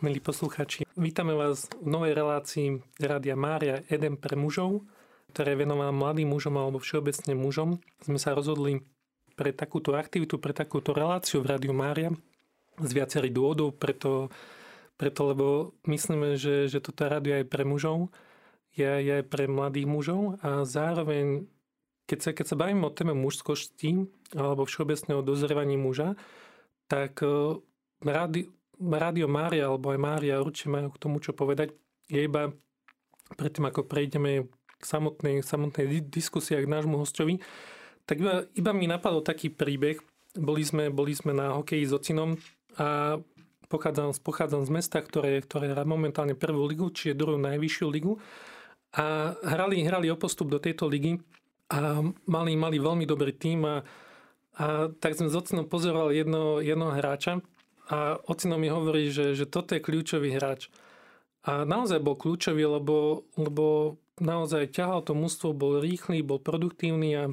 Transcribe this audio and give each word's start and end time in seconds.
milí 0.00 0.20
posluchači. 0.20 0.84
Vítame 0.96 1.32
vás 1.32 1.72
v 1.80 1.88
novej 1.88 2.12
relácii 2.12 2.68
Rádia 3.00 3.32
Mária 3.32 3.80
Eden 3.88 4.20
pre 4.20 4.36
mužov, 4.36 4.84
ktorá 5.32 5.56
je 5.56 5.60
venovaná 5.64 5.92
mladým 5.92 6.28
mužom 6.28 6.52
alebo 6.60 6.76
všeobecne 6.76 7.32
mužom. 7.32 7.80
Sme 8.04 8.20
sa 8.20 8.36
rozhodli 8.36 8.84
pre 9.36 9.56
takúto 9.56 9.96
aktivitu, 9.96 10.36
pre 10.36 10.52
takúto 10.52 10.92
reláciu 10.92 11.40
v 11.40 11.56
Rádiu 11.56 11.72
Mária 11.72 12.12
z 12.76 12.90
viacerých 12.92 13.32
dôvodov, 13.32 13.80
preto, 13.80 14.28
preto 15.00 15.32
lebo 15.32 15.46
myslíme, 15.88 16.36
že, 16.36 16.68
že 16.68 16.84
toto 16.84 17.08
rádio 17.08 17.40
je 17.40 17.48
pre 17.48 17.64
mužov, 17.64 18.12
je, 18.76 18.88
je 18.88 19.16
pre 19.24 19.48
mladých 19.48 19.88
mužov 19.88 20.36
a 20.44 20.68
zároveň, 20.68 21.48
keď 22.04 22.18
sa, 22.20 22.30
keď 22.36 22.46
sa 22.52 22.60
bavíme 22.60 22.84
o 22.84 22.92
téme 22.92 23.16
mužskosti 23.16 24.04
alebo 24.36 24.68
všeobecného 24.68 25.24
dozrievaní 25.24 25.80
muža, 25.80 26.20
tak 26.84 27.24
eh, 27.24 27.56
rádi, 28.04 28.52
Rádio 28.80 29.26
Mária 29.26 29.68
alebo 29.68 29.92
aj 29.92 30.00
Mária 30.00 30.40
určite 30.40 30.72
majú 30.72 30.92
k 30.92 31.00
tomu 31.00 31.16
čo 31.20 31.32
povedať. 31.32 31.72
Je 32.06 32.24
iba 32.24 32.52
predtým, 33.34 33.66
ako 33.66 33.88
prejdeme 33.88 34.46
k 34.76 34.84
samotnej, 34.84 35.40
samotnej 35.40 36.04
diskusii 36.04 36.60
k 36.62 36.68
nášmu 36.68 37.00
hostovi, 37.00 37.40
tak 38.06 38.22
iba, 38.22 38.46
iba 38.54 38.70
mi 38.70 38.86
napadol 38.86 39.24
taký 39.24 39.50
príbeh. 39.50 39.98
Boli 40.36 40.62
sme, 40.62 40.92
boli 40.92 41.16
sme 41.16 41.34
na 41.34 41.56
hokeji 41.58 41.90
s 41.90 41.96
ocinom 41.96 42.38
a 42.78 43.18
pochádzam, 43.66 44.14
pochádzam 44.22 44.62
z 44.62 44.70
mesta, 44.70 45.02
ktoré, 45.02 45.42
ktoré 45.42 45.74
hrá 45.74 45.82
momentálne 45.82 46.38
prvú 46.38 46.68
ligu, 46.68 46.92
čiže 46.92 47.18
druhú 47.18 47.40
najvyššiu 47.40 47.86
ligu. 47.90 48.20
A 48.94 49.34
hrali, 49.42 49.82
hrali 49.82 50.06
o 50.12 50.16
postup 50.20 50.52
do 50.52 50.62
tejto 50.62 50.86
ligy 50.86 51.18
a 51.72 51.98
mali, 52.30 52.54
mali 52.54 52.78
veľmi 52.78 53.02
dobrý 53.08 53.34
tým 53.34 53.66
a, 53.66 53.82
a 54.60 54.86
tak 55.02 55.18
sme 55.18 55.26
s 55.26 55.34
ocinom 55.34 55.66
pozorovali 55.66 56.22
jedno, 56.22 56.62
jedno 56.62 56.94
hráča, 56.94 57.42
a 57.86 58.18
ocino 58.26 58.58
mi 58.58 58.66
hovorí, 58.66 59.14
že, 59.14 59.38
že 59.38 59.46
toto 59.46 59.78
je 59.78 59.84
kľúčový 59.84 60.34
hráč. 60.34 60.68
A 61.46 61.62
naozaj 61.62 62.02
bol 62.02 62.18
kľúčový, 62.18 62.66
lebo, 62.66 63.28
lebo 63.38 63.96
naozaj 64.18 64.74
ťahal 64.74 65.06
to 65.06 65.14
mústvo, 65.14 65.54
bol 65.54 65.78
rýchly, 65.78 66.26
bol 66.26 66.42
produktívny 66.42 67.10
a, 67.14 67.24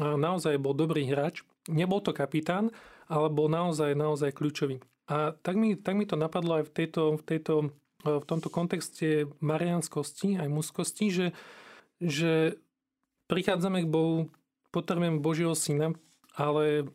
a 0.00 0.16
naozaj 0.16 0.56
bol 0.56 0.72
dobrý 0.72 1.04
hráč. 1.12 1.44
Nebol 1.68 2.00
to 2.00 2.16
kapitán, 2.16 2.72
ale 3.04 3.28
bol 3.28 3.52
naozaj, 3.52 3.92
naozaj 3.92 4.32
kľúčový. 4.32 4.80
A 5.04 5.36
tak 5.36 5.60
mi, 5.60 5.76
tak 5.76 6.00
mi 6.00 6.08
to 6.08 6.16
napadlo 6.16 6.64
aj 6.64 6.64
v, 6.64 6.72
tejto, 6.72 7.02
v, 7.20 7.22
tejto, 7.28 7.54
v 8.08 8.24
tomto 8.24 8.48
kontexte 8.48 9.28
marianskosti, 9.44 10.40
aj 10.40 10.48
mužskosti, 10.48 11.06
že, 11.12 11.26
že 12.00 12.56
prichádzame 13.28 13.84
k 13.84 13.92
Bohu, 13.92 14.32
potrebujeme 14.72 15.20
Božieho 15.20 15.52
syna, 15.52 15.92
ale 16.32 16.88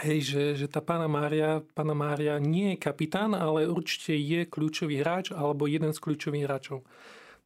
hej, 0.00 0.18
že, 0.24 0.42
že 0.56 0.66
tá 0.70 0.80
pána 0.80 1.04
Mária, 1.10 1.60
pána 1.76 1.92
Mária 1.92 2.40
nie 2.40 2.72
je 2.72 2.80
kapitán, 2.80 3.36
ale 3.36 3.68
určite 3.68 4.16
je 4.16 4.48
kľúčový 4.48 5.04
hráč 5.04 5.34
alebo 5.34 5.68
jeden 5.68 5.92
z 5.92 6.00
kľúčových 6.00 6.46
hráčov. 6.48 6.86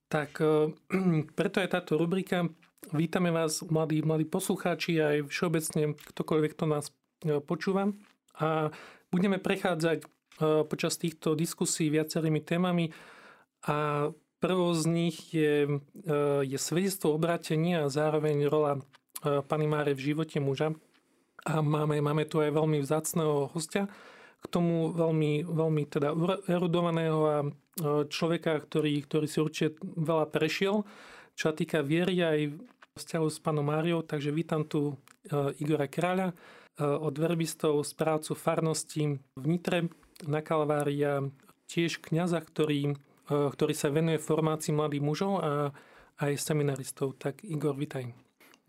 Tak 0.06 0.38
eh, 0.38 0.70
preto 1.38 1.58
je 1.58 1.68
táto 1.68 1.98
rubrika. 1.98 2.46
Vítame 2.94 3.34
vás, 3.34 3.66
mladí, 3.66 3.98
mladí 4.06 4.30
poslucháči, 4.30 5.02
aj 5.02 5.16
všeobecne 5.26 5.98
ktokoľvek, 6.14 6.50
kto 6.54 6.64
nás 6.70 6.94
eh, 7.26 7.42
počúva. 7.42 7.90
A 8.38 8.70
budeme 9.10 9.42
prechádzať 9.42 9.98
eh, 10.02 10.06
počas 10.68 10.94
týchto 11.02 11.34
diskusí 11.34 11.90
viacerými 11.90 12.38
témami 12.46 12.94
a 13.66 14.10
prvou 14.38 14.70
z 14.76 14.84
nich 14.86 15.34
je, 15.34 15.80
je 16.44 16.58
svedectvo 16.60 17.16
obratenia 17.16 17.82
a 17.82 17.90
zároveň 17.90 18.46
rola 18.46 18.78
Pany 19.24 19.66
Máre 19.66 19.96
v 19.96 20.12
živote 20.12 20.38
muža. 20.38 20.76
A 21.46 21.62
máme, 21.62 22.02
máme 22.02 22.26
tu 22.26 22.42
aj 22.42 22.50
veľmi 22.50 22.82
vzácného 22.82 23.54
hostia, 23.54 23.86
k 24.42 24.46
tomu 24.50 24.90
veľmi, 24.94 25.46
veľmi 25.46 25.82
teda 25.86 26.10
erudovaného 26.46 27.20
a 27.26 27.36
e, 27.42 27.48
človeka, 28.06 28.62
ktorý, 28.62 29.02
ktorý 29.06 29.26
si 29.26 29.38
určite 29.42 29.78
veľa 29.82 30.30
prešiel, 30.30 30.82
čo 31.38 31.50
sa 31.50 31.54
týka 31.54 31.86
viery 31.86 32.22
aj 32.22 32.38
vzťahu 32.98 33.26
s 33.30 33.38
pánom 33.42 33.66
Máriou. 33.66 34.02
Takže 34.02 34.30
vítam 34.34 34.66
tu 34.66 34.94
e, 34.94 34.94
Igora 35.62 35.86
Kráľa 35.86 36.30
e, 36.30 36.34
od 36.82 37.14
verbistov, 37.14 37.82
správcu 37.86 38.34
farnosti 38.34 39.18
v 39.18 39.44
Nitre 39.46 39.90
na 40.26 40.42
Kalvária, 40.42 41.26
tiež 41.66 41.98
kňaza, 41.98 42.40
ktorý, 42.40 42.94
ktorý 43.28 43.74
sa 43.74 43.90
venuje 43.90 44.22
formácii 44.22 44.72
mladých 44.72 45.02
mužov 45.02 45.32
a 45.42 45.74
aj 46.22 46.32
seminaristov. 46.40 47.18
Tak 47.20 47.44
Igor, 47.44 47.76
vitaj. 47.76 48.06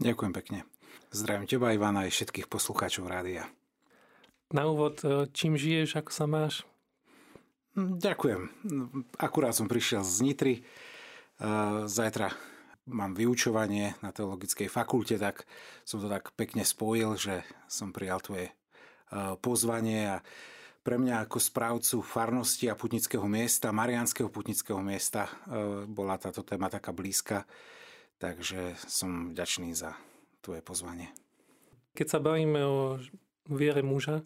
Ďakujem 0.02 0.34
pekne. 0.34 0.77
Zdravím 1.12 1.48
teba, 1.48 1.72
Ivana, 1.72 2.06
aj 2.06 2.12
všetkých 2.14 2.52
poslucháčov 2.52 3.08
rádia. 3.08 3.48
Na 4.48 4.64
úvod, 4.68 5.04
e, 5.04 5.28
čím 5.36 5.60
žiješ, 5.60 6.00
ako 6.00 6.12
sa 6.12 6.24
máš? 6.24 6.64
Hm, 7.76 8.00
ďakujem. 8.00 8.42
Akurát 9.20 9.52
som 9.52 9.68
prišiel 9.68 10.08
z 10.08 10.24
Nitry. 10.24 10.56
E, 10.60 10.62
zajtra 11.88 12.32
mám 12.88 13.12
vyučovanie 13.12 14.00
na 14.00 14.16
teologickej 14.16 14.72
fakulte, 14.72 15.20
tak 15.20 15.44
som 15.84 16.00
to 16.00 16.08
tak 16.08 16.32
pekne 16.40 16.64
spojil, 16.64 17.20
že 17.20 17.44
som 17.68 17.92
prijal 17.92 18.24
tvoje 18.24 18.48
e, 18.48 18.54
pozvanie 19.44 20.16
a 20.16 20.18
pre 20.80 20.96
mňa 20.96 21.28
ako 21.28 21.44
správcu 21.44 22.00
farnosti 22.00 22.72
a 22.72 22.80
putnického 22.80 23.28
miesta, 23.28 23.76
Marianského 23.76 24.32
putnického 24.32 24.80
miesta, 24.80 25.28
bola 25.84 26.16
táto 26.16 26.48
téma 26.48 26.72
taká 26.72 26.96
blízka, 26.96 27.44
takže 28.24 28.72
som 28.88 29.36
vďačný 29.36 29.76
za 29.76 29.92
tvoje 30.48 30.64
pozvanie. 30.64 31.12
Keď 31.92 32.08
sa 32.08 32.20
bavíme 32.24 32.64
o 32.64 32.96
viere 33.52 33.84
muža, 33.84 34.24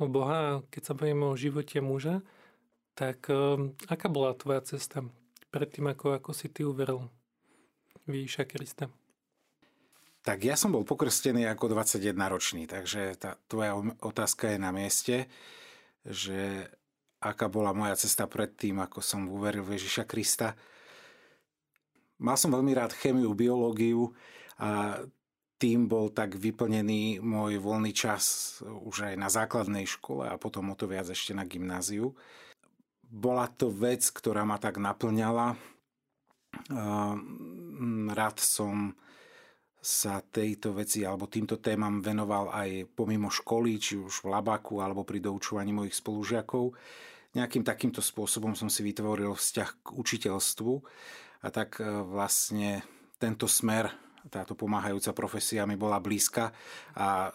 o 0.00 0.08
Boha, 0.08 0.64
keď 0.72 0.82
sa 0.88 0.94
bavíme 0.96 1.28
o 1.28 1.36
živote 1.36 1.84
muža, 1.84 2.24
tak 2.96 3.28
um, 3.28 3.76
aká 3.84 4.08
bola 4.08 4.32
tvoja 4.32 4.64
cesta 4.64 5.04
predtým, 5.52 5.92
ako, 5.92 6.16
ako 6.16 6.30
si 6.32 6.48
ty 6.48 6.64
uveril 6.64 7.04
Ježiša 8.08 8.48
Krista? 8.48 8.88
Tak 10.24 10.44
ja 10.44 10.56
som 10.56 10.72
bol 10.72 10.88
pokrstený 10.88 11.44
ako 11.46 11.76
21 11.76 12.16
ročný, 12.16 12.64
takže 12.64 13.16
tá 13.20 13.36
tvoja 13.46 13.76
otázka 14.02 14.56
je 14.56 14.58
na 14.58 14.72
mieste, 14.72 15.28
že 16.04 16.68
aká 17.20 17.50
bola 17.50 17.74
moja 17.74 17.98
cesta 17.98 18.24
predtým, 18.30 18.78
ako 18.80 19.04
som 19.04 19.26
uveril 19.30 19.66
v 19.66 19.78
Ježiša 19.78 20.04
Krista. 20.06 20.54
Mal 22.18 22.34
som 22.34 22.50
veľmi 22.50 22.72
rád 22.74 22.94
chemiu, 22.98 23.30
biológiu 23.34 24.10
a 24.58 25.00
tým 25.58 25.90
bol 25.90 26.14
tak 26.14 26.38
vyplnený 26.38 27.18
môj 27.18 27.58
voľný 27.58 27.90
čas 27.90 28.56
už 28.62 29.10
aj 29.10 29.14
na 29.18 29.26
základnej 29.26 29.90
škole 29.90 30.30
a 30.30 30.38
potom 30.38 30.70
o 30.70 30.78
to 30.78 30.86
viac 30.86 31.10
ešte 31.10 31.34
na 31.34 31.42
gymnáziu. 31.42 32.14
Bola 33.02 33.50
to 33.50 33.66
vec, 33.66 34.06
ktorá 34.06 34.46
ma 34.46 34.62
tak 34.62 34.78
naplňala. 34.78 35.58
Rád 38.14 38.36
som 38.38 38.94
sa 39.78 40.20
tejto 40.22 40.74
veci 40.74 41.06
alebo 41.06 41.30
týmto 41.30 41.62
témam 41.62 42.02
venoval 42.02 42.50
aj 42.50 42.92
pomimo 42.94 43.30
školy, 43.30 43.78
či 43.78 43.94
už 43.98 44.26
v 44.26 44.30
labaku 44.34 44.82
alebo 44.82 45.06
pri 45.06 45.22
doučovaní 45.22 45.74
mojich 45.74 45.98
spolužiakov. 45.98 46.74
Nejakým 47.34 47.62
takýmto 47.62 48.02
spôsobom 48.02 48.58
som 48.58 48.66
si 48.70 48.82
vytvoril 48.82 49.34
vzťah 49.34 49.70
k 49.84 49.88
učiteľstvu 49.94 50.72
a 51.44 51.48
tak 51.54 51.78
e, 51.78 51.84
vlastne 51.84 52.82
tento 53.20 53.46
smer 53.46 54.07
táto 54.26 54.58
pomáhajúca 54.58 55.14
profesia 55.14 55.62
mi 55.62 55.78
bola 55.78 56.02
blízka 56.02 56.50
a 56.98 57.08
e, 57.28 57.30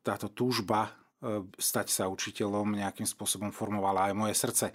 táto 0.00 0.32
túžba 0.32 0.88
e, 0.88 1.44
stať 1.60 1.92
sa 1.92 2.08
učiteľom 2.08 2.80
nejakým 2.80 3.04
spôsobom 3.04 3.52
formovala 3.52 4.08
aj 4.08 4.14
moje 4.16 4.34
srdce. 4.34 4.66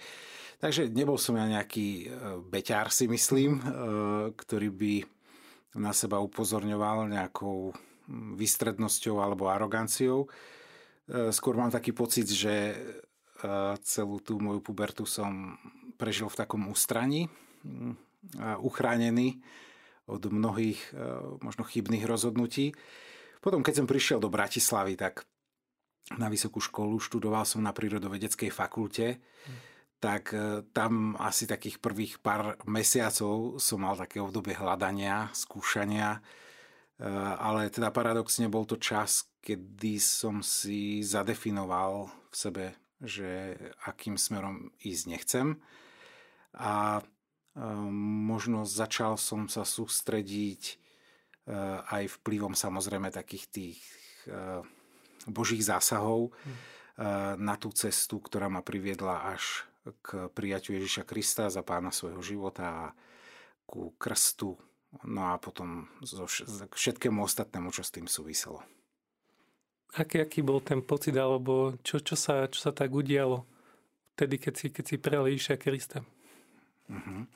Takže 0.62 0.94
nebol 0.94 1.18
som 1.18 1.34
ja 1.34 1.46
nejaký 1.50 1.88
e, 1.88 2.04
beťár, 2.46 2.94
si 2.94 3.10
myslím, 3.10 3.58
ktorý 4.38 4.68
by 4.70 4.94
na 5.82 5.90
seba 5.90 6.22
upozorňoval 6.22 7.10
nejakou 7.10 7.74
vystrednosťou 8.36 9.18
alebo 9.24 9.48
aroganciou. 9.48 10.28
Skôr 11.32 11.56
mám 11.56 11.72
taký 11.72 11.96
pocit, 11.96 12.28
že 12.28 12.76
celú 13.80 14.20
tú 14.20 14.36
moju 14.36 14.60
pubertu 14.60 15.08
som 15.08 15.56
prežil 15.96 16.28
v 16.28 16.38
takom 16.44 16.68
ústraní, 16.68 17.32
uchránený 18.60 19.40
od 20.12 20.22
mnohých 20.28 20.80
e, 20.92 20.98
možno 21.40 21.64
chybných 21.64 22.04
rozhodnutí. 22.04 22.76
Potom, 23.40 23.64
keď 23.64 23.82
som 23.82 23.90
prišiel 23.90 24.20
do 24.20 24.28
Bratislavy, 24.30 24.94
tak 24.94 25.24
na 26.14 26.28
vysokú 26.28 26.60
školu 26.60 27.00
študoval 27.00 27.48
som 27.48 27.64
na 27.64 27.72
prírodovedeckej 27.72 28.52
fakulte, 28.52 29.18
hm. 29.18 29.54
tak 29.98 30.36
e, 30.36 30.66
tam 30.70 31.16
asi 31.16 31.48
takých 31.48 31.80
prvých 31.80 32.20
pár 32.20 32.60
mesiacov 32.68 33.56
som 33.56 33.80
mal 33.80 33.96
také 33.96 34.20
obdobie 34.20 34.52
hľadania, 34.52 35.32
skúšania, 35.32 36.18
e, 36.18 36.20
ale 37.38 37.72
teda 37.72 37.88
paradoxne 37.88 38.52
bol 38.52 38.68
to 38.68 38.76
čas, 38.76 39.26
kedy 39.42 39.98
som 39.98 40.38
si 40.44 41.02
zadefinoval 41.02 42.06
v 42.30 42.34
sebe, 42.36 42.64
že 43.02 43.58
akým 43.82 44.14
smerom 44.14 44.70
ísť 44.78 45.04
nechcem. 45.10 45.58
A 46.54 47.02
možno 48.24 48.64
začal 48.64 49.20
som 49.20 49.44
sa 49.44 49.64
sústrediť 49.68 50.62
eh, 50.72 51.92
aj 51.92 52.20
vplyvom 52.20 52.56
samozrejme 52.56 53.12
takých 53.12 53.44
tých 53.52 53.78
eh, 54.28 54.64
božích 55.28 55.60
zásahov 55.60 56.32
hm. 56.32 56.48
eh, 56.48 56.58
na 57.36 57.54
tú 57.60 57.68
cestu, 57.76 58.24
ktorá 58.24 58.48
ma 58.48 58.64
priviedla 58.64 59.36
až 59.36 59.68
k 60.00 60.30
prijaťu 60.30 60.78
Ježiša 60.78 61.02
Krista 61.02 61.50
za 61.50 61.60
pána 61.66 61.90
svojho 61.90 62.22
života 62.22 62.64
a 62.64 62.86
ku 63.66 63.90
krstu, 63.98 64.54
no 65.02 65.34
a 65.34 65.40
potom 65.42 65.90
zo 66.06 66.28
všetkému 66.70 67.18
ostatnému, 67.24 67.74
čo 67.74 67.82
s 67.82 67.90
tým 67.90 68.06
súviselo. 68.06 68.62
Aký, 69.98 70.22
aký 70.22 70.40
bol 70.40 70.62
ten 70.62 70.80
pocit, 70.80 71.18
alebo 71.18 71.76
čo, 71.82 71.98
čo, 71.98 72.14
sa, 72.14 72.46
čo 72.46 72.62
sa 72.62 72.70
tak 72.70 72.94
udialo 72.94 73.44
vtedy, 74.14 74.38
keď 74.38 74.54
si, 74.54 74.66
keď 74.70 74.84
si 74.86 74.96
prijal 75.02 75.26
Ježiša 75.28 75.56
Krista? 75.58 75.98
Uh-huh. 76.86 77.26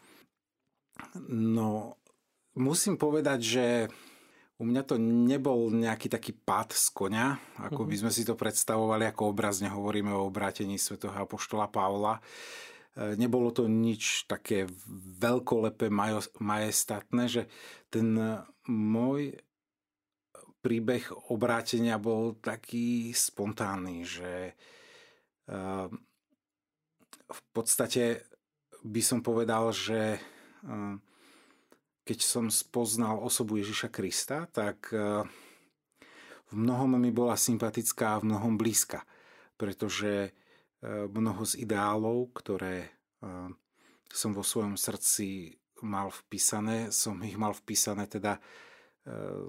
No, 1.29 1.97
musím 2.57 2.97
povedať, 2.97 3.41
že 3.41 3.67
u 4.57 4.65
mňa 4.65 4.83
to 4.89 4.97
nebol 4.97 5.69
nejaký 5.69 6.09
taký 6.09 6.33
pád 6.33 6.73
z 6.73 6.89
konia, 6.97 7.37
ako 7.61 7.85
by 7.85 7.95
mhm. 7.97 8.01
sme 8.05 8.13
si 8.13 8.23
to 8.25 8.33
predstavovali, 8.37 9.05
ako 9.05 9.33
obrazne 9.33 9.69
hovoríme 9.69 10.13
o 10.13 10.25
obrátení 10.25 10.81
svätého 10.81 11.13
Apoštola 11.13 11.69
Pavla. 11.69 12.17
E, 12.17 12.21
nebolo 13.21 13.53
to 13.53 13.69
nič 13.69 14.25
také 14.25 14.65
veľkolepé, 15.21 15.93
majestatné, 16.41 17.29
že 17.29 17.43
ten 17.93 18.17
môj 18.65 19.37
príbeh 20.65 21.31
obrátenia 21.31 22.01
bol 22.01 22.41
taký 22.41 23.13
spontánny, 23.13 24.09
že 24.09 24.51
e, 24.51 24.53
v 27.27 27.41
podstate 27.53 28.25
by 28.83 29.03
som 29.05 29.21
povedal, 29.21 29.71
že 29.71 30.17
keď 32.07 32.19
som 32.23 32.47
spoznal 32.47 33.19
osobu 33.19 33.59
Ježiša 33.59 33.91
Krista, 33.91 34.47
tak 34.55 34.95
e, 34.95 35.27
v 36.47 36.55
mnohom 36.55 36.95
mi 36.95 37.11
bola 37.11 37.35
sympatická 37.35 38.15
a 38.15 38.21
v 38.23 38.31
mnohom 38.31 38.55
blízka, 38.55 39.03
pretože 39.59 40.31
e, 40.31 40.31
mnoho 41.11 41.43
z 41.43 41.67
ideálov, 41.67 42.31
ktoré 42.31 42.87
e, 42.87 42.91
som 44.07 44.31
vo 44.31 44.47
svojom 44.47 44.79
srdci 44.79 45.59
mal 45.83 46.15
vpísané, 46.15 46.95
som 46.95 47.19
ich 47.27 47.35
mal 47.35 47.53
vpísané 47.53 48.07
teda 48.09 48.41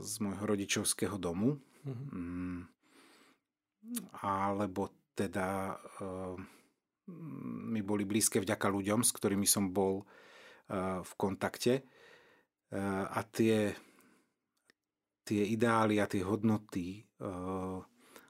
z 0.06 0.22
môjho 0.22 0.46
rodičovského 0.54 1.18
domu, 1.18 1.58
mm-hmm. 1.82 2.70
alebo 4.22 4.94
teda 5.18 5.74
mi 7.66 7.82
boli 7.82 8.06
blízke 8.06 8.38
vďaka 8.38 8.70
ľuďom, 8.70 9.02
s 9.02 9.10
ktorými 9.18 9.50
som 9.50 9.74
bol 9.74 10.06
v 10.70 11.12
kontakte 11.16 11.84
a 13.08 13.20
tie, 13.32 13.72
tie 15.24 15.42
ideály 15.48 16.04
a 16.04 16.08
tie 16.08 16.24
hodnoty 16.24 17.00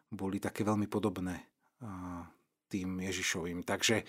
boli 0.07 0.37
také 0.37 0.61
veľmi 0.61 0.85
podobné 0.85 1.49
tým 2.69 3.01
Ježišovým. 3.01 3.65
Takže 3.65 4.05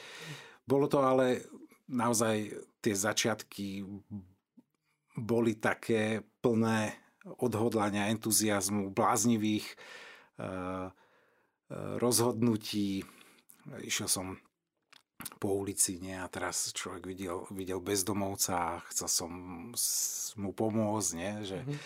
bolo 0.68 0.84
to 0.90 1.00
ale 1.00 1.40
naozaj 1.88 2.52
tie 2.84 2.94
začiatky 2.94 3.86
boli 5.18 5.56
také 5.56 6.20
plné 6.44 6.94
odhodlania, 7.40 8.12
entuziasmu, 8.12 8.92
bláznivých 8.92 9.66
rozhodnutí. 11.98 13.04
Išiel 13.84 14.08
som 14.08 14.26
po 15.38 15.58
ulici, 15.58 15.98
nie? 15.98 16.14
A 16.14 16.30
teraz 16.30 16.70
človek 16.70 17.02
videl, 17.06 17.42
videl 17.50 17.82
bezdomovca 17.82 18.54
a 18.54 18.70
chcel 18.90 19.08
som 19.10 19.30
mu 20.38 20.50
pomôcť, 20.54 21.10
nie? 21.18 21.32
Že 21.42 21.58
mm-hmm. 21.62 21.78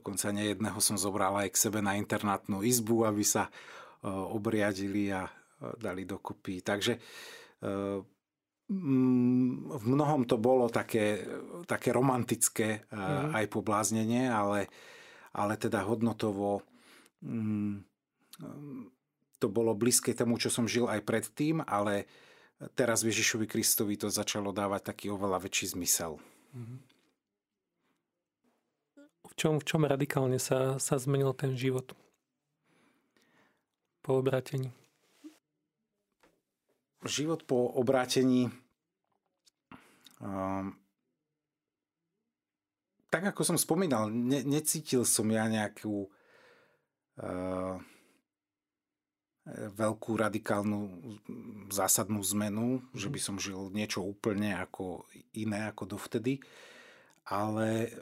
dokonca 0.00 0.26
nejedného 0.32 0.80
som 0.80 0.96
zobral 0.96 1.36
aj 1.36 1.52
k 1.52 1.62
sebe 1.68 1.84
na 1.84 2.00
internátnu 2.00 2.64
izbu, 2.64 3.04
aby 3.04 3.24
sa 3.24 3.48
uh, 3.48 4.08
obriadili 4.32 5.12
a 5.12 5.28
uh, 5.28 5.76
dali 5.76 6.08
dokopy. 6.08 6.64
Takže 6.64 6.96
uh, 6.96 8.00
v 8.68 9.84
mnohom 9.88 10.28
to 10.28 10.36
bolo 10.36 10.68
také, 10.68 11.24
také 11.64 11.88
romantické 11.88 12.84
mm-hmm. 12.88 13.32
aj 13.32 13.44
pobláznenie, 13.48 14.28
ale, 14.28 14.68
ale 15.32 15.56
teda 15.56 15.88
hodnotovo 15.88 16.60
um, 17.24 17.80
to 19.40 19.46
bolo 19.48 19.72
blízke 19.72 20.12
tomu, 20.12 20.36
čo 20.36 20.52
som 20.52 20.68
žil 20.68 20.84
aj 20.84 21.00
predtým, 21.00 21.64
ale 21.64 22.04
teraz 22.74 23.06
Ježišovi 23.06 23.46
Kristovi 23.46 23.94
to 23.94 24.10
začalo 24.10 24.50
dávať 24.50 24.90
taký 24.94 25.06
oveľa 25.14 25.46
väčší 25.46 25.78
zmysel. 25.78 26.18
V 29.28 29.32
čom, 29.38 29.62
v 29.62 29.64
čom 29.66 29.86
radikálne 29.86 30.42
sa, 30.42 30.80
sa 30.82 30.98
zmenil 30.98 31.30
ten 31.36 31.54
život 31.54 31.94
po 34.02 34.18
obrátení? 34.18 34.74
Život 37.06 37.46
po 37.46 37.70
obrátení 37.78 38.50
um, 40.18 40.74
tak 43.08 43.32
ako 43.32 43.40
som 43.44 43.58
spomínal, 43.58 44.12
ne, 44.12 44.44
necítil 44.44 45.06
som 45.08 45.24
ja 45.32 45.48
nejakú 45.48 46.04
uh, 47.22 47.74
veľkú 49.56 50.20
radikálnu 50.20 50.80
zásadnú 51.72 52.20
zmenu, 52.36 52.80
mm. 52.80 52.98
že 52.98 53.08
by 53.08 53.20
som 53.20 53.36
žil 53.40 53.72
niečo 53.72 54.04
úplne 54.04 54.52
ako 54.52 55.08
iné 55.32 55.72
ako 55.72 55.96
dovtedy, 55.96 56.40
ale 57.28 57.92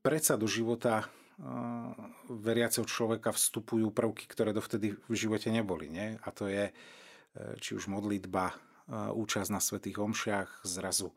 predsa 0.00 0.40
do 0.40 0.48
života 0.48 1.04
uh, 1.04 1.92
veriaceho 2.32 2.88
človeka 2.88 3.32
vstupujú 3.36 3.92
prvky, 3.92 4.24
ktoré 4.28 4.56
dovtedy 4.56 4.96
v 4.96 5.14
živote 5.14 5.52
neboli. 5.52 5.92
Nie? 5.92 6.16
A 6.24 6.28
to 6.32 6.48
je 6.48 6.72
uh, 6.72 7.54
či 7.60 7.76
už 7.76 7.88
modlitba, 7.88 8.52
uh, 8.52 9.12
účasť 9.12 9.50
na 9.52 9.60
svetých 9.60 10.00
omšiach, 10.00 10.64
zrazu 10.64 11.12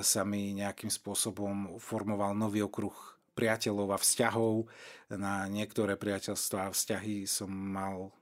sa 0.00 0.24
mi 0.24 0.56
nejakým 0.56 0.88
spôsobom 0.88 1.76
formoval 1.76 2.32
nový 2.32 2.64
okruh 2.64 2.96
priateľov 3.36 3.92
a 3.92 3.98
vzťahov. 4.00 4.64
Na 5.12 5.44
niektoré 5.44 5.92
priateľstvá 6.00 6.72
a 6.72 6.72
vzťahy 6.72 7.28
som 7.28 7.52
mal 7.52 8.08
Eh, 8.08 8.17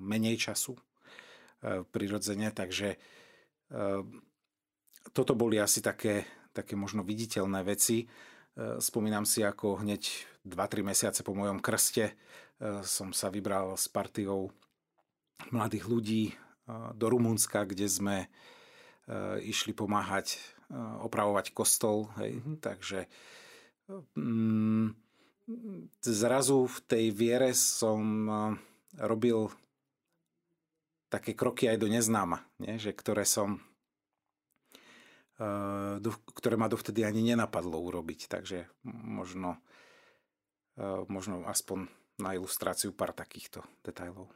menej 0.00 0.36
času 0.40 0.76
eh, 0.76 1.84
prirodzene, 1.84 2.52
takže 2.52 2.96
eh, 2.96 4.02
toto 5.12 5.32
boli 5.36 5.60
asi 5.60 5.84
také, 5.84 6.24
také 6.56 6.74
možno 6.80 7.04
viditeľné 7.04 7.60
veci. 7.60 8.08
Spomínam 8.56 9.28
si, 9.28 9.44
ako 9.44 9.84
hneď 9.84 10.00
2-3 10.48 10.80
mesiace 10.80 11.20
po 11.20 11.36
mojom 11.36 11.60
krste 11.60 12.16
som 12.86 13.12
sa 13.12 13.28
vybral 13.28 13.76
s 13.76 13.84
partiou 13.90 14.48
mladých 15.52 15.84
ľudí 15.84 16.22
do 16.96 17.06
Rumunska, 17.12 17.68
kde 17.68 17.84
sme 17.84 18.16
išli 19.44 19.76
pomáhať 19.76 20.40
opravovať 21.04 21.52
kostol. 21.52 22.08
Hej. 22.16 22.40
Mm-hmm. 22.40 22.56
Takže 22.64 22.98
mm, 24.16 24.88
zrazu 26.00 26.64
v 26.64 26.78
tej 26.88 27.06
viere 27.12 27.52
som 27.52 28.00
robil 28.98 29.50
také 31.08 31.34
kroky 31.34 31.70
aj 31.70 31.78
do 31.78 31.86
neznáma, 31.86 32.42
nie? 32.58 32.78
Že 32.78 32.90
ktoré 32.94 33.24
som 33.26 33.62
uh, 35.38 35.98
ktoré 36.34 36.54
ma 36.58 36.70
dovtedy 36.70 37.06
ani 37.06 37.22
nenapadlo 37.22 37.78
urobiť. 37.78 38.26
Takže 38.30 38.66
možno, 38.84 39.58
uh, 40.78 41.06
možno 41.06 41.46
aspoň 41.46 41.86
na 42.18 42.34
ilustráciu 42.34 42.94
pár 42.94 43.10
takýchto 43.10 43.62
detajlov. 43.82 44.30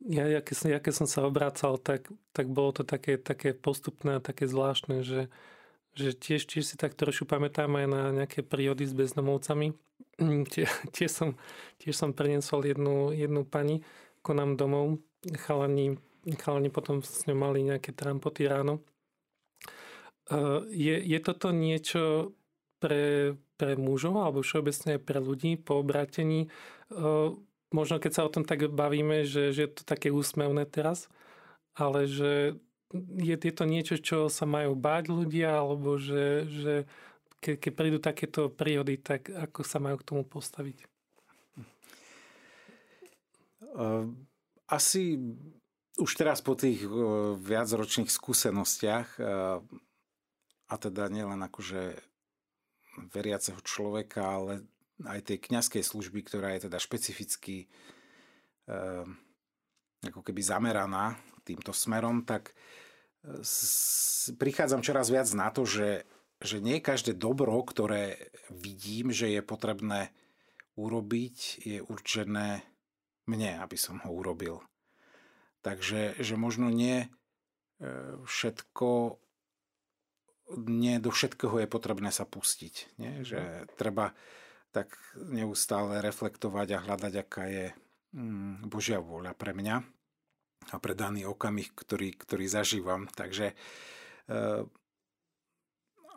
Ja, 0.00 0.24
ja, 0.28 0.40
keď 0.40 0.54
som, 0.56 0.68
ja 0.72 0.80
keď 0.80 0.94
som 0.96 1.08
sa 1.08 1.28
obrácal, 1.28 1.76
tak, 1.76 2.08
tak 2.32 2.48
bolo 2.48 2.72
to 2.72 2.82
také, 2.84 3.20
také 3.20 3.52
postupné 3.52 4.16
a 4.16 4.24
také 4.24 4.48
zvláštne, 4.48 5.04
že, 5.04 5.28
že 5.92 6.16
tiež, 6.16 6.48
tiež 6.48 6.64
si 6.64 6.76
tak 6.80 6.96
trošku 6.96 7.28
pamätám 7.28 7.68
aj 7.76 7.86
na 7.88 8.02
nejaké 8.12 8.40
prírody 8.40 8.88
s 8.88 8.96
bezdomovcami. 8.96 9.76
Mm, 10.20 10.44
tie, 10.94 11.08
som, 11.08 11.34
tiež 11.80 11.96
som 11.96 12.12
preniesol 12.12 12.68
jednu, 12.68 13.10
jednu 13.16 13.42
pani 13.48 13.80
ko 14.20 14.36
nám 14.36 14.60
domov. 14.60 15.00
Chalani, 15.20 16.00
chalani 16.40 16.68
potom 16.72 17.04
s 17.04 17.28
ňou 17.28 17.36
mali 17.36 17.64
nejaké 17.64 17.92
trampoty 17.92 18.48
ráno. 18.48 18.80
Je, 20.70 20.96
je 20.96 21.18
toto 21.20 21.50
niečo 21.50 22.32
pre, 22.78 23.34
pre 23.58 23.74
mužov 23.74 24.16
alebo 24.16 24.40
všeobecne 24.40 25.02
pre 25.02 25.18
ľudí 25.18 25.58
po 25.58 25.82
obrátení? 25.82 26.48
Možno 27.74 27.96
keď 27.98 28.12
sa 28.14 28.24
o 28.24 28.32
tom 28.32 28.46
tak 28.46 28.70
bavíme, 28.70 29.26
že, 29.26 29.50
že 29.52 29.66
je 29.66 29.70
to 29.74 29.82
také 29.84 30.08
úsmevné 30.08 30.64
teraz, 30.70 31.10
ale 31.74 32.06
že 32.06 32.56
je, 32.94 33.36
je 33.36 33.52
to 33.54 33.64
niečo, 33.66 33.96
čo 34.00 34.18
sa 34.26 34.46
majú 34.46 34.74
báť 34.74 35.10
ľudia, 35.10 35.62
alebo 35.62 35.98
že, 35.98 36.46
že 36.50 36.74
ke, 37.40 37.56
keď 37.56 37.72
prídu 37.72 37.98
takéto 37.98 38.52
príhody, 38.52 39.00
tak 39.00 39.32
ako 39.32 39.64
sa 39.64 39.80
majú 39.80 39.96
k 39.98 40.06
tomu 40.06 40.22
postaviť? 40.28 40.84
Ehm, 43.80 44.28
asi 44.68 45.18
už 45.98 46.10
teraz 46.16 46.40
po 46.40 46.54
tých 46.54 46.86
viacročných 47.44 48.08
skúsenostiach 48.08 49.20
a 50.70 50.74
teda 50.78 51.10
nielen 51.12 51.42
akože 51.44 51.98
veriaceho 53.10 53.60
človeka, 53.60 54.22
ale 54.22 54.64
aj 55.04 55.28
tej 55.28 55.38
kňazskej 55.50 55.82
služby, 55.84 56.24
ktorá 56.24 56.56
je 56.56 56.70
teda 56.70 56.78
špecificky 56.80 57.68
ehm, 58.70 59.18
ako 60.06 60.24
keby 60.24 60.40
zameraná 60.40 61.20
týmto 61.44 61.74
smerom, 61.76 62.24
tak 62.24 62.56
prichádzam 64.40 64.80
čoraz 64.80 65.12
viac 65.12 65.28
na 65.36 65.52
to, 65.52 65.68
že, 65.68 66.08
že 66.40 66.58
nie 66.64 66.80
každé 66.80 67.16
dobro, 67.16 67.60
ktoré 67.62 68.32
vidím, 68.48 69.12
že 69.12 69.28
je 69.28 69.44
potrebné 69.44 70.10
urobiť, 70.74 71.36
je 71.62 71.78
určené 71.84 72.64
mne, 73.28 73.60
aby 73.60 73.76
som 73.76 74.00
ho 74.02 74.10
urobil. 74.10 74.64
Takže 75.60 76.16
že 76.16 76.34
možno 76.40 76.72
nie 76.72 77.04
e, 77.04 77.08
všetko 78.24 79.20
nie 80.58 80.98
do 80.98 81.14
všetkého 81.14 81.62
je 81.62 81.68
potrebné 81.70 82.10
sa 82.10 82.26
pustiť. 82.26 82.98
Nie? 82.98 83.22
Že 83.22 83.70
treba 83.78 84.16
tak 84.70 84.94
neustále 85.14 86.02
reflektovať 86.02 86.68
a 86.74 86.82
hľadať, 86.82 87.12
aká 87.14 87.44
je 87.46 87.66
mm, 88.14 88.70
Božia 88.70 89.02
vôľa 89.02 89.34
pre 89.34 89.54
mňa 89.54 89.76
a 90.70 90.76
pre 90.78 90.94
daný 90.94 91.26
okamih, 91.26 91.74
ktorý, 91.74 92.14
ktorý 92.14 92.46
zažívam. 92.46 93.06
Takže 93.10 93.54
e, 93.54 93.56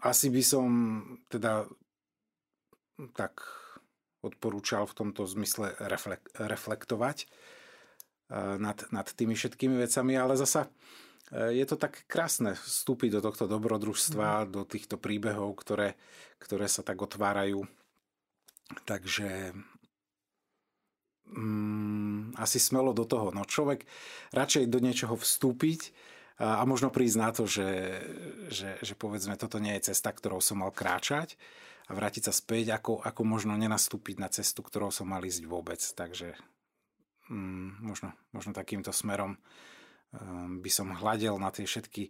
asi 0.04 0.28
by 0.28 0.44
som 0.44 0.68
teda 1.32 1.64
tak 3.16 3.40
odporúčal 4.24 4.88
v 4.88 4.96
tomto 4.96 5.28
zmysle 5.28 5.76
reflek, 5.80 6.24
reflektovať 6.36 7.18
e, 7.24 7.28
nad, 8.60 8.78
nad 8.92 9.08
tými 9.08 9.36
všetkými 9.36 9.76
vecami, 9.80 10.14
ale 10.16 10.40
zasa 10.40 10.68
e, 11.32 11.60
je 11.60 11.66
to 11.68 11.76
tak 11.76 12.08
krásne 12.08 12.56
vstúpiť 12.56 13.20
do 13.20 13.22
tohto 13.24 13.48
dobrodružstva, 13.48 14.48
mm. 14.48 14.50
do 14.52 14.64
týchto 14.64 14.96
príbehov, 14.96 15.60
ktoré, 15.60 16.00
ktoré 16.40 16.72
sa 16.72 16.84
tak 16.84 17.04
otvárajú. 17.04 17.68
Takže 18.88 19.52
mm, 21.28 22.40
asi 22.40 22.60
smelo 22.64 22.96
do 22.96 23.04
toho. 23.04 23.36
No 23.36 23.44
človek 23.44 23.84
radšej 24.32 24.72
do 24.72 24.80
niečoho 24.80 25.20
vstúpiť 25.20 25.92
a, 26.44 26.64
možno 26.68 26.92
prísť 26.92 27.18
na 27.18 27.30
to, 27.32 27.48
že, 27.48 27.70
že, 28.52 28.76
že 28.84 28.94
povedzme 29.00 29.40
toto 29.40 29.64
nie 29.64 29.80
je 29.80 29.96
cesta, 29.96 30.12
ktorou 30.12 30.44
som 30.44 30.60
mal 30.60 30.76
kráčať, 30.76 31.40
a 31.84 31.92
vrátiť 31.92 32.32
sa 32.32 32.34
späť, 32.34 32.72
ako, 32.72 33.04
ako 33.04 33.22
možno 33.28 33.60
nenastúpiť 33.60 34.16
na 34.16 34.32
cestu, 34.32 34.64
ktorou 34.64 34.88
som 34.88 35.12
mal 35.12 35.20
ísť 35.20 35.44
vôbec. 35.44 35.84
Takže 35.84 36.32
mm, 37.28 37.84
možno, 37.84 38.16
možno 38.32 38.56
takýmto 38.56 38.96
smerom 38.96 39.36
um, 39.36 40.64
by 40.64 40.72
som 40.72 40.96
hľadel 40.96 41.36
na 41.36 41.52
tie 41.52 41.68
všetky 41.68 42.08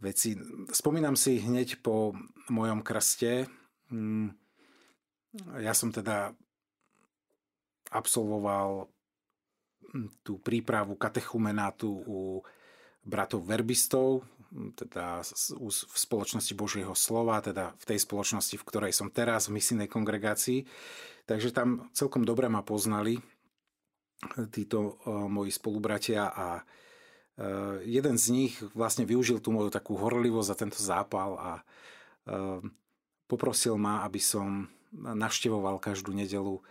veci. 0.00 0.40
Spomínam 0.72 1.12
si 1.12 1.44
hneď 1.44 1.84
po 1.84 2.16
mojom 2.48 2.80
krste, 2.80 3.48
mm, 3.92 4.32
ja 5.60 5.76
som 5.76 5.92
teda 5.92 6.32
absolvoval 7.92 8.88
hm, 9.92 10.24
tú 10.24 10.40
prípravu 10.40 10.96
katechumenátu 10.96 11.92
u 12.08 12.40
bratov 13.06 13.46
verbistov 13.46 14.26
teda 14.78 15.20
v 15.26 15.70
spoločnosti 15.74 16.54
Božieho 16.54 16.94
slova, 16.94 17.42
teda 17.42 17.74
v 17.76 17.84
tej 17.84 17.98
spoločnosti, 18.02 18.56
v 18.56 18.66
ktorej 18.66 18.92
som 18.94 19.10
teraz, 19.10 19.50
v 19.50 19.58
misijnej 19.58 19.90
kongregácii. 19.90 20.64
Takže 21.26 21.50
tam 21.50 21.90
celkom 21.92 22.22
dobre 22.22 22.46
ma 22.46 22.62
poznali 22.62 23.18
títo 24.54 25.02
moji 25.06 25.52
spolubratia 25.52 26.30
a 26.30 26.62
jeden 27.84 28.16
z 28.16 28.26
nich 28.32 28.54
vlastne 28.72 29.04
využil 29.04 29.44
tú 29.44 29.52
moju 29.52 29.68
takú 29.68 29.98
horlivosť 29.98 30.48
a 30.48 30.60
tento 30.60 30.80
zápal 30.80 31.30
a 31.36 31.52
poprosil 33.28 33.76
ma, 33.76 34.06
aby 34.08 34.22
som 34.22 34.70
navštevoval 34.94 35.82
každú 35.82 36.16
nedelu 36.16 36.62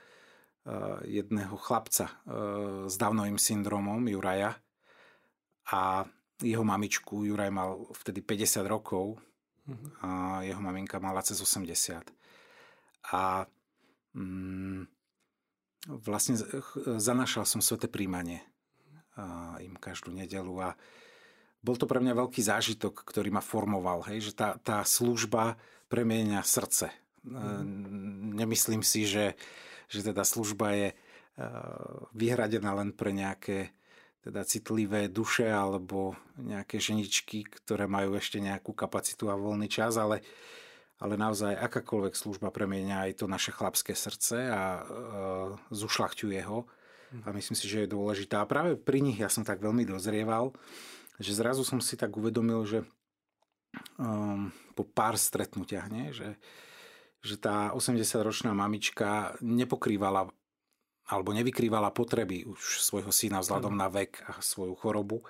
jedného 1.06 1.54
chlapca 1.60 2.10
s 2.89 2.96
Downovým 2.98 3.38
syndromom, 3.38 4.01
Juraja. 4.10 4.58
A 5.70 6.08
jeho 6.42 6.63
mamičku, 6.63 7.24
Juraj 7.24 7.51
mal 7.51 7.88
vtedy 7.96 8.20
50 8.20 8.65
rokov 8.68 9.20
a 10.04 10.42
jeho 10.46 10.62
maminka 10.62 11.01
mala 11.01 11.25
cez 11.25 11.42
80. 11.42 12.06
A 13.15 13.46
mm, 14.13 14.82
vlastne 16.04 16.36
zanašal 17.00 17.46
som 17.48 17.62
sveté 17.63 17.89
príjmanie 17.89 18.46
a 19.15 19.56
im 19.63 19.80
každú 19.80 20.12
nedelu 20.12 20.51
a 20.60 20.70
bol 21.65 21.80
to 21.80 21.89
pre 21.89 21.98
mňa 21.98 22.13
veľký 22.13 22.46
zážitok, 22.46 23.01
ktorý 23.08 23.34
ma 23.34 23.42
formoval, 23.42 24.06
hej, 24.12 24.30
že 24.30 24.32
tá, 24.38 24.60
tá 24.62 24.86
služba 24.86 25.58
premieňa 25.89 26.46
srdce. 26.46 26.94
Mm. 27.25 28.38
Nemyslím 28.38 28.84
si, 28.86 29.10
že, 29.10 29.34
že 29.89 30.06
teda 30.06 30.22
služba 30.22 30.77
je 30.77 30.89
vyhradená 32.15 32.72
len 32.80 32.96
pre 32.96 33.12
nejaké 33.12 33.75
teda 34.25 34.41
citlivé 34.41 35.05
duše 35.05 35.46
alebo 35.46 36.17
nejaké 36.41 36.82
ženičky, 36.82 37.46
ktoré 37.46 37.86
majú 37.86 38.17
ešte 38.17 38.41
nejakú 38.41 38.74
kapacitu 38.74 39.29
a 39.29 39.38
voľný 39.38 39.70
čas, 39.70 40.01
ale, 40.01 40.25
ale 40.98 41.13
naozaj 41.13 41.53
akákoľvek 41.53 42.17
služba 42.17 42.50
premieňa 42.50 43.05
aj 43.05 43.22
to 43.22 43.29
naše 43.29 43.53
chlapské 43.53 43.94
srdce 43.94 44.50
a 44.50 44.63
e, 44.65 44.84
zušľachťuje 45.70 46.41
ho. 46.50 46.65
A 47.22 47.29
myslím 47.38 47.53
si, 47.53 47.70
že 47.70 47.86
je 47.86 47.94
dôležitá. 47.94 48.41
A 48.41 48.50
práve 48.50 48.74
pri 48.75 49.00
nich 49.00 49.22
ja 49.22 49.29
som 49.29 49.46
tak 49.46 49.62
veľmi 49.62 49.86
dozrieval, 49.86 50.58
že 51.22 51.38
zrazu 51.38 51.62
som 51.62 51.77
si 51.77 51.94
tak 51.94 52.12
uvedomil, 52.17 52.65
že 52.65 52.84
um, 53.96 54.51
po 54.75 54.84
pár 54.84 55.15
stretnutiach, 55.15 55.88
nie, 55.88 56.12
že, 56.12 56.36
že 57.24 57.39
tá 57.39 57.72
80-ročná 57.72 58.51
mamička 58.51 59.38
nepokrývala 59.39 60.27
alebo 61.05 61.33
nevykrývala 61.33 61.93
potreby 61.93 62.50
už 62.50 62.81
svojho 62.81 63.13
syna 63.13 63.41
vzhľadom 63.41 63.77
na 63.77 63.89
vek 63.89 64.25
a 64.25 64.41
svoju 64.41 64.74
chorobu. 64.74 65.21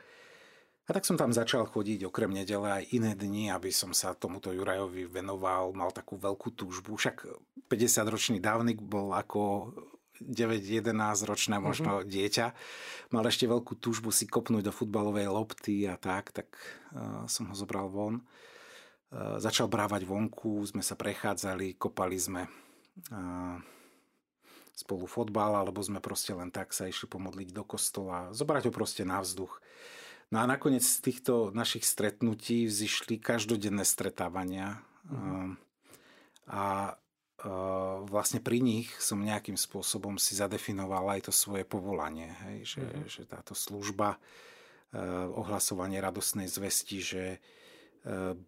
A 0.85 0.93
tak 0.93 1.01
som 1.01 1.17
tam 1.17 1.33
začal 1.33 1.65
chodiť 1.65 2.05
okrem 2.05 2.29
nedele 2.29 2.69
aj 2.69 2.83
iné 2.93 3.17
dni, 3.17 3.49
aby 3.49 3.73
som 3.73 3.89
sa 3.89 4.13
tomuto 4.13 4.53
Jurajovi 4.53 5.09
venoval, 5.09 5.73
mal 5.73 5.89
takú 5.89 6.13
veľkú 6.13 6.53
túžbu. 6.53 6.93
Však 6.93 7.25
50-ročný 7.67 8.37
dávnik 8.37 8.77
bol 8.77 9.09
ako 9.17 9.73
9-11 10.21 10.93
ročné 11.27 11.57
možno 11.59 11.99
mm-hmm. 11.99 12.07
dieťa. 12.07 12.45
Mal 13.11 13.25
ešte 13.27 13.49
veľkú 13.49 13.81
túžbu 13.81 14.13
si 14.13 14.29
kopnúť 14.29 14.69
do 14.69 14.71
futbalovej 14.71 15.27
lopty 15.27 15.89
a 15.89 15.99
tak, 15.99 16.31
tak 16.31 16.47
uh, 16.93 17.25
som 17.25 17.49
ho 17.51 17.55
zobral 17.57 17.89
von. 17.91 18.23
Uh, 19.09 19.41
začal 19.41 19.67
brávať 19.67 20.07
vonku, 20.07 20.63
sme 20.69 20.85
sa 20.85 20.93
prechádzali, 20.93 21.75
kopali 21.81 22.15
sme 22.21 22.45
uh, 23.09 23.57
spolu 24.75 25.07
fotbal, 25.07 25.55
alebo 25.55 25.79
sme 25.79 26.03
proste 26.03 26.35
len 26.35 26.51
tak 26.51 26.75
sa 26.75 26.91
išli 26.91 27.07
pomodliť 27.07 27.55
do 27.55 27.63
kostola, 27.63 28.35
zobrať 28.35 28.67
ho 28.67 28.71
proste 28.75 29.07
na 29.07 29.23
vzduch. 29.23 29.63
No 30.35 30.43
a 30.43 30.45
nakoniec 30.45 30.83
z 30.83 30.99
týchto 30.99 31.55
našich 31.55 31.87
stretnutí 31.87 32.67
vzýšli 32.67 33.23
každodenné 33.23 33.87
stretávania 33.87 34.83
mm. 35.07 35.55
a 36.51 36.97
vlastne 38.09 38.41
pri 38.41 38.57
nich 38.57 38.89
som 38.97 39.21
nejakým 39.21 39.53
spôsobom 39.53 40.17
si 40.17 40.33
zadefinoval 40.33 41.13
aj 41.13 41.29
to 41.29 41.33
svoje 41.35 41.61
povolanie, 41.61 42.33
hej, 42.49 42.75
že, 42.75 42.83
mm. 42.83 43.05
že 43.05 43.21
táto 43.29 43.53
služba, 43.53 44.17
ohlasovanie 45.35 46.01
radosnej 46.01 46.49
zvesti, 46.49 46.97
že 47.05 47.23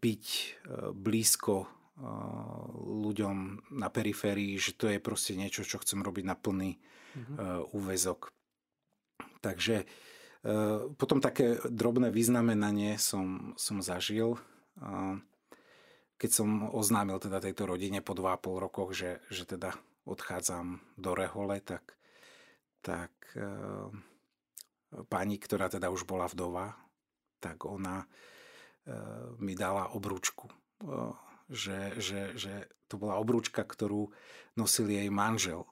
byť 0.02 0.26
blízko 0.98 1.70
ľuďom 1.98 3.36
na 3.74 3.90
periférii, 3.90 4.54
že 4.62 4.78
to 4.78 4.86
je 4.86 5.02
proste 5.02 5.34
niečo, 5.34 5.66
čo 5.66 5.82
chcem 5.82 6.06
robiť 6.06 6.26
na 6.30 6.38
plný 6.38 6.78
mm-hmm. 6.78 7.74
úvezok. 7.74 8.30
Takže 9.42 9.90
potom 11.02 11.18
také 11.18 11.58
drobné 11.66 12.14
vyznamenanie 12.14 13.02
som, 13.02 13.58
som 13.58 13.82
zažil, 13.82 14.38
keď 16.22 16.30
som 16.30 16.70
oznámil 16.70 17.18
teda 17.18 17.42
tejto 17.42 17.66
rodine 17.66 18.06
po 18.06 18.14
2,5 18.14 18.64
rokoch, 18.66 18.94
že, 18.94 19.18
že 19.34 19.50
teda 19.50 19.74
odchádzam 20.06 20.78
do 21.02 21.12
Rehole, 21.18 21.66
tak, 21.66 21.98
tak 22.86 23.12
pani, 25.10 25.36
ktorá 25.42 25.74
teda 25.74 25.90
už 25.90 26.06
bola 26.06 26.30
vdova, 26.30 26.78
tak 27.42 27.66
ona 27.66 28.06
mi 29.42 29.58
dala 29.58 29.92
obrúčku 29.98 30.48
že, 31.48 31.96
že, 32.00 32.36
že 32.36 32.54
to 32.88 33.00
bola 33.00 33.20
obrúčka, 33.20 33.64
ktorú 33.64 34.12
nosil 34.56 34.88
jej 34.92 35.08
manžel. 35.08 35.68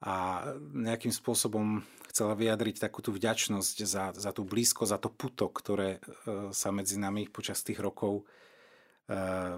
A 0.00 0.44
nejakým 0.72 1.12
spôsobom 1.12 1.84
chcela 2.08 2.32
vyjadriť 2.32 2.80
takú 2.80 3.04
tú 3.04 3.12
vďačnosť 3.12 3.76
za, 3.84 4.04
za 4.16 4.30
tú 4.32 4.48
blízko, 4.48 4.88
za 4.88 4.96
to 4.96 5.12
puto, 5.12 5.52
ktoré 5.52 6.00
e, 6.00 6.50
sa 6.56 6.72
medzi 6.72 6.96
nami 6.96 7.28
počas 7.28 7.60
tých 7.60 7.78
rokov 7.78 8.24
e, 8.24 8.24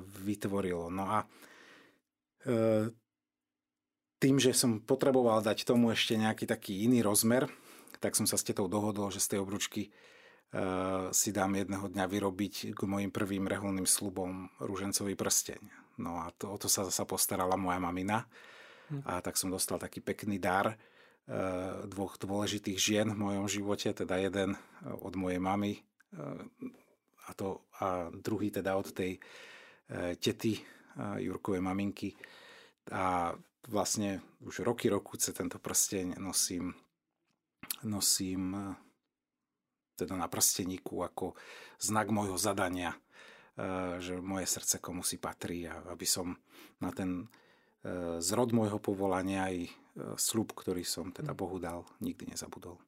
vytvorilo. 0.02 0.90
No 0.90 1.04
a 1.06 1.18
e, 1.22 1.26
tým, 4.18 4.36
že 4.42 4.50
som 4.50 4.82
potreboval 4.82 5.46
dať 5.46 5.62
tomu 5.62 5.94
ešte 5.94 6.18
nejaký 6.18 6.50
taký 6.50 6.90
iný 6.90 7.06
rozmer, 7.06 7.46
tak 8.02 8.18
som 8.18 8.26
sa 8.26 8.34
s 8.34 8.42
tetou 8.42 8.66
dohodol, 8.66 9.14
že 9.14 9.22
z 9.22 9.34
tej 9.34 9.38
obručky 9.46 9.94
si 11.12 11.32
dám 11.32 11.52
jedného 11.56 11.88
dňa 11.88 12.04
vyrobiť 12.04 12.76
k 12.76 12.80
mojim 12.84 13.08
prvým 13.08 13.48
reholným 13.48 13.88
slubom 13.88 14.52
rúžencový 14.60 15.16
prsteň. 15.16 15.62
No 15.96 16.20
a 16.20 16.28
to, 16.36 16.52
o 16.52 16.56
to 16.60 16.68
sa 16.68 16.84
zasa 16.84 17.08
postarala 17.08 17.56
moja 17.56 17.80
mamina. 17.80 18.28
Hm. 18.92 19.00
A 19.08 19.24
tak 19.24 19.40
som 19.40 19.48
dostal 19.48 19.80
taký 19.80 20.04
pekný 20.04 20.36
dar 20.36 20.76
dvoch 21.86 22.18
dôležitých 22.18 22.78
žien 22.78 23.06
v 23.14 23.22
mojom 23.30 23.46
živote, 23.46 23.94
teda 23.94 24.18
jeden 24.18 24.58
od 24.82 25.14
mojej 25.14 25.38
mamy 25.38 25.78
a, 27.24 27.30
to, 27.38 27.62
a 27.78 28.10
druhý 28.10 28.50
teda 28.50 28.74
od 28.74 28.90
tej 28.90 29.22
tety 30.18 30.58
Jurkovej 30.98 31.62
maminky. 31.62 32.12
A 32.90 33.30
vlastne 33.70 34.20
už 34.42 34.66
roky, 34.66 34.90
rokuce 34.90 35.30
tento 35.30 35.62
prsteň 35.62 36.18
nosím, 36.18 36.74
nosím 37.86 38.74
teda 39.96 40.16
na 40.16 40.28
prsteníku 40.28 41.04
ako 41.04 41.36
znak 41.78 42.08
môjho 42.08 42.40
zadania, 42.40 42.96
že 44.00 44.16
moje 44.16 44.48
srdce 44.48 44.80
komu 44.80 45.04
si 45.04 45.20
patrí 45.20 45.68
a 45.68 45.84
aby 45.92 46.08
som 46.08 46.40
na 46.80 46.88
ten 46.90 47.28
zrod 48.22 48.54
môjho 48.54 48.78
povolania 48.78 49.50
aj 49.50 49.56
slub, 50.16 50.54
ktorý 50.56 50.86
som 50.86 51.12
teda 51.12 51.36
Bohu 51.36 51.60
dal, 51.60 51.84
nikdy 52.00 52.32
nezabudol. 52.32 52.80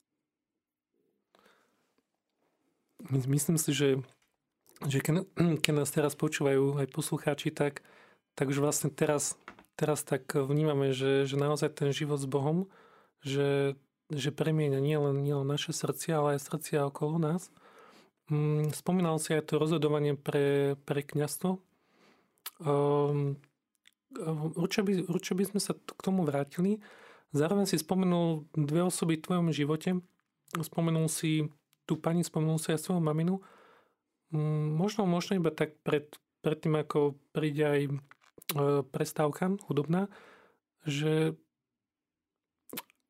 Myslím 3.13 3.61
si, 3.61 3.77
že, 3.77 4.01
že 4.89 5.05
keď, 5.05 5.29
keď 5.61 5.73
nás 5.77 5.93
teraz 5.93 6.17
počúvajú 6.17 6.81
aj 6.81 6.89
poslucháči, 6.89 7.53
tak, 7.53 7.85
tak 8.33 8.49
už 8.49 8.65
vlastne 8.65 8.89
teraz, 8.89 9.37
teraz 9.77 10.01
tak 10.01 10.25
vnímame, 10.33 10.97
že, 10.97 11.29
že 11.29 11.37
naozaj 11.37 11.77
ten 11.77 11.93
život 11.93 12.17
s 12.17 12.25
Bohom, 12.25 12.71
že 13.21 13.77
že 14.15 14.31
premieňa 14.31 14.81
nielen, 14.81 15.23
nielen 15.23 15.47
naše 15.47 15.75
srdcia, 15.75 16.19
ale 16.19 16.29
aj 16.39 16.47
srdcia 16.47 16.89
okolo 16.89 17.19
nás. 17.19 17.51
Mm, 18.33 18.73
spomínal 18.73 19.21
si 19.21 19.37
aj 19.37 19.53
to 19.53 19.61
rozhodovanie 19.61 20.17
pre, 20.17 20.79
pre 20.89 21.05
kniazstvo. 21.05 21.61
Um, 22.65 23.37
určite, 24.57 24.85
by, 24.87 24.93
by 25.13 25.45
sme 25.45 25.61
sa 25.61 25.77
k 25.77 26.01
tomu 26.01 26.25
vrátili. 26.25 26.81
Zároveň 27.37 27.69
si 27.69 27.77
spomenul 27.77 28.49
dve 28.57 28.87
osoby 28.87 29.21
v 29.21 29.25
tvojom 29.29 29.49
živote. 29.53 30.01
Spomenul 30.57 31.11
si 31.13 31.51
tú 31.85 32.01
pani, 32.01 32.25
spomenul 32.25 32.57
si 32.57 32.73
aj 32.73 32.81
svoju 32.81 33.05
maminu. 33.05 33.45
Um, 34.33 34.73
možno, 34.73 35.05
možno 35.05 35.37
iba 35.37 35.53
tak 35.53 35.77
pred, 35.85 36.09
pred 36.41 36.59
tým, 36.65 36.81
ako 36.81 37.21
príde 37.37 37.65
aj 37.65 37.81
e, 37.89 37.93
prestávka 38.89 39.53
hudobná, 39.69 40.09
že 40.85 41.37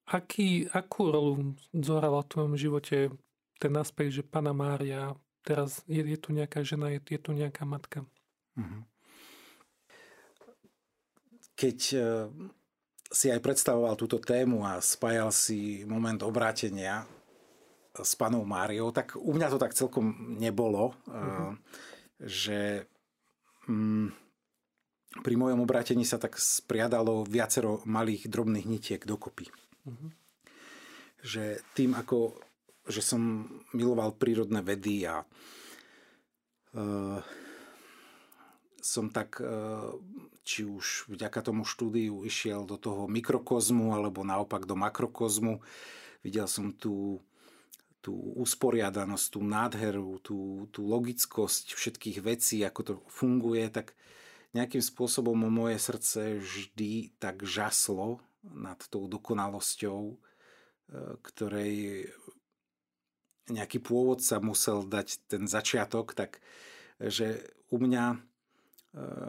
Aký, 0.05 0.69
akú 0.69 1.09
rolu 1.09 1.57
zohrala 1.73 2.21
v 2.21 2.31
tvojom 2.31 2.55
živote 2.61 3.09
ten 3.57 3.73
aspekt, 3.81 4.13
že 4.13 4.23
Pana 4.27 4.53
Mária, 4.53 5.17
teraz 5.41 5.81
je, 5.89 6.05
je 6.05 6.19
tu 6.21 6.37
nejaká 6.37 6.61
žena, 6.61 6.93
je, 6.93 7.01
je 7.01 7.21
tu 7.21 7.33
nejaká 7.33 7.65
matka? 7.65 8.05
Mhm. 8.61 8.85
Keď 11.55 11.79
e, 11.95 11.99
si 13.15 13.31
aj 13.31 13.41
predstavoval 13.41 13.95
túto 13.95 14.19
tému 14.19 14.67
a 14.67 14.83
spájal 14.83 15.31
si 15.31 15.87
moment 15.87 16.19
obrátenia 16.27 17.07
s 17.95 18.19
panou 18.19 18.43
Máriou, 18.43 18.91
tak 18.91 19.15
u 19.15 19.31
mňa 19.31 19.55
to 19.55 19.59
tak 19.63 19.71
celkom 19.71 20.35
nebolo, 20.35 20.99
uh-huh. 21.07 21.55
že 22.19 22.91
mm, 23.71 24.11
pri 25.23 25.35
mojom 25.39 25.63
obrátení 25.63 26.03
sa 26.03 26.19
tak 26.19 26.35
spriadalo 26.35 27.23
viacero 27.23 27.87
malých 27.87 28.27
drobných 28.27 28.67
nitiek 28.67 29.03
dokopy. 29.07 29.47
Uh-huh. 29.85 30.11
Že 31.25 31.61
tým, 31.77 31.97
ako 31.97 32.37
že 32.85 33.01
som 33.01 33.49
miloval 33.73 34.13
prírodné 34.13 34.61
vedy 34.61 35.09
a 35.09 35.25
uh, 36.77 37.21
som 38.85 39.09
tak, 39.09 39.41
uh, 39.41 39.97
či 40.45 40.69
už 40.69 41.09
vďaka 41.09 41.41
tomu 41.41 41.65
štúdiu 41.65 42.29
išiel 42.29 42.69
do 42.69 42.77
toho 42.77 43.09
mikrokozmu 43.09 43.97
alebo 43.97 44.21
naopak 44.21 44.69
do 44.69 44.77
makrokozmu. 44.77 45.65
Videl 46.21 46.45
som 46.45 46.77
tú, 46.77 47.25
tú 48.05 48.13
usporiadanosť, 48.37 49.27
tú 49.33 49.41
nádheru, 49.41 50.21
tú, 50.21 50.69
tú 50.69 50.85
logickosť 50.85 51.73
všetkých 51.73 52.21
vecí, 52.21 52.61
ako 52.61 52.81
to 52.85 52.93
funguje, 53.09 53.65
tak 53.73 53.97
nejakým 54.53 54.85
spôsobom 54.85 55.41
moje 55.49 55.81
srdce 55.81 56.45
vždy 56.45 57.17
tak 57.17 57.41
žaslo 57.49 58.21
nad 58.53 58.81
tou 58.93 59.09
dokonalosťou, 59.09 60.01
e, 60.13 60.17
ktorej 61.25 61.73
nejaký 63.49 63.81
pôvodca 63.81 64.41
musel 64.41 64.85
dať 64.89 65.09
ten 65.29 65.45
začiatok, 65.45 66.17
tak 66.17 66.41
že 67.01 67.45
u 67.73 67.81
mňa 67.81 68.05
e, 68.13 68.17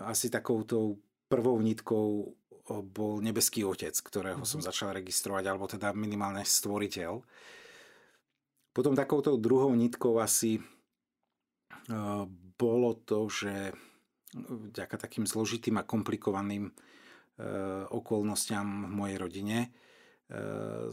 asi 0.08 0.28
takouto 0.32 1.00
prvou 1.28 1.60
nitkou 1.60 2.36
bol 2.66 3.22
nebeský 3.22 3.62
otec, 3.62 3.94
ktorého 3.94 4.42
mm-hmm. 4.42 4.58
som 4.58 4.62
mhm. 4.62 4.68
začal 4.68 4.90
registrovať, 4.98 5.44
alebo 5.46 5.70
teda 5.70 5.94
minimálne 5.94 6.42
stvoriteľ. 6.42 7.22
Potom 8.76 8.98
takouto 8.98 9.40
druhou 9.40 9.72
nitkou 9.72 10.20
asi 10.20 10.60
e, 10.60 10.62
bolo 12.56 12.92
to, 13.06 13.32
že 13.32 13.72
vďaka 14.36 15.00
takým 15.00 15.24
zložitým 15.24 15.80
a 15.80 15.88
komplikovaným 15.88 16.76
okolnostiam 17.92 18.88
v 18.88 18.94
mojej 18.96 19.18
rodine. 19.20 19.58
Eh, 20.26 20.90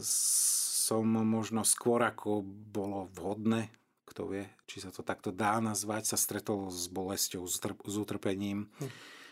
som 0.83 1.09
možno 1.09 1.65
skôr 1.65 2.05
ako 2.05 2.45
bolo 2.45 3.09
vhodné, 3.17 3.73
kto 4.05 4.29
vie, 4.29 4.45
či 4.69 4.77
sa 4.77 4.93
to 4.93 5.01
takto 5.01 5.33
dá 5.33 5.57
nazvať, 5.57 6.13
sa 6.13 6.17
stretol 6.21 6.69
s 6.69 6.85
bolesťou, 6.85 7.41
s 7.49 7.95
utrpením, 7.97 8.69
hm. 8.77 8.89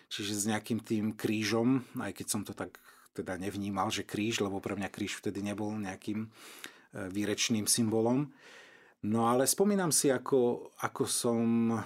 čiže 0.10 0.34
s 0.34 0.43
nejakým 0.50 0.82
tým 0.82 1.06
krížom, 1.13 1.86
aj 2.02 2.17
keď 2.17 2.28
som 2.28 2.41
to 2.41 2.58
tak 2.58 2.82
teda 3.13 3.38
nevnímal, 3.38 3.93
že 3.93 4.08
kríž, 4.08 4.41
lebo 4.41 4.63
pre 4.63 4.74
mňa 4.74 4.89
kríž 4.89 5.21
vtedy 5.21 5.45
nebol 5.45 5.69
nejakým 5.78 6.26
eh, 6.26 7.06
výrečným 7.13 7.69
symbolom. 7.69 8.34
No 9.06 9.30
ale 9.30 9.45
spomínam 9.45 9.93
si, 9.93 10.10
ako, 10.10 10.74
ako 10.82 11.04
som 11.06 11.38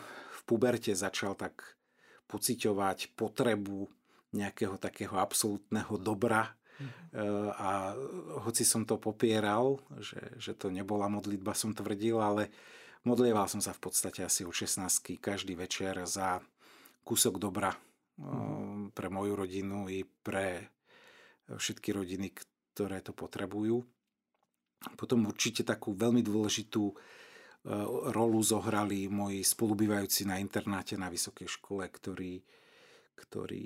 v 0.08 0.40
puberte 0.48 0.96
začal 0.96 1.36
tak 1.36 1.76
pociťovať 2.32 3.16
potrebu 3.20 3.92
nejakého 4.36 4.76
takého 4.76 5.15
absolútneho 5.15 5.95
dobra. 5.98 6.52
Mm-hmm. 6.76 7.56
A 7.56 7.95
hoci 8.43 8.67
som 8.67 8.84
to 8.84 9.00
popieral, 9.00 9.80
že, 10.04 10.19
že 10.36 10.52
to 10.54 10.67
nebola 10.67 11.08
modlitba, 11.08 11.56
som 11.56 11.71
tvrdil, 11.71 12.19
ale 12.19 12.52
modlieval 13.08 13.48
som 13.48 13.63
sa 13.63 13.71
v 13.71 13.80
podstate 13.88 14.28
asi 14.28 14.43
od 14.43 14.52
16 14.52 15.15
každý 15.24 15.56
večer 15.56 15.95
za 16.04 16.43
kúsok 17.08 17.39
dobra 17.39 17.71
mm-hmm. 18.19 18.91
pre 18.91 19.08
moju 19.08 19.34
rodinu 19.39 19.88
i 19.88 20.04
pre 20.04 20.76
všetky 21.48 21.93
rodiny, 21.93 22.34
ktoré 22.74 23.00
to 23.00 23.13
potrebujú. 23.13 23.86
Potom 24.98 25.26
určite 25.26 25.65
takú 25.65 25.93
veľmi 25.93 26.21
dôležitú 26.21 26.84
e, 26.89 26.95
rolu 28.13 28.39
zohrali 28.41 29.10
moji 29.10 29.41
spolubývajúci 29.41 30.30
na 30.30 30.38
internáte 30.38 30.98
na 30.98 31.10
vysokej 31.10 31.50
škole, 31.50 31.86
ktorí 31.89 32.41
ktorí 33.15 33.65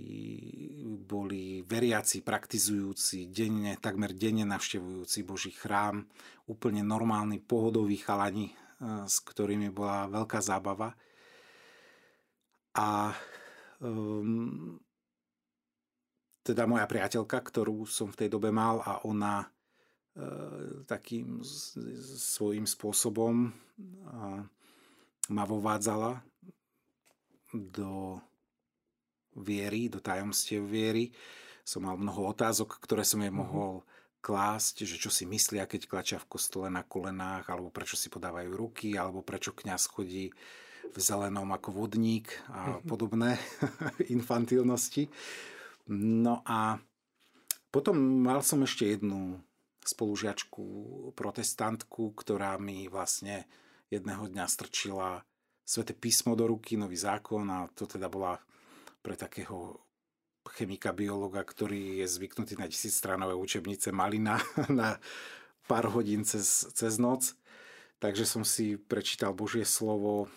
boli 1.01 1.65
veriaci, 1.65 2.21
praktizujúci, 2.21 3.33
denne, 3.33 3.75
takmer 3.81 4.13
denne 4.13 4.45
navštevujúci 4.45 5.25
Boží 5.25 5.49
chrám, 5.49 6.05
úplne 6.45 6.85
normálni, 6.85 7.41
pohodoví 7.41 7.97
chalani, 7.97 8.53
eh, 8.53 9.03
s 9.09 9.19
ktorými 9.25 9.73
bola 9.73 10.05
veľká 10.07 10.39
zábava. 10.39 10.93
A 12.77 13.11
um, 13.81 14.77
teda 16.45 16.69
moja 16.69 16.85
priateľka, 16.85 17.41
ktorú 17.41 17.83
som 17.89 18.13
v 18.13 18.25
tej 18.25 18.29
dobe 18.29 18.53
mal 18.53 18.79
a 18.85 19.01
ona 19.03 19.41
uh, 19.43 20.85
takým 20.85 21.41
svojím 22.15 22.69
spôsobom 22.69 23.49
uh, 23.49 24.41
ma 25.29 25.43
vovádzala 25.43 26.21
do 27.53 28.21
viery, 29.35 29.91
do 29.91 30.01
tajomstiev 30.01 30.65
viery. 30.65 31.13
Som 31.61 31.85
mal 31.85 31.99
mnoho 31.99 32.33
otázok, 32.33 32.81
ktoré 32.81 33.05
som 33.05 33.21
jej 33.21 33.33
mhm. 33.33 33.39
mohol 33.39 33.73
klásť, 34.19 34.83
že 34.83 34.99
čo 34.99 35.07
si 35.07 35.23
myslia, 35.23 35.63
keď 35.63 35.87
klačia 35.87 36.19
v 36.19 36.29
kostole 36.35 36.67
na 36.67 36.83
kolenách, 36.83 37.47
alebo 37.47 37.71
prečo 37.71 37.95
si 37.95 38.11
podávajú 38.11 38.51
ruky, 38.51 38.99
alebo 38.99 39.23
prečo 39.23 39.55
kňaz 39.55 39.87
chodí 39.87 40.35
v 40.89 40.97
zelenom 40.97 41.47
ako 41.53 41.69
vodník 41.85 42.33
a 42.51 42.79
mhm. 42.79 42.87
podobné 42.89 43.31
infantilnosti. 44.15 45.07
No 45.89 46.45
a 46.45 46.77
potom 47.69 47.97
mal 47.97 48.41
som 48.41 48.65
ešte 48.65 48.97
jednu 48.97 49.41
spolužiačku, 49.85 50.63
protestantku, 51.17 52.13
ktorá 52.13 52.57
mi 52.61 52.85
vlastne 52.91 53.49
jedného 53.89 54.29
dňa 54.29 54.45
strčila 54.45 55.25
Svete 55.69 55.93
písmo 55.93 56.33
do 56.33 56.49
ruky, 56.49 56.81
nový 56.81 56.97
zákon 56.97 57.45
a 57.45 57.69
to 57.77 57.85
teda 57.85 58.09
bola 58.09 58.41
pre 58.99 59.15
takého 59.15 59.79
chemika, 60.55 60.95
biologa, 60.95 61.45
ktorý 61.45 62.01
je 62.03 62.07
zvyknutý 62.09 62.57
na 62.57 62.65
tisícstranové 62.65 63.37
učebnice 63.37 63.93
malina 63.93 64.41
na 64.71 64.97
pár 65.69 65.91
hodín 65.93 66.25
cez, 66.25 66.65
cez 66.73 66.97
noc. 66.97 67.37
Takže 67.99 68.23
som 68.23 68.47
si 68.47 68.79
prečítal 68.79 69.35
Božie 69.35 69.67
slovo, 69.67 70.31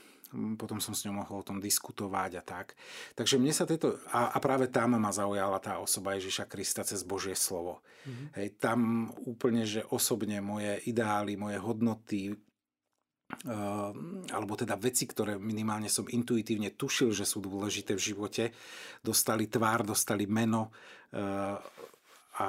potom 0.56 0.80
som 0.80 0.96
s 0.96 1.04
ňou 1.04 1.22
mohol 1.22 1.44
o 1.44 1.46
tom 1.46 1.60
diskutovať 1.60 2.30
a 2.40 2.42
tak. 2.42 2.74
Takže 3.14 3.36
mne 3.36 3.52
sa 3.52 3.68
tieto, 3.68 4.00
a, 4.10 4.32
a 4.32 4.38
práve 4.40 4.66
tam 4.72 4.96
ma 4.96 5.12
zaujala 5.12 5.60
tá 5.60 5.78
osoba 5.78 6.16
Ježiša 6.16 6.48
Krista 6.48 6.82
cez 6.82 7.04
Božie 7.04 7.36
slovo. 7.36 7.84
Mm-hmm. 8.08 8.26
Hej, 8.40 8.48
tam 8.58 8.78
úplne, 9.28 9.62
že 9.68 9.84
osobne 9.92 10.40
moje 10.40 10.80
ideály, 10.88 11.36
moje 11.36 11.60
hodnoty, 11.60 12.34
alebo 14.32 14.52
teda 14.54 14.76
veci, 14.76 15.08
ktoré 15.08 15.40
minimálne 15.40 15.88
som 15.88 16.04
intuitívne 16.04 16.76
tušil, 16.76 17.16
že 17.16 17.24
sú 17.24 17.40
dôležité 17.40 17.96
v 17.96 18.04
živote, 18.12 18.44
dostali 19.00 19.48
tvár, 19.48 19.88
dostali 19.88 20.28
meno 20.28 20.68
uh, 21.16 21.56
a 22.38 22.48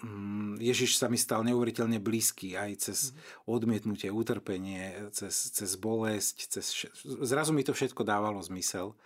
Mm, 0.00 0.56
Ježiš 0.56 0.96
sa 0.96 1.12
mi 1.12 1.20
stal 1.20 1.44
neuveriteľne 1.44 2.00
blízky 2.00 2.56
aj 2.56 2.88
cez 2.88 2.98
odmietnutie, 3.44 4.08
utrpenie, 4.08 5.12
cez, 5.12 5.52
cez 5.52 5.76
bolesť. 5.76 6.36
Cez, 6.48 6.88
zrazu 7.04 7.52
mi 7.52 7.60
to 7.60 7.76
všetko 7.76 8.00
dávalo 8.00 8.40
zmysel. 8.40 8.96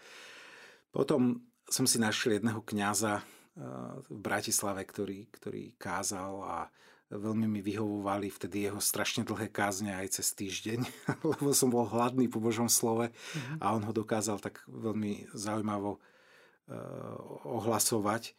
Potom 0.95 1.43
som 1.67 1.91
si 1.91 1.99
našiel 1.99 2.39
jedného 2.39 2.63
kňaza 2.63 3.19
eh, 3.19 3.25
v 4.07 4.19
Bratislave, 4.23 4.87
ktorý, 4.87 5.27
ktorý 5.35 5.75
kázal 5.75 6.35
a 6.47 6.59
veľmi 7.15 7.47
mi 7.47 7.61
vyhovovali 7.63 8.29
vtedy 8.29 8.67
jeho 8.67 8.83
strašne 8.83 9.23
dlhé 9.23 9.49
kázne 9.49 9.95
aj 9.95 10.21
cez 10.21 10.35
týždeň, 10.35 10.81
lebo 11.39 11.55
som 11.55 11.71
bol 11.71 11.87
hladný 11.87 12.27
po 12.27 12.43
Božom 12.43 12.67
slove 12.67 13.11
mm-hmm. 13.11 13.63
a 13.63 13.75
on 13.75 13.83
ho 13.87 13.93
dokázal 13.95 14.43
tak 14.43 14.67
veľmi 14.67 15.31
zaujímavo 15.33 15.99
uh, 15.99 16.03
ohlasovať. 17.47 18.35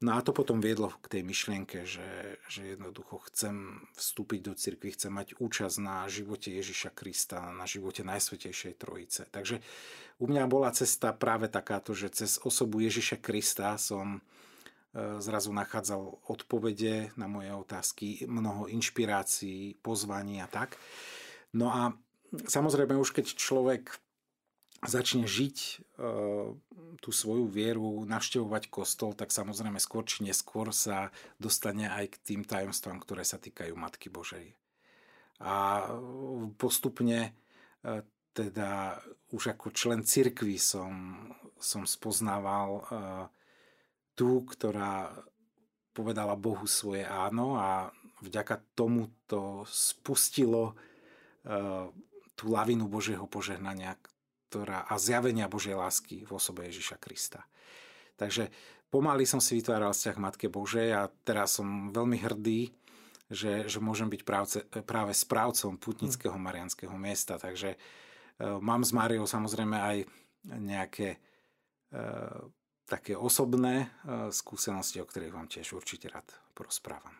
No 0.00 0.16
a 0.16 0.24
to 0.24 0.32
potom 0.32 0.64
viedlo 0.64 0.96
k 1.04 1.20
tej 1.20 1.22
myšlienke, 1.28 1.84
že, 1.84 2.40
že 2.48 2.72
jednoducho 2.72 3.20
chcem 3.28 3.84
vstúpiť 4.00 4.40
do 4.48 4.56
cirkvi, 4.56 4.96
chcem 4.96 5.12
mať 5.12 5.36
účasť 5.36 5.76
na 5.76 6.08
živote 6.08 6.48
Ježiša 6.56 6.96
Krista, 6.96 7.52
na 7.52 7.68
živote 7.68 8.00
Najsvetejšej 8.00 8.80
Trojice. 8.80 9.28
Takže 9.28 9.60
u 10.16 10.24
mňa 10.24 10.48
bola 10.48 10.72
cesta 10.72 11.12
práve 11.12 11.52
takáto, 11.52 11.92
že 11.92 12.08
cez 12.08 12.40
osobu 12.40 12.80
Ježiša 12.80 13.20
Krista 13.20 13.76
som 13.76 14.16
e, 14.16 14.39
zrazu 14.94 15.54
nachádzal 15.54 16.18
odpovede 16.26 17.14
na 17.14 17.30
moje 17.30 17.54
otázky, 17.54 18.26
mnoho 18.26 18.66
inšpirácií, 18.66 19.78
pozvaní 19.78 20.42
a 20.42 20.50
tak. 20.50 20.74
No 21.54 21.70
a 21.70 21.94
samozrejme 22.34 22.98
už 22.98 23.14
keď 23.14 23.38
človek 23.38 23.94
začne 24.80 25.28
žiť 25.28 25.56
e, 25.60 25.74
tú 27.04 27.10
svoju 27.12 27.46
vieru, 27.52 28.08
navštevovať 28.08 28.72
kostol, 28.72 29.12
tak 29.12 29.28
samozrejme 29.28 29.76
skôr 29.76 30.08
či 30.08 30.24
neskôr 30.24 30.72
sa 30.72 31.12
dostane 31.36 31.84
aj 31.84 32.16
k 32.16 32.20
tým 32.32 32.42
tajomstvám, 32.48 32.96
ktoré 33.04 33.22
sa 33.22 33.36
týkajú 33.36 33.76
Matky 33.76 34.08
Božej. 34.08 34.56
A 35.44 35.84
postupne 36.56 37.36
e, 37.84 38.00
teda 38.32 38.96
už 39.36 39.52
ako 39.52 39.68
člen 39.76 40.00
cirkvy 40.00 40.56
som, 40.56 41.28
som 41.60 41.84
spoznával 41.84 42.70
e, 42.80 42.82
tú, 44.14 44.44
ktorá 44.44 45.10
povedala 45.90 46.38
Bohu 46.38 46.64
svoje 46.64 47.02
áno 47.02 47.58
a 47.58 47.90
vďaka 48.22 48.62
tomu 48.76 49.10
to 49.26 49.64
spustilo 49.66 50.76
tú 52.36 52.44
lavinu 52.52 52.88
Božieho 52.88 53.24
požehnania, 53.24 53.96
ktorá, 54.48 54.84
a 54.88 54.96
zjavenia 55.00 55.48
Božej 55.48 55.76
lásky 55.76 56.24
v 56.24 56.30
osobe 56.36 56.68
Ježiša 56.68 56.96
Krista. 57.00 57.44
Takže 58.20 58.52
pomaly 58.92 59.24
som 59.24 59.40
si 59.40 59.56
vytváral 59.56 59.96
vzťah 59.96 60.16
Matke 60.20 60.48
Božej 60.52 60.92
a 60.92 61.08
teraz 61.24 61.56
som 61.56 61.88
veľmi 61.88 62.20
hrdý, 62.20 62.72
že, 63.30 63.70
že 63.70 63.78
môžem 63.78 64.10
byť 64.10 64.22
právce, 64.26 64.58
práve 64.84 65.14
správcom 65.14 65.78
putnického 65.78 66.34
marianského 66.34 66.92
miesta. 66.98 67.38
Takže 67.38 67.76
e, 67.76 67.78
mám 68.58 68.82
s 68.82 68.90
Máriou 68.90 69.24
samozrejme 69.24 69.78
aj 69.78 69.96
nejaké 70.50 71.08
e, 71.14 71.18
také 72.90 73.14
osobné 73.14 73.86
e, 73.86 74.34
skúsenosti, 74.34 74.98
o 74.98 75.06
ktorých 75.06 75.30
vám 75.30 75.46
tiež 75.46 75.78
určite 75.78 76.10
rád 76.10 76.26
porozprávam. 76.58 77.14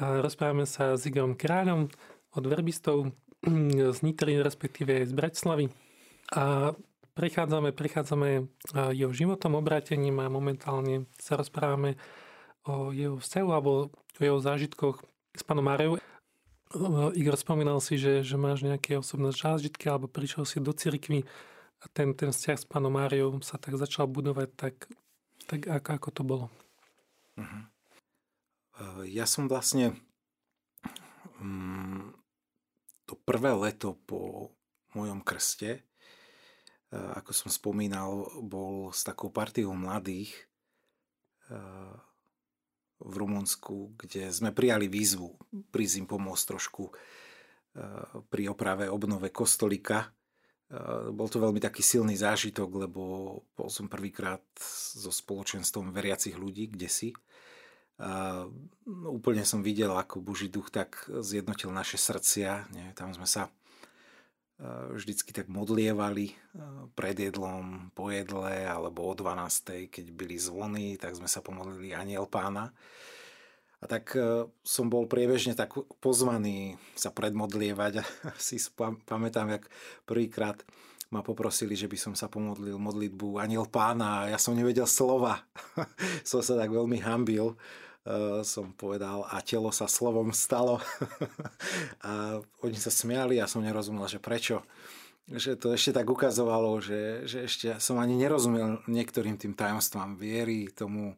Rozprávame 0.00 0.66
sa 0.66 0.98
s 0.98 1.06
Igorom 1.06 1.38
Kráľom 1.38 1.86
od 2.34 2.44
verbistov 2.46 3.14
z 3.94 3.98
Nitry, 4.00 4.40
respektíve 4.40 5.04
z 5.04 5.12
Bratislavy. 5.12 5.68
A 6.34 6.72
prechádzame, 7.12 7.74
prechádzame 7.74 8.48
jeho 8.96 9.12
životom, 9.12 9.58
obrátením 9.58 10.24
a 10.24 10.32
momentálne 10.32 11.10
sa 11.20 11.36
rozprávame 11.36 12.00
o 12.64 12.94
jeho 12.94 13.18
vzťahu 13.18 13.48
alebo 13.50 13.92
o 13.92 14.20
jeho 14.20 14.38
zážitkoch 14.40 15.04
s 15.36 15.42
pánom 15.42 15.64
Máriou. 15.64 15.98
Igor, 17.18 17.34
spomínal 17.34 17.82
si, 17.82 17.98
že, 17.98 18.22
že 18.22 18.38
máš 18.38 18.62
nejaké 18.62 18.94
osobné 18.94 19.34
zážitky 19.34 19.90
alebo 19.90 20.06
prišiel 20.06 20.46
si 20.46 20.62
do 20.62 20.70
cirkvi 20.70 21.26
a 21.80 21.84
ten, 21.92 22.12
ten 22.12 22.30
vzťah 22.30 22.58
s 22.60 22.66
pánom 22.68 22.92
Máriou 22.92 23.40
sa 23.40 23.56
tak 23.56 23.80
začal 23.80 24.04
budovať, 24.06 24.48
tak, 24.56 24.74
tak 25.48 25.64
ako, 25.64 25.88
ako 25.96 26.08
to 26.12 26.22
bolo? 26.22 26.46
Uh-huh. 27.40 27.64
Ja 29.04 29.28
som 29.28 29.48
vlastne 29.48 29.96
um, 31.40 32.12
to 33.04 33.16
prvé 33.16 33.52
leto 33.56 33.96
po 34.08 34.52
mojom 34.92 35.24
krste 35.24 35.84
Eh, 36.90 36.98
ako 36.98 37.30
som 37.30 37.50
spomínal, 37.54 38.26
bol 38.42 38.90
s 38.90 39.06
takou 39.06 39.30
partiou 39.30 39.70
mladých 39.78 40.34
eh, 41.46 41.94
v 42.98 43.14
Rumunsku, 43.14 43.94
kde 43.94 44.34
sme 44.34 44.50
prijali 44.50 44.90
výzvu 44.90 45.38
prísť 45.70 46.04
im 46.04 46.06
pomôcť 46.10 46.44
trošku 46.46 46.92
pri 48.28 48.50
oprave 48.50 48.90
obnove 48.90 49.30
kostolika. 49.30 50.10
Bol 51.10 51.26
to 51.26 51.42
veľmi 51.42 51.58
taký 51.58 51.82
silný 51.82 52.14
zážitok, 52.14 52.86
lebo 52.86 53.02
bol 53.58 53.68
som 53.68 53.90
prvýkrát 53.90 54.42
so 54.94 55.10
spoločenstvom 55.10 55.90
veriacich 55.90 56.38
ľudí, 56.38 56.70
kde 56.70 56.86
si. 56.86 57.10
A 57.98 58.46
úplne 58.86 59.42
som 59.42 59.66
videl, 59.66 59.90
ako 59.90 60.22
Boží 60.22 60.46
duch 60.46 60.70
tak 60.70 61.10
zjednotil 61.20 61.74
naše 61.74 61.98
srdcia. 61.98 62.70
Nie, 62.70 62.94
tam 62.94 63.10
sme 63.10 63.26
sa 63.26 63.50
vždycky 64.94 65.32
tak 65.32 65.48
modlievali 65.48 66.36
pred 66.92 67.16
jedlom, 67.16 67.90
po 67.96 68.12
jedle 68.12 68.68
alebo 68.68 69.08
o 69.08 69.16
12. 69.16 69.88
keď 69.88 70.06
byli 70.12 70.36
zvony, 70.36 71.00
tak 71.00 71.16
sme 71.16 71.26
sa 71.26 71.40
pomodlili 71.40 71.96
aniel 71.96 72.28
pána. 72.28 72.70
A 73.80 73.88
tak 73.88 74.12
e, 74.12 74.44
som 74.60 74.86
bol 74.92 75.08
priebežne 75.08 75.56
tak 75.56 75.72
pozvaný 76.04 76.76
sa 76.94 77.08
predmodlievať 77.08 77.92
a 78.02 78.04
si 78.36 78.60
pamätám, 79.08 79.56
jak 79.56 79.64
prvýkrát 80.04 80.60
ma 81.10 81.26
poprosili, 81.26 81.74
že 81.74 81.90
by 81.90 81.98
som 81.98 82.14
sa 82.14 82.30
pomodlil 82.30 82.78
modlitbu 82.78 83.42
aniel 83.42 83.66
pána 83.66 84.24
a 84.24 84.28
ja 84.30 84.38
som 84.38 84.54
nevedel 84.54 84.86
slova. 84.86 85.42
som 86.30 86.38
sa 86.38 86.54
tak 86.54 86.70
veľmi 86.70 87.02
hambil 87.02 87.58
Eh, 88.00 88.40
som 88.48 88.72
povedal 88.72 89.28
a 89.28 89.44
telo 89.44 89.68
sa 89.68 89.84
slovom 89.84 90.32
stalo. 90.32 90.80
a 92.00 92.40
oni 92.64 92.78
sa 92.80 92.88
smiali 92.88 93.36
a 93.36 93.44
som 93.44 93.60
nerozumel, 93.60 94.08
že 94.08 94.16
prečo. 94.16 94.64
Že 95.28 95.60
to 95.60 95.68
ešte 95.76 96.00
tak 96.00 96.08
ukazovalo, 96.08 96.80
že, 96.80 97.28
že 97.28 97.44
ešte 97.44 97.76
som 97.76 98.00
ani 98.00 98.16
nerozumel 98.16 98.80
niektorým 98.88 99.36
tým 99.36 99.52
tajomstvám 99.52 100.16
viery, 100.16 100.72
tomu, 100.72 101.12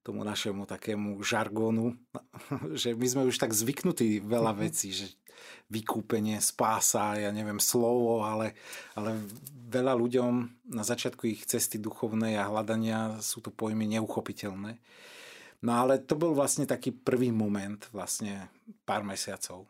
tomu 0.00 0.24
našemu 0.24 0.64
takému 0.64 1.20
žargónu, 1.20 1.96
že 2.80 2.96
my 2.96 3.06
sme 3.06 3.22
už 3.28 3.36
tak 3.36 3.52
zvyknutí 3.52 4.20
veľa 4.24 4.52
mhm. 4.56 4.58
vecí, 4.60 4.92
že 4.92 5.06
vykúpenie, 5.72 6.36
spása, 6.42 7.16
ja 7.16 7.30
neviem, 7.32 7.62
slovo, 7.62 8.26
ale, 8.26 8.58
ale 8.92 9.16
veľa 9.70 9.96
ľuďom 9.96 10.32
na 10.68 10.84
začiatku 10.84 11.30
ich 11.30 11.46
cesty 11.46 11.80
duchovnej 11.80 12.36
a 12.36 12.50
hľadania 12.50 13.22
sú 13.24 13.40
to 13.40 13.48
pojmy 13.48 13.88
neuchopiteľné. 13.88 14.76
No 15.60 15.72
ale 15.76 16.00
to 16.00 16.16
bol 16.16 16.32
vlastne 16.32 16.64
taký 16.64 16.92
prvý 16.92 17.32
moment, 17.32 17.80
vlastne 17.92 18.48
pár 18.88 19.04
mesiacov 19.04 19.68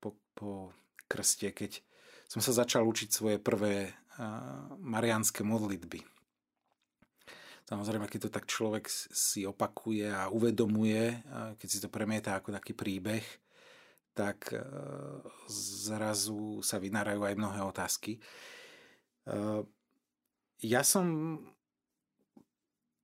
po, 0.00 0.16
po 0.36 0.72
krste, 1.08 1.52
keď 1.52 1.80
som 2.30 2.38
sa 2.44 2.54
začal 2.54 2.86
učiť 2.86 3.08
svoje 3.10 3.36
prvé 3.42 3.90
marianské 4.78 5.42
modlitby. 5.42 6.19
Samozrejme, 7.70 8.10
keď 8.10 8.26
to 8.26 8.34
tak 8.34 8.50
človek 8.50 8.90
si 8.90 9.46
opakuje 9.46 10.10
a 10.10 10.26
uvedomuje, 10.26 11.22
keď 11.54 11.68
si 11.70 11.78
to 11.78 11.86
premieta 11.86 12.34
ako 12.34 12.50
taký 12.50 12.74
príbeh, 12.74 13.22
tak 14.10 14.50
uh, 14.50 15.22
zrazu 15.86 16.66
sa 16.66 16.82
vynárajú 16.82 17.22
aj 17.22 17.38
mnohé 17.38 17.60
otázky. 17.62 18.18
Uh, 19.22 19.62
ja 20.58 20.82
som 20.82 21.38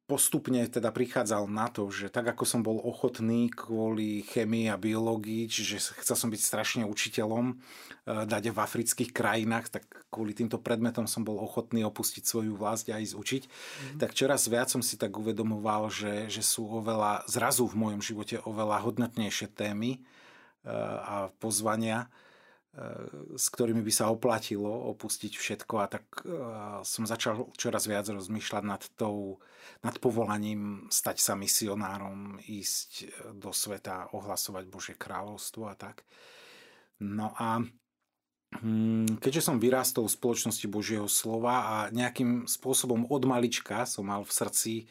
postupne 0.06 0.62
teda 0.70 0.94
prichádzal 0.94 1.50
na 1.50 1.66
to, 1.66 1.90
že 1.90 2.06
tak 2.06 2.30
ako 2.30 2.46
som 2.46 2.62
bol 2.62 2.78
ochotný 2.78 3.50
kvôli 3.50 4.22
chemii 4.22 4.70
a 4.70 4.78
biológii, 4.78 5.50
čiže 5.50 5.98
chcel 5.98 6.14
som 6.14 6.30
byť 6.30 6.40
strašne 6.40 6.82
učiteľom, 6.86 7.44
eh, 7.50 8.22
dať 8.22 8.54
v 8.54 8.58
afrických 8.62 9.10
krajinách, 9.10 9.66
tak 9.74 9.84
kvôli 10.14 10.30
týmto 10.30 10.62
predmetom 10.62 11.10
som 11.10 11.26
bol 11.26 11.42
ochotný 11.42 11.82
opustiť 11.82 12.22
svoju 12.22 12.54
vlast 12.54 12.86
a 12.86 13.02
ísť 13.02 13.18
učiť, 13.18 13.42
mm. 13.44 13.98
tak 13.98 14.14
čoraz 14.14 14.46
viac 14.46 14.70
som 14.70 14.80
si 14.80 14.94
tak 14.94 15.10
uvedomoval, 15.18 15.90
že, 15.90 16.30
že 16.30 16.40
sú 16.40 16.70
oveľa, 16.70 17.26
zrazu 17.26 17.66
v 17.66 17.74
mojom 17.74 18.00
živote 18.00 18.38
oveľa 18.46 18.86
hodnotnejšie 18.86 19.50
témy 19.50 19.98
eh, 19.98 20.70
a 21.02 21.34
pozvania, 21.42 22.06
s 23.36 23.46
ktorými 23.48 23.80
by 23.80 23.92
sa 23.92 24.12
oplatilo 24.12 24.68
opustiť 24.92 25.32
všetko 25.32 25.74
a 25.80 25.86
tak 25.88 26.04
som 26.84 27.08
začal 27.08 27.48
čoraz 27.56 27.88
viac 27.88 28.04
rozmýšľať 28.12 28.64
nad, 28.68 28.82
tou, 29.00 29.40
nad 29.80 29.96
povolaním 29.96 30.84
stať 30.92 31.24
sa 31.24 31.32
misionárom, 31.32 32.36
ísť 32.44 33.08
do 33.40 33.48
sveta, 33.48 34.12
ohlasovať 34.12 34.64
Božie 34.68 34.92
kráľovstvo 34.92 35.72
a 35.72 35.74
tak. 35.74 36.04
No 37.00 37.32
a 37.40 37.64
hm, 38.60 39.24
keďže 39.24 39.48
som 39.52 39.56
vyrástol 39.56 40.08
v 40.08 40.16
spoločnosti 40.16 40.66
Božieho 40.68 41.08
slova 41.08 41.56
a 41.64 41.76
nejakým 41.96 42.44
spôsobom 42.44 43.08
od 43.08 43.22
malička 43.24 43.88
som 43.88 44.04
mal 44.04 44.20
v 44.20 44.32
srdci 44.36 44.72
E, 44.84 44.88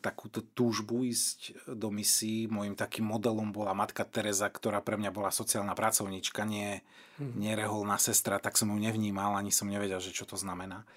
takúto 0.00 0.40
túžbu 0.40 1.04
ísť 1.04 1.68
do 1.76 1.92
misií. 1.92 2.48
Mojím 2.48 2.72
takým 2.72 3.04
modelom 3.04 3.52
bola 3.52 3.76
matka 3.76 4.00
Teresa, 4.08 4.48
ktorá 4.48 4.80
pre 4.80 4.96
mňa 4.96 5.12
bola 5.12 5.28
sociálna 5.28 5.76
pracovníčka, 5.76 6.48
nie, 6.48 6.80
mm. 7.20 7.36
nie 7.36 7.52
reholná 7.52 8.00
sestra, 8.00 8.40
tak 8.40 8.56
som 8.56 8.72
ju 8.72 8.78
nevnímal, 8.80 9.36
ani 9.36 9.52
som 9.52 9.68
nevedel, 9.68 10.00
že 10.00 10.16
čo 10.16 10.24
to 10.24 10.40
znamená. 10.40 10.88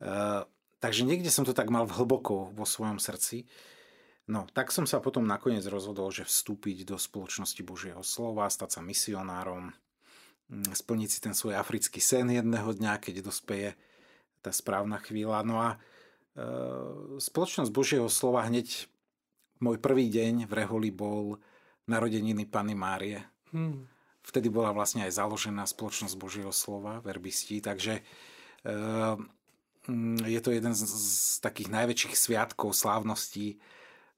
E, 0.00 0.48
takže 0.80 1.04
niekde 1.04 1.28
som 1.28 1.44
to 1.44 1.52
tak 1.52 1.68
mal 1.68 1.84
hlboko 1.84 2.56
vo 2.56 2.64
svojom 2.64 2.96
srdci. 2.96 3.44
No, 4.24 4.48
tak 4.48 4.72
som 4.72 4.88
sa 4.88 5.04
potom 5.04 5.28
nakoniec 5.28 5.68
rozhodol, 5.68 6.08
že 6.08 6.24
vstúpiť 6.24 6.88
do 6.88 6.96
spoločnosti 6.96 7.60
Božieho 7.60 8.00
slova, 8.00 8.48
stať 8.48 8.78
sa 8.78 8.80
misionárom, 8.80 9.76
mm, 10.48 10.72
splniť 10.72 11.08
si 11.12 11.20
ten 11.20 11.36
svoj 11.36 11.60
africký 11.60 12.00
sen 12.00 12.32
jedného 12.32 12.72
dňa, 12.72 12.96
keď 12.96 13.28
dospeje 13.28 13.76
tá 14.40 14.56
správna 14.56 14.96
chvíľa. 15.04 15.44
No 15.44 15.60
a 15.60 15.76
spoločnosť 17.18 17.70
Božieho 17.74 18.06
slova 18.06 18.46
hneď 18.46 18.86
môj 19.60 19.76
prvý 19.82 20.08
deň 20.08 20.46
v 20.48 20.52
Reholi 20.52 20.90
bol 20.94 21.42
narodeniny 21.90 22.46
Pany 22.46 22.74
Márie. 22.78 23.20
Hmm. 23.50 23.90
Vtedy 24.22 24.52
bola 24.52 24.70
vlastne 24.70 25.04
aj 25.08 25.16
založená 25.16 25.64
spoločnosť 25.66 26.14
Božieho 26.16 26.52
slova, 26.52 27.00
verbisti, 27.02 27.58
takže 27.58 28.04
ehm, 28.62 29.26
je 30.22 30.40
to 30.44 30.54
jeden 30.54 30.76
z, 30.76 30.86
z 30.86 31.40
takých 31.42 31.72
najväčších 31.72 32.14
sviatkov, 32.14 32.76
slávností, 32.76 33.58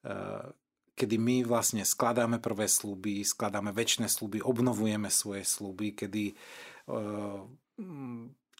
ehm, 0.04 0.52
kedy 0.92 1.16
my 1.16 1.36
vlastne 1.48 1.82
skladáme 1.86 2.38
prvé 2.38 2.68
sluby, 2.68 3.24
skladáme 3.24 3.72
väčšie 3.72 4.10
sluby, 4.10 4.44
obnovujeme 4.44 5.08
svoje 5.08 5.48
sluby, 5.48 5.96
kedy 5.96 6.36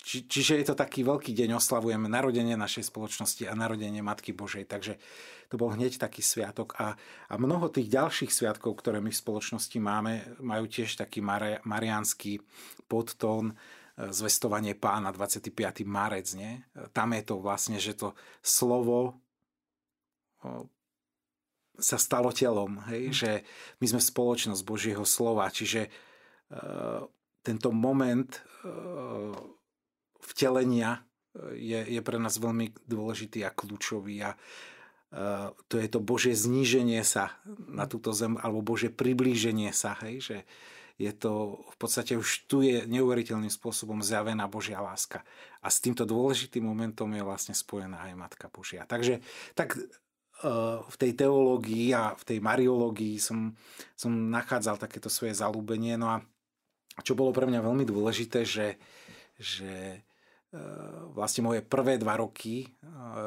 či, 0.03 0.27
čiže 0.27 0.59
je 0.59 0.67
to 0.67 0.77
taký 0.77 1.07
veľký 1.07 1.31
deň, 1.33 1.57
oslavujeme 1.57 2.11
narodenie 2.11 2.59
našej 2.59 2.91
spoločnosti 2.91 3.47
a 3.47 3.55
narodenie 3.55 4.03
Matky 4.03 4.35
Božej, 4.35 4.67
takže 4.67 4.99
to 5.47 5.55
bol 5.57 5.71
hneď 5.71 6.03
taký 6.03 6.21
sviatok 6.21 6.75
a, 6.77 6.99
a 7.31 7.35
mnoho 7.39 7.71
tých 7.71 7.87
ďalších 7.89 8.35
sviatkov, 8.35 8.83
ktoré 8.83 8.99
my 8.99 9.15
v 9.15 9.23
spoločnosti 9.23 9.79
máme, 9.79 10.13
majú 10.43 10.67
tiež 10.67 10.99
taký 10.99 11.23
mari, 11.23 11.63
mariánsky 11.63 12.43
podtón, 12.91 13.55
e, 13.55 14.11
zvestovanie 14.11 14.75
pána 14.75 15.15
25. 15.15 15.55
marec, 15.87 16.27
nie? 16.35 16.67
Tam 16.91 17.15
je 17.15 17.23
to 17.23 17.39
vlastne, 17.39 17.79
že 17.79 17.95
to 17.95 18.19
slovo 18.43 19.23
sa 21.79 21.97
stalo 21.97 22.31
telom, 22.35 22.83
hej? 22.91 23.11
Hm. 23.11 23.15
že 23.15 23.31
my 23.81 23.87
sme 23.97 24.01
spoločnosť 24.03 24.63
Božieho 24.63 25.05
slova, 25.07 25.49
čiže 25.49 25.89
uh, 25.89 27.07
tento 27.43 27.71
moment 27.73 28.29
uh, 28.63 29.35
vtelenia 30.23 31.03
e, 31.35 31.59
je, 31.59 31.81
je 31.99 32.01
pre 32.01 32.17
nás 32.17 32.39
veľmi 32.39 32.73
dôležitý 32.87 33.43
a 33.43 33.51
kľúčový 33.51 34.17
a 34.23 34.39
uh, 35.13 35.51
to 35.67 35.77
je 35.77 35.89
to 35.91 35.99
Božie 36.01 36.33
zníženie 36.33 37.03
sa 37.05 37.37
na 37.69 37.85
túto 37.85 38.15
zem 38.17 38.39
alebo 38.41 38.65
Božie 38.65 38.89
priblíženie 38.89 39.75
sa, 39.75 39.99
hej, 40.07 40.23
že 40.23 40.37
je 41.01 41.11
to 41.11 41.59
v 41.73 41.77
podstate 41.81 42.15
už 42.15 42.47
tu 42.47 42.63
je 42.63 42.85
neuveriteľným 42.87 43.51
spôsobom 43.51 44.05
zjavená 44.05 44.47
Božia 44.47 44.79
láska. 44.79 45.25
A 45.65 45.73
s 45.73 45.83
týmto 45.83 46.05
dôležitým 46.07 46.63
momentom 46.63 47.11
je 47.11 47.27
vlastne 47.27 47.57
spojená 47.57 48.07
aj 48.07 48.15
Matka 48.15 48.47
Božia. 48.53 48.87
Takže 48.87 49.25
tak 49.57 49.75
uh, 49.75 50.85
v 50.85 50.97
tej 51.01 51.13
teológii 51.17 51.91
a 51.97 52.15
v 52.15 52.23
tej 52.23 52.39
mariológii 52.39 53.17
som, 53.19 53.57
som 53.99 54.13
nachádzal 54.31 54.79
takéto 54.79 55.11
svoje 55.11 55.35
zalúbenie. 55.35 55.97
No 55.99 56.13
a 56.13 56.17
čo 57.01 57.17
bolo 57.17 57.33
pre 57.33 57.49
mňa 57.49 57.65
veľmi 57.65 57.89
dôležité, 57.89 58.45
že, 58.45 58.77
že 59.41 60.05
vlastne 61.17 61.49
moje 61.49 61.65
prvé 61.65 61.97
dva 61.97 62.21
roky 62.21 62.69
eh, 62.69 62.69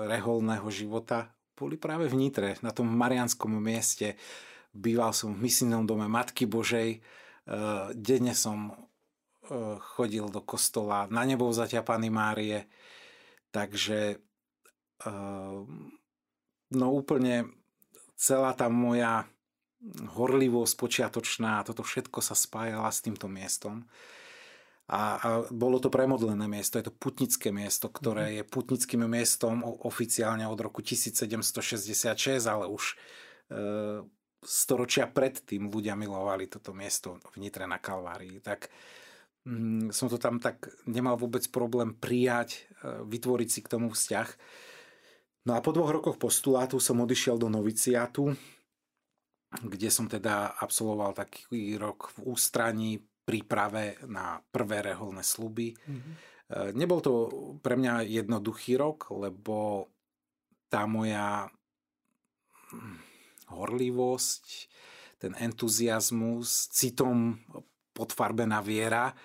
reholného 0.10 0.70
života 0.70 1.34
boli 1.56 1.80
práve 1.80 2.12
v 2.12 2.20
Nitre, 2.20 2.60
na 2.60 2.76
tom 2.76 2.92
marianskom 2.92 3.48
mieste. 3.58 4.20
Býval 4.76 5.16
som 5.16 5.32
v 5.32 5.48
misijnom 5.48 5.88
dome 5.88 6.06
Matky 6.06 6.46
Božej. 6.46 7.00
Eh, 7.00 7.02
denne 7.96 8.34
som 8.38 8.74
chodil 9.94 10.26
do 10.34 10.42
kostola 10.42 11.06
na 11.14 11.22
nebo 11.22 11.46
vzatia 11.46 11.86
Pany 11.86 12.10
Márie. 12.10 12.66
Takže 13.54 14.18
no 16.74 16.86
úplne 16.90 17.54
celá 18.18 18.58
tá 18.58 18.74
moja 18.74 19.30
horlivosť 20.18 20.74
počiatočná, 20.74 21.62
toto 21.62 21.86
všetko 21.86 22.26
sa 22.26 22.34
spájala 22.34 22.90
s 22.90 23.06
týmto 23.06 23.30
miestom. 23.30 23.86
A, 24.86 25.18
a 25.18 25.28
bolo 25.50 25.82
to 25.82 25.90
premodlené 25.90 26.46
miesto, 26.46 26.78
je 26.78 26.86
to 26.86 26.94
putnické 26.94 27.50
miesto, 27.50 27.90
ktoré 27.90 28.30
mhm. 28.30 28.36
je 28.38 28.44
putnickým 28.46 29.02
miestom 29.10 29.66
oficiálne 29.66 30.46
od 30.46 30.60
roku 30.62 30.86
1766, 30.86 32.46
ale 32.46 32.70
už 32.70 32.94
e, 32.94 32.96
storočia 34.46 35.10
predtým 35.10 35.74
ľudia 35.74 35.98
milovali 35.98 36.46
toto 36.46 36.70
miesto 36.78 37.18
v 37.34 37.42
Nitre 37.42 37.66
na 37.66 37.82
Kalvárii. 37.82 38.46
Tak 38.46 38.70
mm, 39.50 39.90
som 39.90 40.06
to 40.06 40.22
tam 40.22 40.38
tak 40.38 40.70
nemal 40.86 41.18
vôbec 41.18 41.50
problém 41.50 41.98
prijať, 41.98 42.70
e, 42.86 43.10
vytvoriť 43.10 43.50
si 43.50 43.60
k 43.66 43.72
tomu 43.74 43.90
vzťah. 43.90 44.30
No 45.50 45.58
a 45.58 45.66
po 45.66 45.74
dvoch 45.74 45.94
rokoch 45.94 46.18
postulátu 46.22 46.78
som 46.78 47.02
odišiel 47.02 47.42
do 47.42 47.50
noviciátu, 47.50 48.38
kde 49.66 49.90
som 49.90 50.06
teda 50.06 50.58
absolvoval 50.62 51.18
taký 51.18 51.78
rok 51.78 52.14
v 52.18 52.34
ústraní, 52.34 52.92
príprave 53.26 53.98
na 54.06 54.38
prvé 54.40 54.94
reholné 54.94 55.26
sluby. 55.26 55.74
Mm-hmm. 55.74 56.14
Nebol 56.78 57.02
to 57.02 57.14
pre 57.66 57.74
mňa 57.74 58.06
jednoduchý 58.06 58.78
rok, 58.78 59.10
lebo 59.18 59.90
tá 60.70 60.86
moja 60.86 61.50
hm, 62.70 63.02
horlivosť, 63.50 64.46
ten 65.18 65.34
entuziasmus, 65.42 66.70
citom 66.70 67.42
podfarbená 67.98 68.62
viera 68.62 69.10
e, 69.10 69.16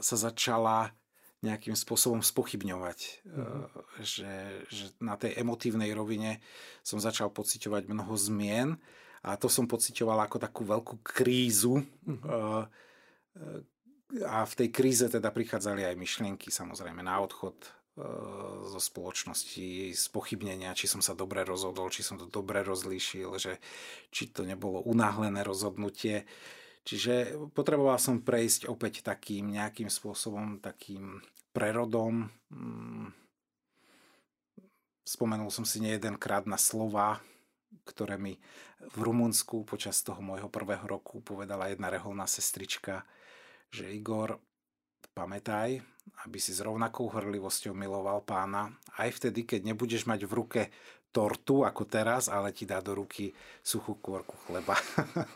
sa 0.00 0.16
začala 0.16 0.90
nejakým 1.42 1.74
spôsobom 1.74 2.18
spochybňovať. 2.18 2.98
Mm-hmm. 3.22 3.62
Že, 4.02 4.34
že 4.70 4.84
na 4.98 5.14
tej 5.14 5.38
emotívnej 5.38 5.94
rovine 5.94 6.42
som 6.82 7.02
začal 7.02 7.30
pociťovať 7.30 7.86
mnoho 7.86 8.14
zmien 8.18 8.78
a 9.22 9.38
to 9.38 9.46
som 9.46 9.70
pocitoval 9.70 10.18
ako 10.26 10.36
takú 10.42 10.62
veľkú 10.66 10.98
krízu. 11.06 11.78
Uh-huh. 11.78 12.66
A 14.26 14.38
v 14.44 14.54
tej 14.58 14.68
kríze 14.74 15.06
teda 15.06 15.30
prichádzali 15.30 15.86
aj 15.86 15.94
myšlienky 15.96 16.50
samozrejme 16.50 17.00
na 17.06 17.22
odchod 17.22 17.54
eh, 17.62 18.02
zo 18.66 18.80
spoločnosti, 18.82 19.94
z 19.94 20.04
pochybnenia, 20.10 20.74
či 20.74 20.90
som 20.90 20.98
sa 20.98 21.14
dobre 21.14 21.46
rozhodol, 21.46 21.88
či 21.94 22.02
som 22.02 22.18
to 22.18 22.26
dobre 22.26 22.66
rozlíšil, 22.66 23.30
že 23.38 23.62
či 24.10 24.34
to 24.34 24.42
nebolo 24.42 24.82
unáhlené 24.82 25.46
rozhodnutie. 25.46 26.26
Čiže 26.82 27.38
potreboval 27.54 28.02
som 28.02 28.26
prejsť 28.26 28.66
opäť 28.66 29.06
takým 29.06 29.54
nejakým 29.54 29.86
spôsobom, 29.86 30.58
takým 30.58 31.22
prerodom. 31.54 32.26
Mm. 32.50 33.14
Spomenul 35.06 35.50
som 35.54 35.62
si 35.62 35.78
nejedenkrát 35.78 36.42
na 36.42 36.58
slova, 36.58 37.22
ktoré 37.84 38.18
mi 38.18 38.38
v 38.94 38.98
Rumunsku 39.00 39.66
počas 39.66 40.02
toho 40.02 40.18
môjho 40.22 40.50
prvého 40.50 40.84
roku 40.86 41.22
povedala 41.22 41.70
jedna 41.70 41.90
reholná 41.90 42.26
sestrička, 42.26 43.06
že 43.72 43.90
Igor, 43.90 44.38
pamätaj, 45.12 45.82
aby 46.26 46.38
si 46.38 46.54
s 46.54 46.64
rovnakou 46.64 47.10
horlivosťou 47.12 47.76
miloval 47.76 48.24
pána, 48.24 48.72
aj 48.98 49.22
vtedy, 49.22 49.44
keď 49.44 49.72
nebudeš 49.72 50.08
mať 50.08 50.20
v 50.26 50.32
ruke 50.32 50.62
tortu 51.12 51.62
ako 51.68 51.84
teraz, 51.84 52.32
ale 52.32 52.56
ti 52.56 52.64
dá 52.64 52.80
do 52.80 52.96
ruky 52.96 53.36
suchú 53.60 54.00
kôrku 54.00 54.32
chleba. 54.48 54.74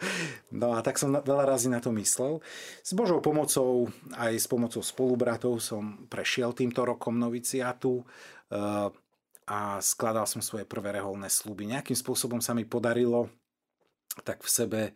no 0.61 0.73
a 0.73 0.81
tak 0.81 0.97
som 0.97 1.13
veľa 1.13 1.45
razy 1.45 1.69
na 1.69 1.85
to 1.85 1.93
myslel. 1.93 2.41
S 2.81 2.97
Božou 2.97 3.21
pomocou, 3.21 3.93
aj 4.17 4.33
s 4.41 4.49
pomocou 4.49 4.81
spolubratov 4.81 5.61
som 5.61 6.09
prešiel 6.09 6.57
týmto 6.57 6.81
rokom 6.83 7.21
noviciatu. 7.21 8.09
Uh, 8.49 8.89
a 9.47 9.79
skladal 9.79 10.27
som 10.27 10.43
svoje 10.43 10.67
prvé 10.67 10.99
reholné 10.99 11.31
sluby. 11.31 11.71
Nejakým 11.71 11.95
spôsobom 11.95 12.43
sa 12.43 12.51
mi 12.51 12.67
podarilo 12.67 13.31
tak 14.27 14.43
v 14.43 14.51
sebe 14.51 14.81
e, 14.91 14.93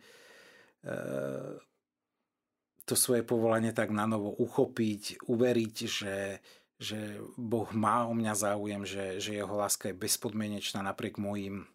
to 2.83 2.93
svoje 2.99 3.23
povolanie 3.23 3.71
tak 3.71 3.95
na 3.95 4.03
novo 4.03 4.35
uchopiť, 4.35 5.23
uveriť, 5.23 5.75
že, 5.87 6.43
že 6.75 7.21
Boh 7.39 7.69
má 7.71 8.03
o 8.09 8.13
mňa 8.17 8.33
záujem, 8.35 8.83
že, 8.83 9.23
že 9.23 9.39
jeho 9.39 9.55
láska 9.55 9.93
je 9.93 10.01
bezpodmienečná 10.01 10.83
napriek 10.83 11.15
mojim 11.15 11.63
e, 11.63 11.65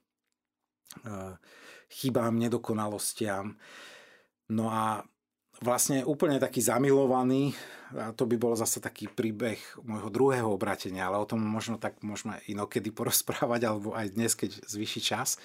chybám, 1.88 2.36
nedokonalostiam. 2.36 3.56
No 4.52 4.68
a 4.68 5.00
vlastne 5.60 6.04
úplne 6.04 6.36
taký 6.36 6.60
zamilovaný, 6.60 7.56
a 7.94 8.10
to 8.10 8.26
by 8.26 8.34
bol 8.34 8.58
zase 8.58 8.82
taký 8.82 9.06
príbeh 9.06 9.62
môjho 9.86 10.10
druhého 10.10 10.50
obratenia, 10.50 11.06
ale 11.06 11.22
o 11.22 11.28
tom 11.28 11.38
možno 11.38 11.78
tak 11.78 12.02
môžeme 12.02 12.42
inokedy 12.50 12.90
porozprávať, 12.90 13.70
alebo 13.70 13.94
aj 13.94 14.10
dnes, 14.10 14.34
keď 14.34 14.58
zvyši 14.66 15.00
čas. 15.00 15.38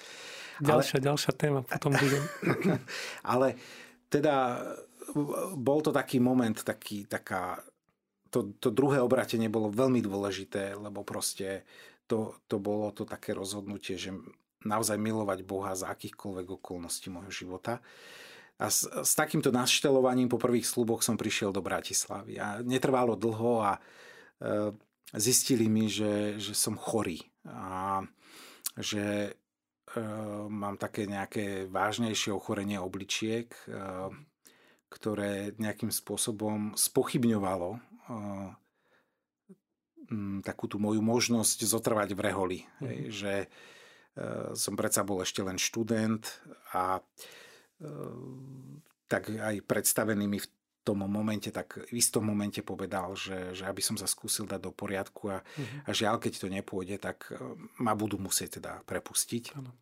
Ďalšia, 0.58 0.98
ale... 0.98 1.06
ďalšia 1.06 1.32
téma 1.38 1.60
potom 1.62 1.94
bude. 1.94 2.18
ale 3.32 3.54
teda 4.10 4.60
bol 5.54 5.78
to 5.80 5.94
taký 5.94 6.18
moment, 6.18 6.58
taký, 6.58 7.06
taká, 7.06 7.62
to, 8.28 8.52
to 8.58 8.74
druhé 8.74 8.98
obratenie 8.98 9.46
bolo 9.46 9.70
veľmi 9.70 10.02
dôležité, 10.02 10.74
lebo 10.74 11.06
proste 11.06 11.62
to, 12.10 12.42
to 12.50 12.58
bolo 12.58 12.90
to 12.90 13.06
také 13.06 13.32
rozhodnutie, 13.32 13.96
že 13.96 14.12
naozaj 14.62 14.98
milovať 14.98 15.42
Boha 15.42 15.74
za 15.74 15.90
akýchkoľvek 15.90 16.58
okolností 16.58 17.10
môjho 17.10 17.32
života. 17.32 17.82
A 18.62 18.70
s, 18.70 18.86
s 18.86 19.12
takýmto 19.18 19.50
naštelovaním 19.50 20.30
po 20.30 20.38
prvých 20.38 20.70
sluboch 20.70 21.02
som 21.02 21.18
prišiel 21.18 21.50
do 21.50 21.58
Bratislavy. 21.58 22.38
A 22.38 22.62
netrvalo 22.62 23.18
dlho 23.18 23.52
a 23.58 23.72
e, 23.74 23.80
zistili 25.18 25.66
mi, 25.66 25.90
že, 25.90 26.38
že 26.38 26.54
som 26.54 26.78
chorý. 26.78 27.18
A 27.50 28.06
že 28.78 29.34
e, 29.34 30.00
mám 30.46 30.78
také 30.78 31.10
nejaké 31.10 31.66
vážnejšie 31.66 32.30
ochorenie 32.30 32.78
obličiek, 32.78 33.50
e, 33.50 33.62
ktoré 34.92 35.58
nejakým 35.58 35.90
spôsobom 35.90 36.78
spochybňovalo 36.78 37.70
e, 37.74 37.80
takú 40.44 40.68
tú 40.68 40.76
moju 40.76 41.00
možnosť 41.00 41.64
zotrvať 41.64 42.12
v 42.12 42.20
reholi. 42.20 42.58
Mm. 42.62 42.84
Hej, 42.84 42.98
že 43.10 43.32
e, 43.42 43.46
som 44.54 44.76
predsa 44.76 45.02
bol 45.02 45.24
ešte 45.24 45.40
len 45.40 45.56
študent 45.56 46.22
a 46.76 47.00
tak 49.08 49.28
aj 49.28 49.60
predstavený 49.68 50.24
mi 50.24 50.40
v 50.40 50.48
tom 50.82 51.06
momente, 51.06 51.46
tak 51.54 51.78
v 51.78 51.94
istom 51.94 52.26
momente 52.26 52.58
povedal, 52.60 53.14
že, 53.14 53.54
že 53.54 53.64
aby 53.70 53.78
som 53.78 53.94
sa 53.94 54.10
skúsil 54.10 54.50
dať 54.50 54.60
do 54.60 54.74
poriadku 54.74 55.30
a, 55.30 55.38
uh-huh. 55.38 55.86
a 55.86 55.90
žiaľ, 55.94 56.18
keď 56.18 56.42
to 56.42 56.48
nepôjde, 56.50 56.98
tak 56.98 57.30
ehm, 57.30 57.70
ma 57.78 57.94
budú 57.94 58.18
musieť 58.18 58.58
teda 58.58 58.82
prepustiť. 58.82 59.44
Uh-huh. 59.54 59.74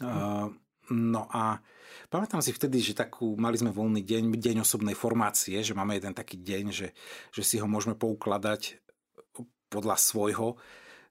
Uh, 0.00 0.48
no 0.88 1.28
a 1.28 1.60
pamätám 2.08 2.40
si 2.40 2.56
vtedy, 2.56 2.80
že 2.80 2.96
takú, 2.96 3.36
mali 3.36 3.60
sme 3.60 3.68
voľný 3.68 4.00
deň, 4.00 4.32
deň 4.32 4.56
osobnej 4.64 4.96
formácie, 4.96 5.60
že 5.60 5.76
máme 5.76 6.00
jeden 6.00 6.16
taký 6.16 6.40
deň, 6.40 6.64
že, 6.72 6.88
že 7.28 7.42
si 7.44 7.60
ho 7.60 7.68
môžeme 7.68 7.92
poukladať 7.92 8.80
podľa 9.68 10.00
svojho, 10.00 10.56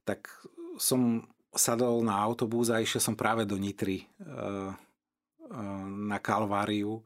tak 0.10 0.26
som 0.82 1.30
sadol 1.54 2.02
na 2.02 2.17
autobus 2.17 2.73
a 2.73 2.82
išiel 2.82 2.97
som 2.97 3.13
práve 3.13 3.45
do 3.45 3.62
Nitry. 3.62 4.10
Uh, 4.17 4.73
na 5.85 6.17
Kalváriu. 6.17 7.05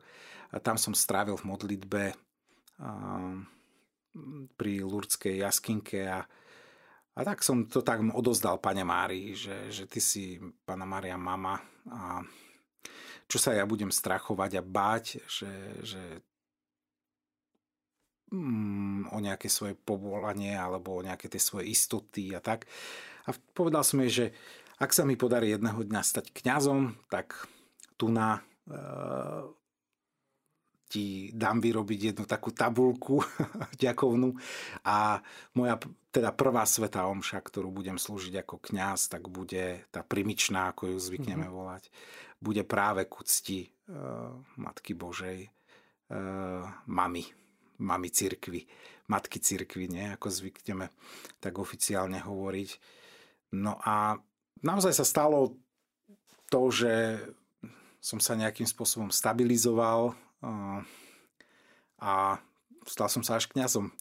Tam 0.63 0.79
som 0.79 0.95
strávil 0.95 1.36
v 1.36 1.47
modlitbe 1.47 2.03
pri 4.57 4.73
Lurdskej 4.81 5.45
jaskinke 5.45 6.07
a, 6.10 6.25
a 7.13 7.19
tak 7.21 7.45
som 7.45 7.69
to 7.69 7.86
tak 7.86 8.01
odozdal 8.13 8.57
pane 8.57 8.81
Márii, 8.81 9.38
že, 9.38 9.69
že 9.69 9.86
ty 9.86 9.99
si 10.01 10.41
pána 10.65 10.86
Mária 10.86 11.17
mama 11.17 11.62
a 11.89 12.21
čo 13.27 13.38
sa 13.38 13.51
ja 13.51 13.67
budem 13.67 13.91
strachovať 13.91 14.51
a 14.57 14.63
báť, 14.63 15.05
že, 15.27 15.51
že 15.83 16.03
mm, 18.31 19.12
o 19.12 19.17
nejaké 19.19 19.51
svoje 19.51 19.75
povolanie 19.75 20.55
alebo 20.55 20.95
o 20.95 21.03
nejaké 21.03 21.27
tie 21.27 21.41
svoje 21.41 21.67
istoty 21.67 22.31
a 22.31 22.39
tak. 22.39 22.63
A 23.27 23.36
povedal 23.51 23.83
som 23.83 23.99
jej, 24.07 24.12
že 24.12 24.25
ak 24.79 24.95
sa 24.95 25.03
mi 25.03 25.19
podarí 25.19 25.51
jedného 25.51 25.83
dňa 25.83 26.01
stať 26.05 26.31
kňazom, 26.31 26.95
tak 27.12 27.36
tu 27.97 28.13
na 28.13 28.39
uh, 28.69 29.43
ti 30.88 31.36
dám 31.36 31.60
vyrobiť 31.60 31.99
jednu 32.13 32.23
takú 32.23 32.55
tabulku 32.55 33.19
ďakovnú 33.83 34.31
a 34.88 35.19
moja 35.60 35.75
teda 36.10 36.31
prvá 36.31 36.63
sveta 36.63 37.05
omša, 37.05 37.43
ktorú 37.43 37.69
budem 37.69 37.99
slúžiť 37.99 38.41
ako 38.41 38.55
kňaz, 38.63 39.12
tak 39.12 39.27
bude 39.27 39.86
tá 39.91 40.01
primičná, 40.01 40.71
ako 40.71 40.95
ju 40.95 40.97
zvykneme 40.97 41.45
mm-hmm. 41.45 41.57
volať, 41.60 41.83
bude 42.39 42.63
práve 42.63 43.05
ku 43.05 43.21
cti 43.21 43.67
uh, 43.67 44.31
Matky 44.57 44.95
Božej, 44.95 45.45
uh, 45.45 46.63
mamy, 46.88 47.27
mamy 47.83 48.07
cirkvy, 48.10 48.65
matky 49.12 49.43
cirkvy, 49.43 49.91
nie? 49.91 50.05
ako 50.15 50.31
zvykneme 50.31 50.89
tak 51.43 51.60
oficiálne 51.60 52.23
hovoriť. 52.23 52.69
No 53.60 53.77
a 53.83 54.17
naozaj 54.63 54.95
sa 54.95 55.05
stalo 55.05 55.60
to, 56.47 56.71
že 56.71 57.19
som 58.08 58.24
sa 58.24 58.39
nejakým 58.39 58.63
spôsobom 58.63 59.12
stabilizoval 59.12 60.15
a 62.00 62.39
stal 62.88 63.12
som 63.12 63.20
sa 63.20 63.36
až 63.36 63.52
kňazom. 63.52 63.91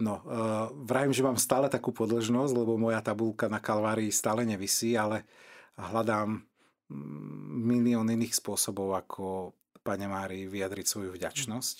No, 0.00 0.24
e, 0.24 0.40
vravím, 0.88 1.12
že 1.12 1.22
mám 1.22 1.36
stále 1.36 1.68
takú 1.68 1.92
podlžnosť, 1.92 2.56
lebo 2.56 2.80
moja 2.80 3.04
tabulka 3.04 3.46
na 3.52 3.60
Kalvárii 3.60 4.08
stále 4.08 4.48
nevisí, 4.48 4.96
ale 4.96 5.28
hľadám 5.76 6.40
mm, 6.88 7.46
milión 7.68 8.08
iných 8.08 8.32
spôsobov, 8.32 8.96
ako 8.96 9.52
Pane 9.84 10.08
Mári 10.08 10.48
vyjadriť 10.48 10.86
svoju 10.88 11.14
vďačnosť. 11.14 11.76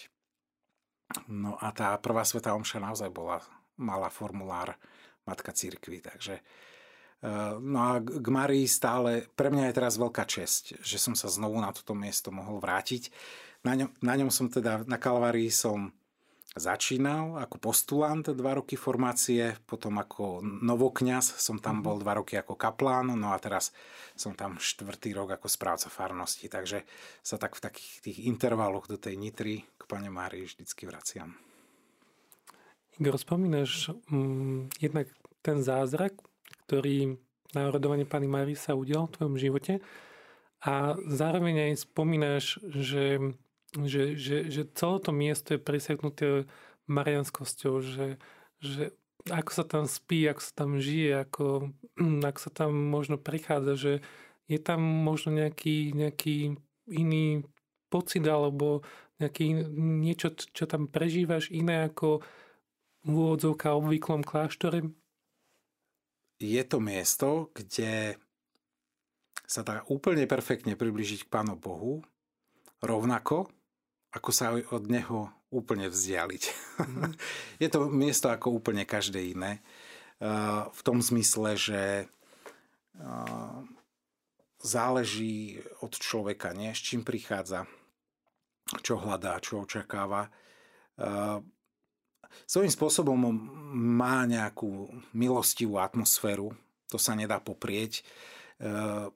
No 1.32 1.56
a 1.58 1.72
tá 1.72 1.96
prvá 1.98 2.22
sveta 2.28 2.52
omša 2.54 2.78
naozaj 2.78 3.08
bola, 3.08 3.40
mala 3.80 4.12
formulár 4.12 4.76
Matka 5.24 5.50
Církvy, 5.50 6.04
takže 6.04 6.38
Eh, 6.38 6.73
no 7.58 7.78
a 7.80 8.04
k 8.04 8.26
Marii 8.28 8.68
stále, 8.68 9.24
pre 9.32 9.48
mňa 9.48 9.72
je 9.72 9.76
teraz 9.80 9.96
veľká 9.96 10.28
česť, 10.28 10.84
že 10.84 11.00
som 11.00 11.16
sa 11.16 11.32
znovu 11.32 11.56
na 11.56 11.72
toto 11.72 11.96
miesto 11.96 12.28
mohol 12.28 12.60
vrátiť. 12.60 13.08
Na 13.64 13.72
ňom, 13.72 13.88
na 14.04 14.14
ňom 14.20 14.28
som 14.28 14.52
teda, 14.52 14.84
na 14.84 15.00
Kalvárii 15.00 15.48
som 15.48 15.96
začínal 16.54 17.42
ako 17.42 17.58
postulant 17.58 18.22
dva 18.22 18.54
roky 18.54 18.78
formácie, 18.78 19.58
potom 19.66 19.98
ako 19.98 20.38
novokňaz 20.44 21.42
som 21.42 21.58
tam 21.58 21.82
bol 21.82 21.98
dva 21.98 22.22
roky 22.22 22.38
ako 22.38 22.54
kaplán, 22.54 23.10
no 23.10 23.34
a 23.34 23.38
teraz 23.42 23.74
som 24.14 24.38
tam 24.38 24.62
štvrtý 24.62 25.18
rok 25.18 25.34
ako 25.34 25.50
správca 25.50 25.90
farnosti, 25.90 26.46
takže 26.46 26.86
sa 27.26 27.42
tak 27.42 27.58
v 27.58 27.64
takých 27.66 27.94
tých 28.06 28.18
intervaloch 28.30 28.86
do 28.86 28.94
tej 28.94 29.18
Nitry 29.18 29.66
k 29.66 29.82
Pane 29.90 30.06
Márii 30.14 30.46
vždycky 30.46 30.86
vraciam. 30.86 31.34
Igor, 33.02 33.18
spomínaš 33.18 33.90
um, 34.06 34.70
jednak 34.78 35.10
ten 35.42 35.58
zázrak, 35.58 36.14
ktorý 36.66 37.16
na 37.54 37.70
rodovanie 37.70 38.04
Pany 38.04 38.26
Mary 38.26 38.58
sa 38.58 38.74
udial 38.74 39.06
v 39.06 39.14
tvojom 39.14 39.36
živote. 39.38 39.72
A 40.64 40.96
zároveň 41.06 41.70
aj 41.70 41.86
spomínaš, 41.86 42.58
že, 42.72 43.20
že, 43.84 44.16
že, 44.16 44.48
že 44.48 44.62
celé 44.72 44.96
to 45.04 45.10
miesto 45.12 45.48
je 45.54 45.60
presiaknuté 45.60 46.48
marianskosťou, 46.88 47.74
že, 47.84 48.16
že 48.64 48.96
ako 49.28 49.50
sa 49.52 49.64
tam 49.64 49.84
spí, 49.88 50.28
ako 50.28 50.40
sa 50.40 50.52
tam 50.52 50.70
žije, 50.80 51.28
ako, 51.28 51.72
ako 52.28 52.38
sa 52.40 52.50
tam 52.50 52.70
možno 52.74 53.16
prichádza, 53.20 53.74
že 53.76 53.92
je 54.48 54.58
tam 54.60 54.80
možno 54.80 55.32
nejaký, 55.32 55.96
nejaký 55.96 56.60
iný 56.92 57.44
pocit 57.88 58.24
alebo 58.28 58.84
nejaký, 59.20 59.70
niečo, 59.78 60.34
čo 60.36 60.64
tam 60.66 60.90
prežívaš 60.90 61.48
iné 61.48 61.88
ako 61.88 62.20
v 63.04 63.12
úvodzovka 63.12 63.72
obvyklom 63.72 64.24
kláštore? 64.26 64.90
Je 66.40 66.62
to 66.66 66.78
miesto, 66.82 67.54
kde 67.54 68.18
sa 69.44 69.60
dá 69.62 69.84
úplne 69.92 70.24
perfektne 70.24 70.74
približiť 70.74 71.28
k 71.28 71.32
Pánu 71.32 71.54
Bohu, 71.60 72.00
rovnako 72.80 73.52
ako 74.14 74.30
sa 74.30 74.54
od 74.54 74.84
Neho 74.86 75.26
úplne 75.50 75.90
vzdialiť. 75.90 76.42
Mm. 76.78 77.12
je 77.62 77.68
to 77.68 77.90
miesto 77.90 78.30
ako 78.30 78.54
úplne 78.54 78.86
každé 78.86 79.34
iné. 79.34 79.58
V 80.70 80.80
tom 80.86 81.02
zmysle, 81.02 81.58
že 81.58 81.82
záleží 84.62 85.58
od 85.82 85.92
človeka, 85.98 86.54
nie? 86.54 86.70
s 86.70 86.80
čím 86.80 87.02
prichádza, 87.02 87.66
čo 88.86 89.02
hľadá, 89.02 89.42
čo 89.42 89.66
očakáva 89.66 90.30
svojím 92.44 92.72
spôsobom 92.72 93.18
má 93.74 94.26
nejakú 94.26 94.90
milostivú 95.14 95.78
atmosféru, 95.78 96.52
to 96.90 96.98
sa 97.00 97.14
nedá 97.16 97.38
poprieť. 97.40 98.02
Uh, 98.62 99.10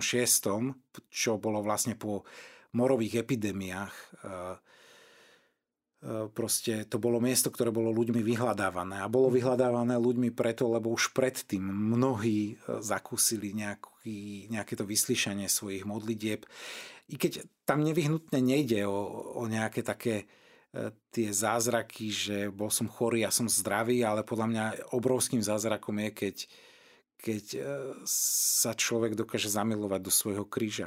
čo 1.08 1.30
bolo 1.40 1.64
vlastne 1.64 1.96
po 1.96 2.28
morových 2.76 3.24
epidémiách, 3.24 3.94
uh, 4.24 4.60
proste 6.32 6.88
to 6.88 6.96
bolo 6.96 7.20
miesto, 7.20 7.52
ktoré 7.52 7.68
bolo 7.68 7.92
ľuďmi 7.92 8.24
vyhľadávané. 8.24 9.04
A 9.04 9.12
bolo 9.12 9.28
vyhľadávané 9.28 10.00
ľuďmi 10.00 10.32
preto, 10.32 10.72
lebo 10.72 10.96
už 10.96 11.12
predtým 11.12 11.60
mnohí 11.60 12.56
zakúsili 12.80 13.52
nejaký, 13.52 14.48
nejaké 14.48 14.80
to 14.80 14.88
vyslyšanie 14.88 15.44
svojich 15.44 15.84
modlitieb 15.84 16.48
i 17.10 17.18
keď 17.18 17.42
tam 17.66 17.82
nevyhnutne 17.82 18.38
nejde 18.38 18.86
o, 18.86 18.98
o 19.34 19.42
nejaké 19.50 19.82
také 19.82 20.24
e, 20.70 20.94
tie 21.10 21.28
zázraky, 21.34 22.06
že 22.14 22.36
bol 22.54 22.70
som 22.70 22.86
chorý 22.86 23.26
a 23.26 23.34
som 23.34 23.50
zdravý, 23.50 24.06
ale 24.06 24.22
podľa 24.22 24.46
mňa 24.46 24.64
obrovským 24.94 25.42
zázrakom 25.42 25.98
je, 26.06 26.10
keď, 26.14 26.36
keď 27.18 27.44
e, 27.58 27.60
sa 28.06 28.78
človek 28.78 29.18
dokáže 29.18 29.50
zamilovať 29.50 30.00
do 30.06 30.12
svojho 30.14 30.46
kríža 30.46 30.86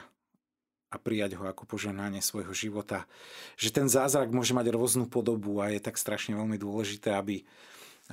a 0.93 1.01
prijať 1.01 1.41
ho 1.41 1.49
ako 1.49 1.65
poženanie 1.65 2.21
svojho 2.21 2.53
života. 2.53 3.09
Že 3.57 3.69
ten 3.81 3.87
zázrak 3.89 4.29
môže 4.29 4.53
mať 4.53 4.69
rôznu 4.69 5.09
podobu 5.09 5.57
a 5.57 5.73
je 5.73 5.81
tak 5.81 5.97
strašne 5.97 6.37
veľmi 6.37 6.61
dôležité, 6.61 7.17
aby, 7.17 7.41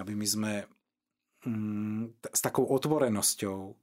aby 0.00 0.12
my 0.16 0.26
sme 0.26 0.52
mm, 1.44 2.32
s 2.32 2.40
takou 2.40 2.64
otvorenosťou 2.64 3.58
uh, 3.60 3.74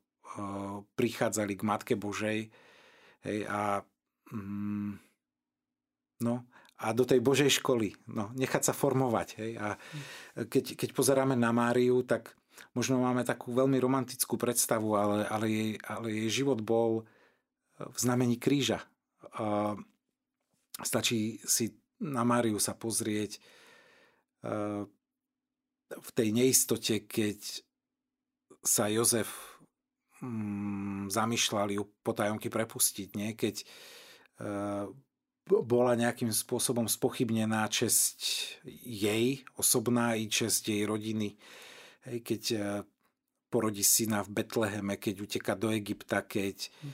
prichádzali 0.97 1.53
k 1.53 1.61
Matke 1.61 1.93
Božej 1.93 2.49
hej, 3.21 3.39
a 3.45 3.85
mm, 4.33 4.91
no, 6.25 6.35
a 6.77 6.93
do 6.93 7.05
tej 7.05 7.21
Božej 7.21 7.49
školy. 7.61 7.97
No, 8.09 8.29
nechať 8.37 8.69
sa 8.69 8.73
formovať. 8.73 9.27
Hej. 9.41 9.51
A 9.57 9.67
keď, 10.45 10.77
keď 10.77 10.89
pozeráme 10.93 11.33
na 11.33 11.49
Máriu, 11.49 12.05
tak 12.05 12.37
možno 12.77 13.01
máme 13.01 13.25
takú 13.25 13.49
veľmi 13.53 13.81
romantickú 13.81 14.37
predstavu, 14.37 14.93
ale, 14.93 15.25
ale, 15.25 15.45
jej, 15.49 15.71
ale 15.85 16.07
jej 16.13 16.29
život 16.41 16.61
bol 16.61 17.09
v 17.77 17.97
znamení 17.97 18.41
kríža. 18.41 18.81
Stačí 20.81 21.41
si 21.45 21.73
na 22.01 22.21
Máriu 22.21 22.57
sa 22.61 22.77
pozrieť 22.77 23.41
v 25.87 26.09
tej 26.13 26.29
neistote, 26.33 27.05
keď 27.05 27.63
sa 28.61 28.91
Jozef 28.91 29.29
mm, 30.19 31.07
zamýšľali 31.09 31.79
ju 31.79 31.83
potajomky 32.03 32.51
prepustiť, 32.51 33.09
nie? 33.15 33.31
keď 33.33 33.63
bola 35.47 35.95
nejakým 35.95 36.29
spôsobom 36.29 36.85
spochybnená 36.91 37.65
česť 37.71 38.19
jej 38.83 39.41
osobná 39.55 40.19
i 40.19 40.27
česť 40.27 40.75
jej 40.75 40.83
rodiny. 40.83 41.39
Keď 42.03 42.43
porodí 43.47 43.83
syna 43.83 44.23
v 44.23 44.43
Betleheme, 44.43 44.99
keď 44.99 45.15
uteka 45.23 45.53
do 45.55 45.71
Egypta, 45.71 46.19
keď 46.23 46.67
hm. 46.67 46.91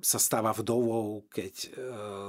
sa 0.00 0.18
stáva 0.20 0.56
vdovou, 0.56 1.24
keď 1.28 1.54
e, 1.54 1.68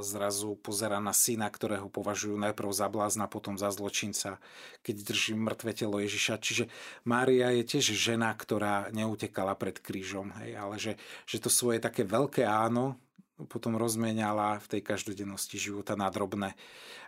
zrazu 0.04 0.60
pozera 0.60 1.00
na 1.00 1.16
syna, 1.16 1.48
ktorého 1.48 1.88
považujú 1.88 2.36
najprv 2.36 2.70
za 2.72 2.88
blázna, 2.92 3.32
potom 3.32 3.56
za 3.56 3.72
zločinca, 3.72 4.40
keď 4.84 4.96
drží 5.02 5.34
mŕtve 5.36 5.72
telo 5.76 5.98
Ježiša. 6.00 6.44
Čiže 6.44 6.68
Mária 7.08 7.52
je 7.56 7.64
tiež 7.64 7.96
žena, 7.96 8.32
ktorá 8.36 8.92
neutekala 8.92 9.56
pred 9.56 9.80
krížom, 9.80 10.36
hej, 10.44 10.60
ale 10.60 10.76
že, 10.76 10.94
že 11.24 11.40
to 11.40 11.48
svoje 11.48 11.80
také 11.80 12.04
veľké 12.04 12.44
áno 12.44 13.00
potom 13.52 13.76
rozmieniala 13.76 14.64
v 14.64 14.80
tej 14.80 14.82
každodennosti 14.88 15.60
života 15.60 16.00
na 16.00 16.08
drobné. 16.08 16.56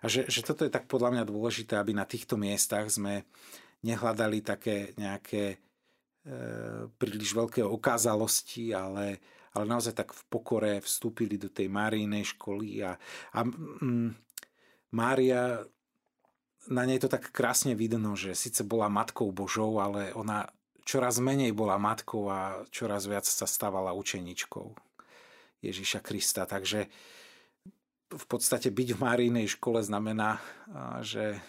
A 0.03 0.11
že, 0.11 0.28
že 0.28 0.43
toto 0.43 0.67
je 0.67 0.71
tak 0.71 0.91
podľa 0.91 1.15
mňa 1.15 1.23
dôležité, 1.23 1.80
aby 1.80 1.95
na 1.95 2.03
týchto 2.03 2.36
miestach 2.36 2.91
sme 2.91 3.23
nehľadali 3.86 4.41
také 4.41 4.97
nejaké 4.97 5.43
e, 5.53 5.57
príliš 6.97 7.38
veľké 7.38 7.61
okázalosti, 7.61 8.73
ale, 8.73 9.21
ale 9.53 9.65
naozaj 9.65 9.93
tak 9.93 10.09
v 10.13 10.21
pokore 10.32 10.73
vstúpili 10.82 11.38
do 11.38 11.49
tej 11.51 11.69
Márijnej 11.69 12.25
školy 12.38 12.82
a, 12.82 12.97
a 13.38 13.39
mm, 13.45 14.11
Mária, 14.95 15.61
na 16.71 16.84
nej 16.88 16.97
to 16.97 17.11
tak 17.11 17.30
krásne 17.36 17.75
vidno, 17.75 18.15
že 18.15 18.34
síce 18.34 18.63
bola 18.63 18.88
matkou 18.88 19.30
Božou, 19.36 19.84
ale 19.84 20.15
ona 20.15 20.47
čoraz 20.88 21.19
menej 21.19 21.51
bola 21.51 21.75
matkou 21.75 22.32
a 22.32 22.63
čoraz 22.71 23.03
viac 23.11 23.28
sa 23.28 23.43
stávala 23.43 23.91
učeničkou 23.91 24.71
Ježiša 25.59 25.99
Krista. 25.99 26.47
Takže 26.47 26.88
v 28.07 28.25
podstate 28.32 28.71
byť 28.71 28.95
v 28.95 29.03
Márijnej 29.03 29.47
škole 29.51 29.84
znamená, 29.84 30.39
že 31.03 31.43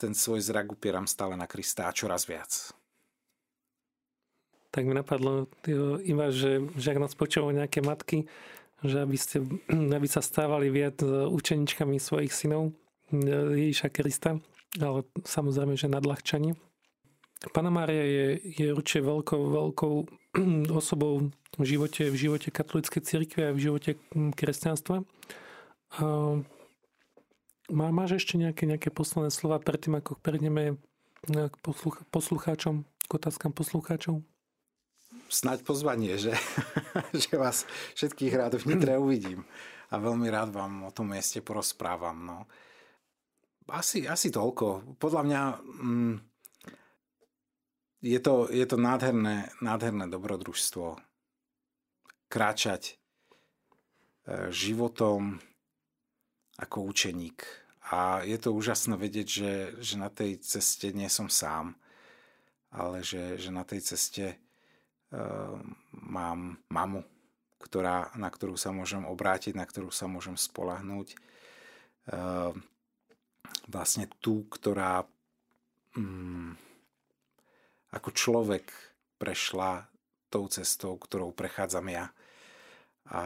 ten 0.00 0.16
svoj 0.16 0.40
zrak 0.40 0.72
upieram 0.72 1.04
stále 1.04 1.36
na 1.36 1.44
Krista 1.44 1.84
a 1.84 1.92
čoraz 1.92 2.24
viac. 2.24 2.72
Tak 4.72 4.88
mi 4.88 4.96
napadlo 4.96 5.50
iba, 6.00 6.32
že, 6.32 6.64
že 6.80 6.96
ak 6.96 7.02
nás 7.02 7.12
počúvajú 7.12 7.52
nejaké 7.52 7.84
matky, 7.84 8.24
že 8.80 9.04
aby, 9.04 9.16
ste, 9.20 9.44
aby 9.98 10.08
sa 10.08 10.24
stávali 10.24 10.72
viac 10.72 11.04
učeničkami 11.04 12.00
svojich 12.00 12.32
synov 12.32 12.72
Ježiša 13.12 13.92
Krista, 13.92 14.40
ale 14.78 15.04
samozrejme, 15.26 15.74
že 15.74 15.90
nadľahčanie. 15.90 16.54
Pána 17.50 17.72
Mária 17.72 18.04
je, 18.04 18.26
je 18.56 18.68
určite 18.70 19.04
veľkou, 19.04 19.42
veľkou 19.50 19.94
osobou 20.80 21.28
v 21.58 21.64
živote, 21.66 22.06
v 22.08 22.16
živote 22.16 22.48
katolíckej 22.54 23.02
cirkvi 23.02 23.50
a 23.50 23.56
v 23.56 23.62
živote 23.62 23.90
kresťanstva. 24.38 25.02
Má, 27.70 27.88
máš 27.94 28.22
ešte 28.22 28.36
nejaké, 28.36 28.66
nejaké 28.66 28.90
posledné 28.90 29.30
slova 29.30 29.62
predtým, 29.62 29.98
ako 29.98 30.18
prejdeme 30.18 30.76
k 31.26 31.54
posluch, 31.62 32.02
poslucháčom, 32.10 32.82
k 32.84 33.10
otázkam 33.10 33.54
poslucháčov? 33.54 34.22
Snaď 35.30 35.62
pozvanie, 35.62 36.18
že, 36.18 36.34
že 37.22 37.32
vás 37.38 37.66
všetkých 37.94 38.34
rád 38.34 38.58
v 38.58 38.74
Nitre 38.74 38.98
uvidím. 38.98 39.46
A 39.90 39.98
veľmi 39.98 40.30
rád 40.30 40.54
vám 40.54 40.86
o 40.86 40.94
tom 40.94 41.10
mieste 41.10 41.42
porozprávam. 41.42 42.14
No. 42.14 42.38
Asi, 43.70 44.06
asi 44.06 44.30
toľko. 44.30 44.98
Podľa 44.98 45.22
mňa 45.26 45.42
mm, 45.82 46.14
je, 48.06 48.18
to, 48.22 48.46
je 48.50 48.66
to 48.66 48.76
nádherné, 48.78 49.50
nádherné 49.58 50.06
dobrodružstvo. 50.06 50.98
Kráčať 52.30 52.82
e, 52.86 52.94
životom 54.54 55.42
ako 56.54 56.86
učeník. 56.86 57.59
A 57.90 58.22
je 58.22 58.38
to 58.38 58.54
úžasné 58.54 58.94
vedieť, 58.94 59.28
že, 59.28 59.52
že 59.82 59.94
na 59.98 60.06
tej 60.06 60.38
ceste 60.38 60.94
nie 60.94 61.10
som 61.10 61.26
sám, 61.26 61.74
ale 62.70 63.02
že, 63.02 63.34
že 63.34 63.50
na 63.50 63.66
tej 63.66 63.82
ceste 63.82 64.38
uh, 64.38 65.58
mám 65.90 66.62
mamu, 66.70 67.02
ktorá, 67.58 68.14
na 68.14 68.30
ktorú 68.30 68.54
sa 68.54 68.70
môžem 68.70 69.02
obrátiť, 69.02 69.58
na 69.58 69.66
ktorú 69.66 69.90
sa 69.90 70.06
môžem 70.06 70.38
spolahnúť. 70.38 71.18
Uh, 72.06 72.54
vlastne 73.66 74.06
tú, 74.22 74.46
ktorá 74.46 75.02
um, 75.98 76.54
ako 77.90 78.10
človek 78.14 78.70
prešla 79.18 79.90
tou 80.30 80.46
cestou, 80.46 80.94
ktorou 80.94 81.34
prechádzam 81.34 81.90
ja. 81.90 82.06
A 83.10 83.22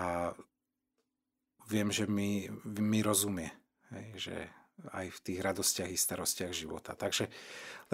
viem, 1.68 1.92
že 1.92 2.08
mi, 2.08 2.48
mi 2.64 3.04
rozumie, 3.04 3.52
hej, 3.92 4.08
že 4.16 4.36
aj 4.90 5.06
v 5.10 5.22
tých 5.22 5.40
radostiach 5.40 5.90
i 5.90 5.98
starostiach 5.98 6.52
života. 6.54 6.98
Takže 6.98 7.30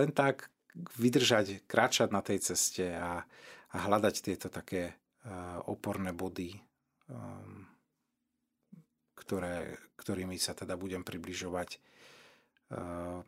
len 0.01 0.11
tak 0.17 0.49
vydržať, 0.97 1.67
kráčať 1.67 2.09
na 2.15 2.23
tej 2.23 2.41
ceste 2.41 2.95
a, 2.95 3.27
a 3.75 3.77
hľadať 3.77 4.15
tieto 4.23 4.49
také 4.49 4.95
uh, 4.95 5.61
oporné 5.67 6.15
body, 6.15 6.57
um, 7.11 7.67
ktoré, 9.19 9.77
ktorými 9.99 10.39
sa 10.41 10.57
teda 10.57 10.79
budem 10.79 11.05
približovať 11.05 11.77
uh, 11.77 13.21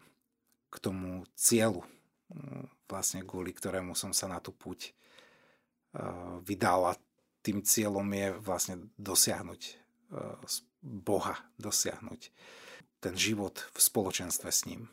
k 0.72 0.76
tomu 0.80 1.26
cieľu, 1.36 1.82
um, 1.82 2.64
vlastne 2.88 3.26
kvôli 3.26 3.52
ktorému 3.52 3.92
som 3.98 4.14
sa 4.14 4.30
na 4.30 4.38
tú 4.38 4.54
púť 4.54 4.94
uh, 5.98 6.40
vydal 6.46 6.94
a 6.94 6.98
tým 7.42 7.60
cieľom 7.66 8.06
je 8.06 8.28
vlastne 8.38 8.76
dosiahnuť 8.96 9.82
Boha 10.83 11.39
dosiahnuť 11.62 12.35
ten 13.03 13.14
život 13.18 13.59
v 13.74 13.78
spoločenstve 13.78 14.51
s 14.51 14.66
ním. 14.66 14.91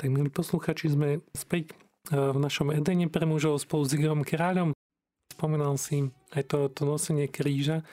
Tak 0.00 0.08
milí 0.10 0.32
posluchači, 0.32 0.90
sme 0.90 1.22
späť 1.36 1.72
e, 1.72 1.74
v 2.16 2.38
našom 2.40 2.72
Edene 2.74 3.06
pre 3.06 3.28
mužov 3.28 3.62
spolu 3.62 3.84
s 3.86 3.94
Igorom 3.94 4.26
Kráľom. 4.26 4.74
Spomínal 5.30 5.76
si 5.78 6.08
aj 6.34 6.50
to, 6.50 6.58
to 6.72 6.82
nosenie 6.88 7.30
kríža, 7.30 7.84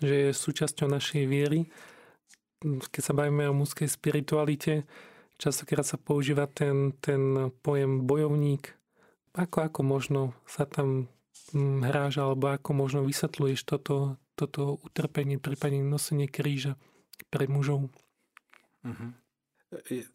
že 0.00 0.30
je 0.30 0.30
súčasťou 0.32 0.88
našej 0.88 1.24
viery. 1.28 1.68
Keď 2.62 3.02
sa 3.02 3.12
bavíme 3.12 3.50
o 3.50 3.58
mužskej 3.58 3.90
spiritualite, 3.90 4.86
častokrát 5.36 5.84
sa 5.84 5.98
používa 5.98 6.46
ten, 6.46 6.94
ten 7.02 7.50
pojem 7.60 8.06
bojovník. 8.06 8.72
Ako, 9.34 9.66
ako 9.66 9.80
možno 9.82 10.20
sa 10.46 10.64
tam 10.64 11.10
hm, 11.52 11.84
hráš, 11.84 12.22
alebo 12.22 12.54
ako 12.54 12.70
možno 12.72 13.00
vysvetľuješ 13.04 13.66
toto, 13.66 14.16
toto 14.34 14.80
utrpenie, 14.80 15.36
prípadne 15.36 15.84
nosenie 15.84 16.28
kríža 16.28 16.80
pre 17.28 17.46
mužov. 17.46 17.92
Uh-huh. 18.82 19.12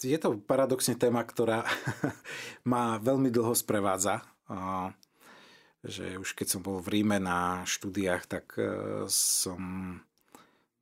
Je 0.01 0.17
to 0.21 0.37
paradoxne 0.45 0.93
téma, 0.93 1.25
ktorá 1.25 1.65
ma 2.71 3.01
veľmi 3.01 3.33
dlho 3.33 3.57
sprevádza. 3.57 4.21
Že 5.81 6.21
už 6.21 6.29
keď 6.37 6.47
som 6.47 6.61
bol 6.61 6.77
v 6.81 6.99
Ríme 6.99 7.17
na 7.17 7.65
štúdiách, 7.65 8.23
tak 8.27 8.45
e, 8.57 9.05
som 9.09 9.61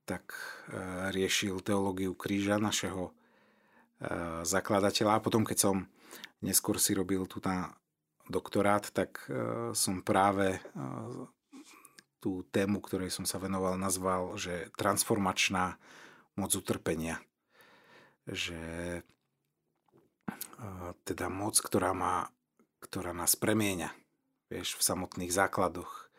tak 0.07 0.33
e, 0.69 1.11
riešil 1.11 1.61
teológiu 1.61 2.15
kríža 2.17 2.59
našeho 2.59 3.11
e, 3.11 3.13
zakladateľa. 4.43 5.19
A 5.19 5.23
potom, 5.23 5.47
keď 5.47 5.57
som 5.71 5.75
neskôr 6.43 6.79
si 6.79 6.95
robil 6.95 7.23
tu 7.27 7.39
na 7.43 7.71
doktorát, 8.25 8.81
tak 8.89 9.21
som 9.77 10.01
práve 10.01 10.57
tú 12.25 12.41
tému, 12.49 12.81
ktorej 12.81 13.13
som 13.13 13.21
sa 13.21 13.37
venoval, 13.37 13.77
nazval, 13.77 14.33
že 14.33 14.73
transformačná 14.81 15.77
moc 16.33 16.49
utrpenia. 16.57 17.21
Že 18.25 18.57
teda 21.05 21.29
moc, 21.29 21.61
ktorá, 21.61 21.93
má, 21.93 22.33
ktorá 22.81 23.13
nás 23.13 23.37
premieňa 23.37 23.93
vieš, 24.49 24.73
v 24.73 24.89
samotných 24.89 25.29
základoch, 25.29 26.09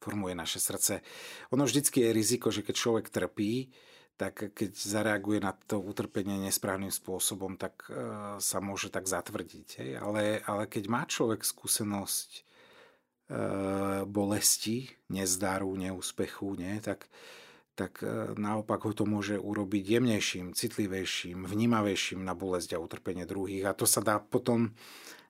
formuje 0.00 0.32
naše 0.32 0.56
srdce. 0.56 1.04
Ono 1.52 1.68
vždycky 1.68 2.08
je 2.08 2.16
riziko, 2.16 2.48
že 2.48 2.64
keď 2.64 2.74
človek 2.80 3.06
trpí, 3.12 3.68
tak 4.16 4.56
keď 4.56 4.72
zareaguje 4.72 5.44
na 5.44 5.52
to 5.52 5.76
utrpenie 5.76 6.40
nesprávnym 6.40 6.92
spôsobom, 6.92 7.60
tak 7.60 7.84
uh, 7.92 8.40
sa 8.40 8.64
môže 8.64 8.88
tak 8.88 9.04
zatvrdiť. 9.04 9.68
Hej? 9.76 9.90
Ale, 10.00 10.40
ale 10.48 10.64
keď 10.64 10.84
má 10.88 11.04
človek 11.04 11.44
skúsenosť 11.44 12.48
bolesti, 14.10 14.90
nezdaru, 15.06 15.70
neúspechu, 15.78 16.58
nie? 16.58 16.82
tak, 16.82 17.06
tak 17.78 18.02
uh, 18.02 18.34
naopak 18.34 18.82
ho 18.82 18.90
to 18.90 19.06
môže 19.06 19.38
urobiť 19.38 19.84
jemnejším, 19.86 20.50
citlivejším, 20.50 21.46
vnímavejším 21.46 22.26
na 22.26 22.34
bolesť 22.34 22.74
a 22.74 22.82
utrpenie 22.82 23.30
druhých. 23.30 23.70
A 23.70 23.76
to 23.78 23.86
sa 23.86 24.02
dá 24.02 24.18
potom 24.18 24.74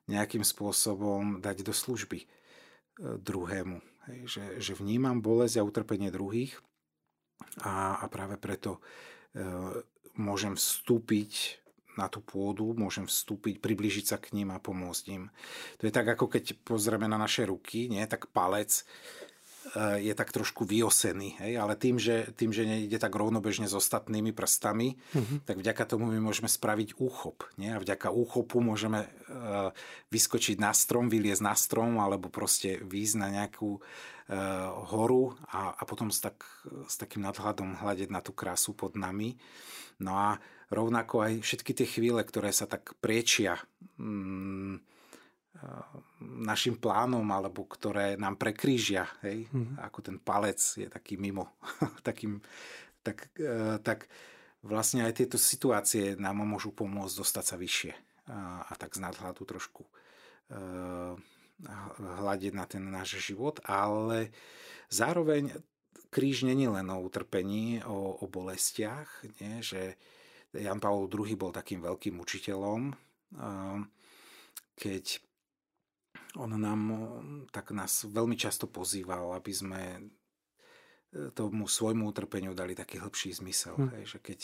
nejakým 0.09 0.41
spôsobom 0.41 1.45
dať 1.45 1.61
do 1.61 1.73
služby 1.77 2.25
uh, 2.25 3.21
druhému. 3.21 3.85
Že, 4.25 4.57
že 4.57 4.73
vnímam 4.73 5.21
bolesť 5.21 5.61
a 5.61 5.67
utrpenie 5.67 6.09
druhých 6.09 6.57
a, 7.61 8.01
a 8.01 8.05
práve 8.07 8.37
preto 8.41 8.77
e, 8.77 8.81
môžem 10.17 10.55
vstúpiť 10.55 11.61
na 11.99 12.07
tú 12.07 12.23
pôdu, 12.23 12.71
môžem 12.73 13.03
vstúpiť, 13.03 13.59
približiť 13.59 14.05
sa 14.05 14.17
k 14.17 14.31
ním 14.37 14.55
a 14.55 14.63
pomôcť 14.63 15.05
im. 15.11 15.27
To 15.79 15.87
je 15.87 15.93
tak, 15.93 16.07
ako 16.07 16.31
keď 16.31 16.59
pozrieme 16.63 17.07
na 17.07 17.19
naše 17.19 17.43
ruky, 17.47 17.91
nie? 17.91 18.03
tak 18.07 18.31
palec 18.31 18.87
Eh, 19.61 20.09
je 20.09 20.13
tak 20.17 20.33
trošku 20.33 20.65
vyosený, 20.65 21.37
hej? 21.37 21.53
ale 21.55 21.77
tým 21.77 22.01
že, 22.01 22.33
tým, 22.33 22.49
že 22.49 22.65
nejde 22.65 22.97
tak 22.97 23.13
rovnobežne 23.13 23.69
s 23.69 23.77
ostatnými 23.77 24.33
prstami, 24.33 24.97
uh-huh. 25.13 25.45
tak 25.45 25.61
vďaka 25.61 25.85
tomu 25.85 26.09
my 26.09 26.17
môžeme 26.17 26.49
spraviť 26.49 26.97
úchop. 26.97 27.45
Nie? 27.61 27.77
A 27.77 27.83
vďaka 27.83 28.09
úchopu 28.09 28.57
môžeme 28.57 29.05
uh, 29.05 29.69
vyskočiť 30.09 30.57
na 30.57 30.73
strom, 30.73 31.13
vyliezť 31.13 31.45
na 31.45 31.53
strom, 31.53 32.01
alebo 32.01 32.33
proste 32.33 32.81
výjsť 32.81 33.15
na 33.21 33.27
nejakú 33.29 33.77
uh, 33.77 33.81
horu 34.91 35.37
a, 35.53 35.77
a 35.77 35.83
potom 35.85 36.09
s, 36.09 36.25
tak, 36.25 36.41
s 36.89 36.97
takým 36.97 37.21
nadhľadom 37.21 37.85
hľadiť 37.85 38.09
na 38.09 38.25
tú 38.25 38.33
krásu 38.33 38.73
pod 38.73 38.97
nami. 38.97 39.37
No 40.01 40.17
a 40.17 40.41
rovnako 40.71 41.27
aj 41.27 41.33
všetky 41.43 41.71
tie 41.75 41.87
chvíle, 41.87 42.23
ktoré 42.23 42.55
sa 42.55 42.65
tak 42.65 42.95
priečia 43.03 43.59
mm, 43.99 44.79
našim 46.41 46.79
plánom, 46.79 47.27
alebo 47.29 47.67
ktoré 47.67 48.17
nám 48.17 48.39
prekrížia, 48.39 49.05
hej? 49.21 49.45
Mm-hmm. 49.51 49.77
ako 49.83 49.99
ten 50.01 50.17
palec 50.17 50.57
je 50.57 50.87
taký 50.89 51.19
mimo, 51.21 51.53
takým, 52.07 52.41
tak, 53.05 53.29
e, 53.37 53.77
tak 53.83 54.09
vlastne 54.65 55.05
aj 55.05 55.21
tieto 55.21 55.37
situácie 55.37 56.17
nám 56.17 56.41
môžu 56.41 56.73
pomôcť 56.73 57.19
dostať 57.19 57.45
sa 57.45 57.55
vyššie 57.59 57.93
a, 58.31 58.65
a 58.65 58.73
tak 58.77 58.93
z 58.93 59.01
nadhľadu 59.01 59.41
trošku 59.41 59.81
uh, 59.81 61.17
hľadiť 61.97 62.53
na 62.53 62.65
ten 62.69 62.85
náš 62.85 63.17
život, 63.21 63.57
ale 63.65 64.29
zároveň 64.93 65.57
kríž 66.11 66.43
není 66.43 66.67
len 66.67 66.85
o 66.91 67.01
utrpení, 67.01 67.81
o, 67.87 68.21
o 68.21 68.25
bolestiach, 68.27 69.25
nie? 69.39 69.63
že 69.63 69.95
Jan 70.51 70.79
Pavel 70.83 71.07
II 71.07 71.35
bol 71.39 71.51
takým 71.55 71.79
veľkým 71.79 72.19
učiteľom, 72.19 72.91
keď 74.75 75.05
on 76.39 76.51
nám 76.55 76.81
tak 77.51 77.75
nás 77.75 78.07
veľmi 78.07 78.39
často 78.39 78.67
pozýval, 78.67 79.35
aby 79.35 79.51
sme 79.51 79.81
e, 79.99 80.01
tomu 81.35 81.67
svojmu 81.67 82.07
utrpeniu 82.07 82.55
dali 82.55 82.71
taký 82.71 83.03
hĺbší 83.03 83.35
zmysel. 83.35 83.75
Hm. 83.75 83.89
Hej, 83.99 84.05
že 84.15 84.19
keď 84.23 84.39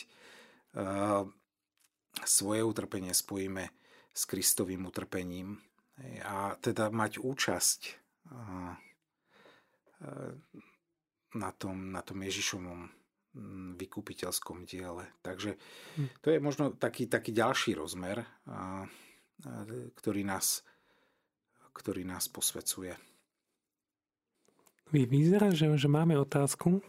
uh, 0.76 1.24
svoje 2.28 2.62
utrpenie 2.68 3.16
spojíme 3.16 3.72
s 4.12 4.22
Kristovým 4.28 4.84
utrpením 4.84 5.64
hej, 5.96 6.14
a 6.28 6.60
teda 6.60 6.92
mať 6.92 7.24
účasť 7.24 7.80
uh, 8.36 8.76
na 11.40 11.50
tom, 11.56 11.92
na 11.96 12.02
tom 12.04 12.20
Ježišovom 12.20 12.92
vykupiteľskom 13.78 14.66
diele. 14.66 15.06
Takže 15.22 15.56
hm. 15.98 16.08
to 16.22 16.28
je 16.34 16.40
možno 16.42 16.74
taký, 16.74 17.06
taký 17.06 17.32
ďalší 17.32 17.78
rozmer, 17.78 18.26
uh, 18.50 18.84
ktorý 19.98 20.26
nás 20.26 20.66
ktorý 21.78 22.02
nás 22.02 22.26
posvecuje. 22.26 22.98
Vyzerá, 24.90 25.54
že, 25.54 25.70
že 25.78 25.86
máme 25.86 26.18
otázku 26.18 26.82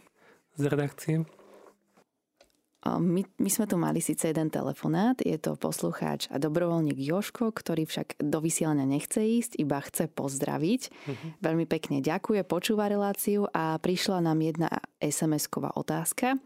z 0.57 0.63
redakcie. 0.65 1.15
My, 2.97 3.21
my 3.21 3.49
sme 3.51 3.69
tu 3.69 3.77
mali 3.77 4.01
síce 4.01 4.33
jeden 4.33 4.49
telefonát, 4.49 5.21
je 5.21 5.37
to 5.37 5.53
poslucháč 5.53 6.25
a 6.33 6.41
dobrovoľník 6.41 6.97
Joško, 6.97 7.53
ktorý 7.53 7.85
však 7.85 8.17
do 8.23 8.41
vysielania 8.41 8.89
nechce 8.89 9.21
ísť, 9.21 9.61
iba 9.61 9.77
chce 9.77 10.09
pozdraviť. 10.09 10.81
Uh-huh. 10.89 11.29
Veľmi 11.43 11.69
pekne 11.69 12.01
ďakuje, 12.01 12.41
počúva 12.47 12.89
reláciu 12.89 13.45
a 13.53 13.77
prišla 13.77 14.25
nám 14.25 14.41
jedna 14.41 14.71
SMS-ková 14.97 15.77
otázka 15.77 16.39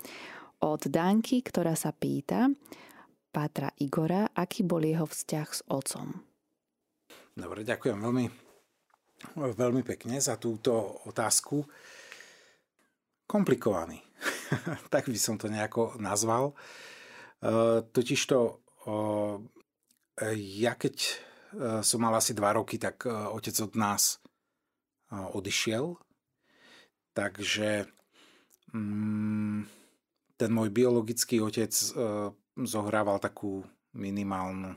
od 0.60 0.82
Danky, 0.90 1.40
ktorá 1.40 1.78
sa 1.80 1.96
pýta 1.96 2.52
Pátra 3.34 3.74
Igora, 3.82 4.30
aký 4.34 4.62
bol 4.62 4.84
jeho 4.86 5.10
vzťah 5.10 5.48
s 5.50 5.62
otcom. 5.66 6.14
Dobre, 7.34 7.66
ďakujem 7.66 7.98
veľmi, 7.98 8.26
veľmi 9.58 9.82
pekne 9.82 10.22
za 10.22 10.38
túto 10.38 11.02
otázku. 11.10 11.66
Komplikovaný. 13.26 14.13
tak 14.94 15.10
by 15.10 15.20
som 15.20 15.36
to 15.38 15.52
nejako 15.52 15.98
nazval. 16.00 16.52
E, 16.52 16.56
totižto 17.84 18.38
e, 18.48 18.56
ja 20.64 20.74
keď 20.76 20.96
e, 21.00 21.14
som 21.84 22.00
mal 22.02 22.14
asi 22.16 22.36
dva 22.38 22.56
roky, 22.56 22.78
tak 22.80 23.06
otec 23.10 23.56
od 23.62 23.74
nás 23.78 24.20
odišiel. 25.14 25.94
Takže 27.14 27.86
mm, 28.74 29.60
ten 30.34 30.50
môj 30.50 30.74
biologický 30.74 31.38
otec 31.38 31.70
zohrával 32.58 33.22
takú 33.22 33.62
minimálnu 33.94 34.74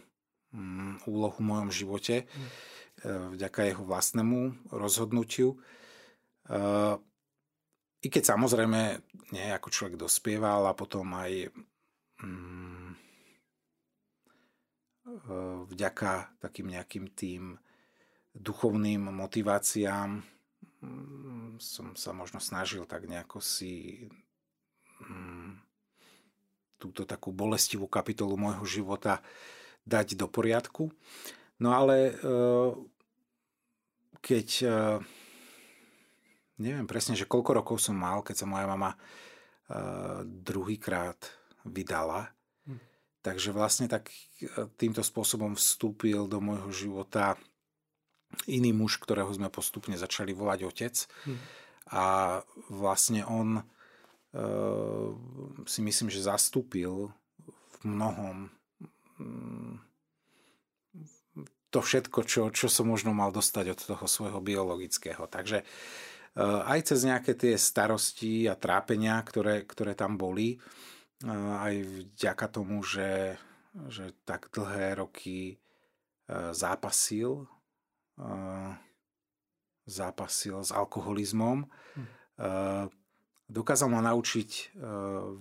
Mm, 0.57 1.05
úlohu 1.05 1.37
v 1.37 1.49
mojom 1.53 1.71
živote 1.75 2.25
mm. 2.25 3.37
vďaka 3.37 3.61
jeho 3.69 3.85
vlastnému 3.85 4.73
rozhodnutiu. 4.73 5.61
I 8.05 8.13
keď 8.13 8.37
samozrejme 8.37 8.81
nie 9.33 9.49
ako 9.51 9.73
človek 9.73 9.97
dospieval 9.97 10.69
a 10.69 10.77
potom 10.77 11.17
aj 11.17 11.49
mm, 12.21 12.91
e, 15.07 15.37
vďaka 15.73 16.39
takým 16.39 16.77
nejakým 16.77 17.07
tým 17.17 17.57
duchovným 18.37 19.01
motiváciám 19.01 20.21
som 21.57 21.97
sa 21.97 22.13
možno 22.13 22.39
snažil 22.39 22.85
tak 22.85 23.09
nejako 23.09 23.41
si 23.41 24.05
túto 26.77 27.09
takú 27.09 27.33
bolestivú 27.33 27.89
kapitolu 27.89 28.37
môjho 28.37 28.65
života 28.69 29.25
dať 29.89 30.19
do 30.19 30.29
poriadku. 30.29 30.93
No 31.57 31.73
ale 31.73 32.13
e, 32.13 32.15
keď 34.21 34.49
e, 34.61 34.69
neviem 36.59 36.89
presne, 36.89 37.19
že 37.19 37.29
koľko 37.29 37.63
rokov 37.63 37.77
som 37.83 37.97
mal, 37.97 38.21
keď 38.21 38.45
sa 38.45 38.47
moja 38.47 38.67
mama 38.69 38.95
e, 38.95 38.99
druhýkrát 40.25 41.19
vydala. 41.67 42.31
Hm. 42.67 42.81
Takže 43.25 43.51
vlastne 43.51 43.87
tak 43.89 44.11
týmto 44.79 45.03
spôsobom 45.03 45.57
vstúpil 45.57 46.29
do 46.31 46.39
môjho 46.39 46.71
života 46.73 47.35
iný 48.51 48.75
muž, 48.75 48.99
ktorého 49.01 49.31
sme 49.31 49.49
postupne 49.49 49.95
začali 49.95 50.35
volať 50.35 50.59
otec. 50.67 50.95
Hm. 51.27 51.39
A 51.95 52.05
vlastne 52.69 53.23
on 53.25 53.63
si 55.65 55.81
myslím, 55.81 56.13
že 56.13 56.29
zastúpil 56.29 57.09
v 57.49 57.77
mnohom 57.89 58.53
Mm, 59.19 59.81
to 61.73 61.81
všetko, 61.81 62.21
čo, 62.25 62.43
čo 62.53 62.69
som 62.69 62.89
možno 62.89 63.17
mal 63.17 63.33
dostať 63.33 63.67
od 63.73 63.81
toho 63.81 64.05
svojho 64.09 64.41
biologického. 64.45 65.25
Takže 65.29 65.65
eh, 65.65 65.67
aj 66.45 66.93
cez 66.93 67.01
nejaké 67.09 67.33
tie 67.33 67.57
starosti 67.57 68.45
a 68.45 68.55
trápenia, 68.55 69.17
ktoré, 69.25 69.65
ktoré 69.65 69.97
tam 69.97 70.21
boli, 70.21 70.57
eh, 70.57 71.33
aj 71.33 71.75
vďaka 72.13 72.47
tomu, 72.53 72.85
že, 72.85 73.41
že 73.89 74.13
tak 74.29 74.53
dlhé 74.53 75.01
roky 75.01 75.57
eh, 75.57 76.53
zápasil, 76.53 77.49
zápasil 79.85 80.65
s 80.65 80.73
alkoholizmom, 80.73 81.69
hm. 81.69 82.09
dokázal 83.45 83.93
ma 83.93 84.01
naučiť 84.01 84.73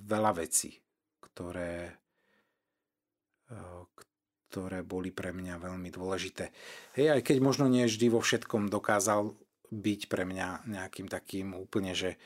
veľa 0.04 0.32
vecí, 0.36 0.76
ktoré 1.24 1.96
ktoré 4.56 4.88
boli 4.88 5.12
pre 5.12 5.36
mňa 5.36 5.60
veľmi 5.60 5.92
dôležité. 5.92 6.52
Hej, 6.96 7.20
aj 7.20 7.22
keď 7.28 7.38
možno 7.44 7.68
nie 7.68 7.92
vždy 7.92 8.08
vo 8.08 8.24
všetkom 8.24 8.72
dokázal 8.72 9.36
byť 9.72 10.02
pre 10.12 10.24
mňa 10.28 10.70
nejakým 10.70 11.08
takým 11.10 11.56
úplne, 11.56 11.94
že 11.98 12.16
e, 12.16 12.18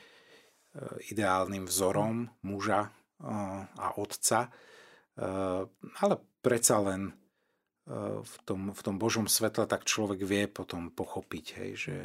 ideálnym 1.12 1.66
vzorom 1.66 2.28
muža 2.44 2.88
e, 2.88 2.90
a 3.76 3.88
otca, 3.96 4.46
e, 4.46 4.50
ale 6.00 6.14
predsa 6.40 6.78
len 6.80 7.14
v 8.22 8.36
tom, 8.46 8.70
v 8.70 8.80
tom 8.86 9.02
Božom 9.02 9.26
svetle 9.26 9.66
tak 9.66 9.82
človek 9.82 10.22
vie 10.22 10.46
potom 10.46 10.94
pochopiť, 10.94 11.46
hej, 11.58 11.70
že 11.74 11.96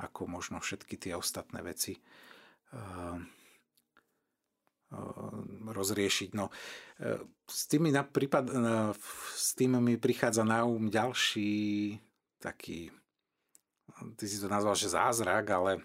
ako 0.00 0.24
možno 0.24 0.64
všetky 0.64 0.96
tie 0.96 1.12
ostatné 1.12 1.60
veci 1.60 1.92
rozriešiť. 5.60 6.30
No, 6.32 6.48
s, 7.44 7.62
tými 7.68 7.92
na, 7.92 8.00
prípad, 8.00 8.48
s 9.36 9.52
tým 9.54 9.76
mi 9.76 10.00
prichádza 10.00 10.40
na 10.40 10.64
um 10.64 10.88
ďalší 10.88 12.00
taký, 12.40 12.88
ty 14.16 14.24
si 14.28 14.40
to 14.40 14.48
nazval, 14.48 14.74
že 14.74 14.92
zázrak, 14.92 15.50
ale 15.50 15.80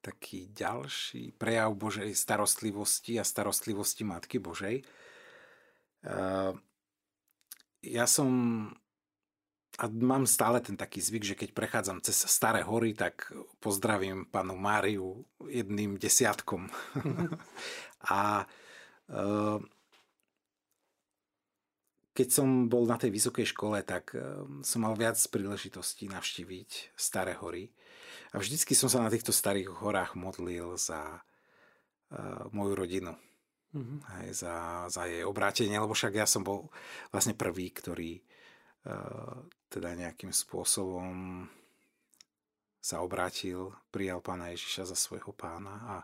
taký 0.00 0.46
ďalší 0.54 1.34
prejav 1.34 1.74
Božej 1.74 2.14
starostlivosti 2.14 3.18
a 3.18 3.26
starostlivosti 3.26 4.06
Matky 4.06 4.38
Božej. 4.38 4.86
Ja 7.82 8.06
som 8.06 8.30
a 9.76 9.92
mám 9.92 10.24
stále 10.24 10.64
ten 10.64 10.72
taký 10.72 11.04
zvyk, 11.04 11.24
že 11.24 11.36
keď 11.36 11.50
prechádzam 11.52 12.00
cez 12.00 12.16
staré 12.16 12.64
hory, 12.64 12.96
tak 12.96 13.28
pozdravím 13.60 14.24
panu 14.24 14.56
Máriu 14.56 15.28
jedným 15.44 16.00
desiatkom. 16.00 16.72
a 18.16 18.48
e, 19.04 19.22
keď 22.16 22.28
som 22.32 22.72
bol 22.72 22.88
na 22.88 22.96
tej 22.96 23.12
vysokej 23.12 23.52
škole, 23.52 23.84
tak 23.84 24.16
e, 24.16 24.40
som 24.64 24.80
mal 24.80 24.96
viac 24.96 25.20
príležitostí 25.20 26.08
navštíviť 26.08 26.96
staré 26.96 27.36
hory. 27.36 27.68
A 28.32 28.40
vždycky 28.40 28.72
som 28.72 28.88
sa 28.88 29.04
na 29.04 29.12
týchto 29.12 29.36
starých 29.36 29.68
horách 29.84 30.16
modlil 30.16 30.80
za 30.80 31.04
e, 31.04 31.20
moju 32.56 32.72
rodinu. 32.72 33.12
Mm-hmm. 33.76 33.98
Aj 34.08 34.26
za, 34.32 34.56
za 34.88 35.04
jej 35.04 35.28
obrátenie, 35.28 35.76
lebo 35.76 35.92
však 35.92 36.16
ja 36.16 36.24
som 36.24 36.40
bol 36.40 36.72
vlastne 37.12 37.36
prvý, 37.36 37.68
ktorý 37.68 38.24
teda 39.66 39.98
nejakým 39.98 40.30
spôsobom 40.30 41.42
sa 42.78 43.02
obrátil, 43.02 43.74
prijal 43.90 44.22
pána 44.22 44.54
Ježiša 44.54 44.94
za 44.94 44.94
svojho 44.94 45.34
pána 45.34 45.74
a, 45.82 45.96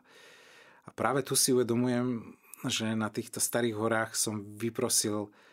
a 0.83 0.89
práve 0.91 1.23
tu 1.23 1.39
si 1.39 1.55
uvedomujem, 1.55 2.35
že 2.67 2.91
na 2.99 3.07
týchto 3.07 3.39
starých 3.39 3.79
horách 3.79 4.19
som 4.19 4.43
vyprosil 4.43 5.31
Uh, 5.31 5.52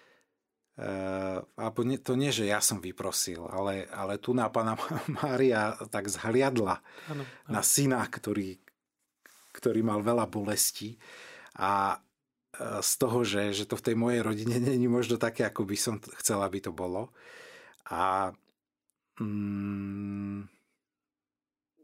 alebo 1.59 1.83
nie, 1.83 1.99
to 1.99 2.15
nie, 2.15 2.31
že 2.31 2.47
ja 2.47 2.63
som 2.63 2.79
vyprosil, 2.79 3.43
ale, 3.51 3.83
ale 3.91 4.15
tu 4.15 4.31
na 4.31 4.47
pána 4.47 4.79
Mária 5.19 5.75
tak 5.91 6.07
zhliadla 6.07 6.79
ano, 7.11 7.23
ano. 7.27 7.51
na 7.51 7.59
syna, 7.59 7.99
ktorý, 8.07 8.55
ktorý 9.51 9.83
mal 9.83 9.99
veľa 9.99 10.23
bolestí 10.31 10.95
a 11.59 11.99
z 12.59 12.91
toho, 12.99 13.23
že, 13.23 13.55
že 13.55 13.63
to 13.69 13.79
v 13.79 13.85
tej 13.91 13.95
mojej 13.95 14.21
rodine 14.23 14.57
není 14.71 14.87
možno 14.87 15.19
také, 15.19 15.47
ako 15.47 15.67
by 15.67 15.77
som 15.77 15.95
chcel, 16.23 16.39
aby 16.43 16.59
to 16.63 16.71
bolo. 16.71 17.11
A 17.89 18.31
mm, 19.19 20.47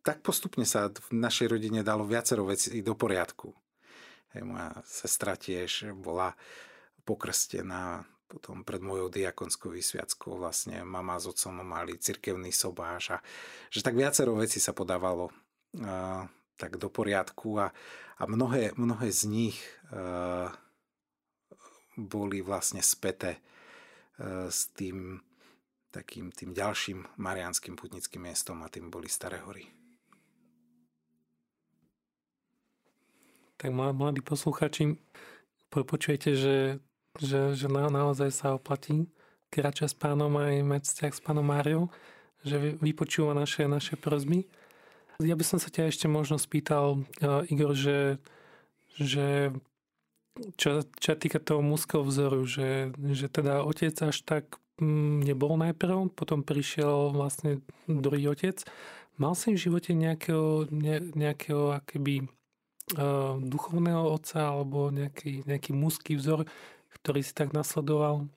tak 0.05 0.21
postupne 0.21 0.63
sa 0.63 0.93
v 0.93 1.09
našej 1.17 1.49
rodine 1.49 1.81
dalo 1.81 2.05
viacero 2.05 2.45
vecí 2.45 2.79
do 2.85 2.93
poriadku. 2.93 3.49
Hej, 4.35 4.43
moja 4.45 4.69
sestra 4.85 5.33
tiež 5.33 5.95
bola 5.97 6.35
pokrstená 7.07 8.05
potom 8.25 8.65
pred 8.65 8.81
mojou 8.81 9.13
diakonskou 9.13 9.69
vysviackou 9.69 10.41
vlastne 10.41 10.81
mama 10.81 11.21
s 11.21 11.29
otcom 11.29 11.61
mali 11.61 11.97
cirkevný 11.97 12.49
sobáš 12.49 13.15
a 13.15 13.17
že 13.69 13.85
tak 13.85 13.93
viacero 13.93 14.33
vecí 14.33 14.57
sa 14.57 14.73
podávalo 14.73 15.29
uh, 15.29 16.25
tak 16.57 16.81
do 16.81 16.89
poriadku 16.89 17.61
a, 17.61 17.69
a 18.17 18.23
mnohé, 18.25 18.73
mnohé 18.75 19.13
z 19.13 19.21
nich 19.29 19.57
uh, 19.93 20.49
boli 21.95 22.41
vlastne 22.41 22.81
späté 22.81 23.37
uh, 24.17 24.49
s 24.49 24.73
tým 24.73 25.21
takým 25.95 26.27
tým 26.35 26.51
ďalším 26.51 27.07
marianským 27.15 27.79
putnickým 27.79 28.27
miestom 28.27 28.59
a 28.59 28.67
tým 28.67 28.91
boli 28.91 29.07
Staré 29.07 29.39
hory. 29.47 29.63
Tak 33.55 33.71
mladí 33.71 34.19
posluchači, 34.19 34.99
počujete, 35.71 36.35
že, 36.35 36.83
že, 37.19 37.55
že 37.55 37.67
na, 37.67 37.87
naozaj 37.87 38.29
sa 38.31 38.47
oplatí 38.55 39.07
kráča 39.53 39.87
s 39.87 39.95
pánom 39.95 40.31
aj 40.35 40.55
mať 40.65 40.81
vzťah 40.89 41.13
s 41.15 41.21
pánom 41.23 41.45
Máriou, 41.45 41.87
že 42.43 42.75
vypočúva 42.81 43.31
naše, 43.31 43.65
naše 43.65 43.95
prozby. 43.95 44.45
Ja 45.23 45.39
by 45.39 45.43
som 45.47 45.57
sa 45.63 45.71
ťa 45.71 45.87
ešte 45.87 46.11
možno 46.11 46.35
spýtal, 46.35 47.07
uh, 47.23 47.47
Igor, 47.47 47.71
že, 47.71 48.19
že 48.99 49.55
čo, 50.59 50.83
čo 50.99 51.15
týka 51.15 51.39
toho 51.39 51.63
mužského 51.63 52.03
vzoru, 52.03 52.43
že, 52.43 52.91
že 53.15 53.31
teda 53.31 53.63
otec 53.63 53.95
až 53.95 54.19
tak 54.27 54.59
Mm, 54.75 55.23
nebol 55.23 55.55
najprv, 55.55 56.11
potom 56.11 56.43
prišiel 56.43 57.15
vlastne 57.15 57.63
druhý 57.87 58.27
otec. 58.27 58.59
Mal 59.15 59.31
si 59.39 59.55
v 59.55 59.61
živote 59.63 59.95
nejakého, 59.95 60.67
ne, 60.67 60.99
nejakého 61.15 61.79
akéby 61.79 62.27
uh, 62.99 63.39
duchovného 63.39 64.03
otca 64.03 64.51
alebo 64.51 64.91
nejaký, 64.91 65.47
nejaký 65.47 65.71
mužský 65.71 66.19
vzor, 66.19 66.43
ktorý 67.01 67.21
si 67.21 67.33
tak 67.35 67.51
nasledoval? 67.51 68.27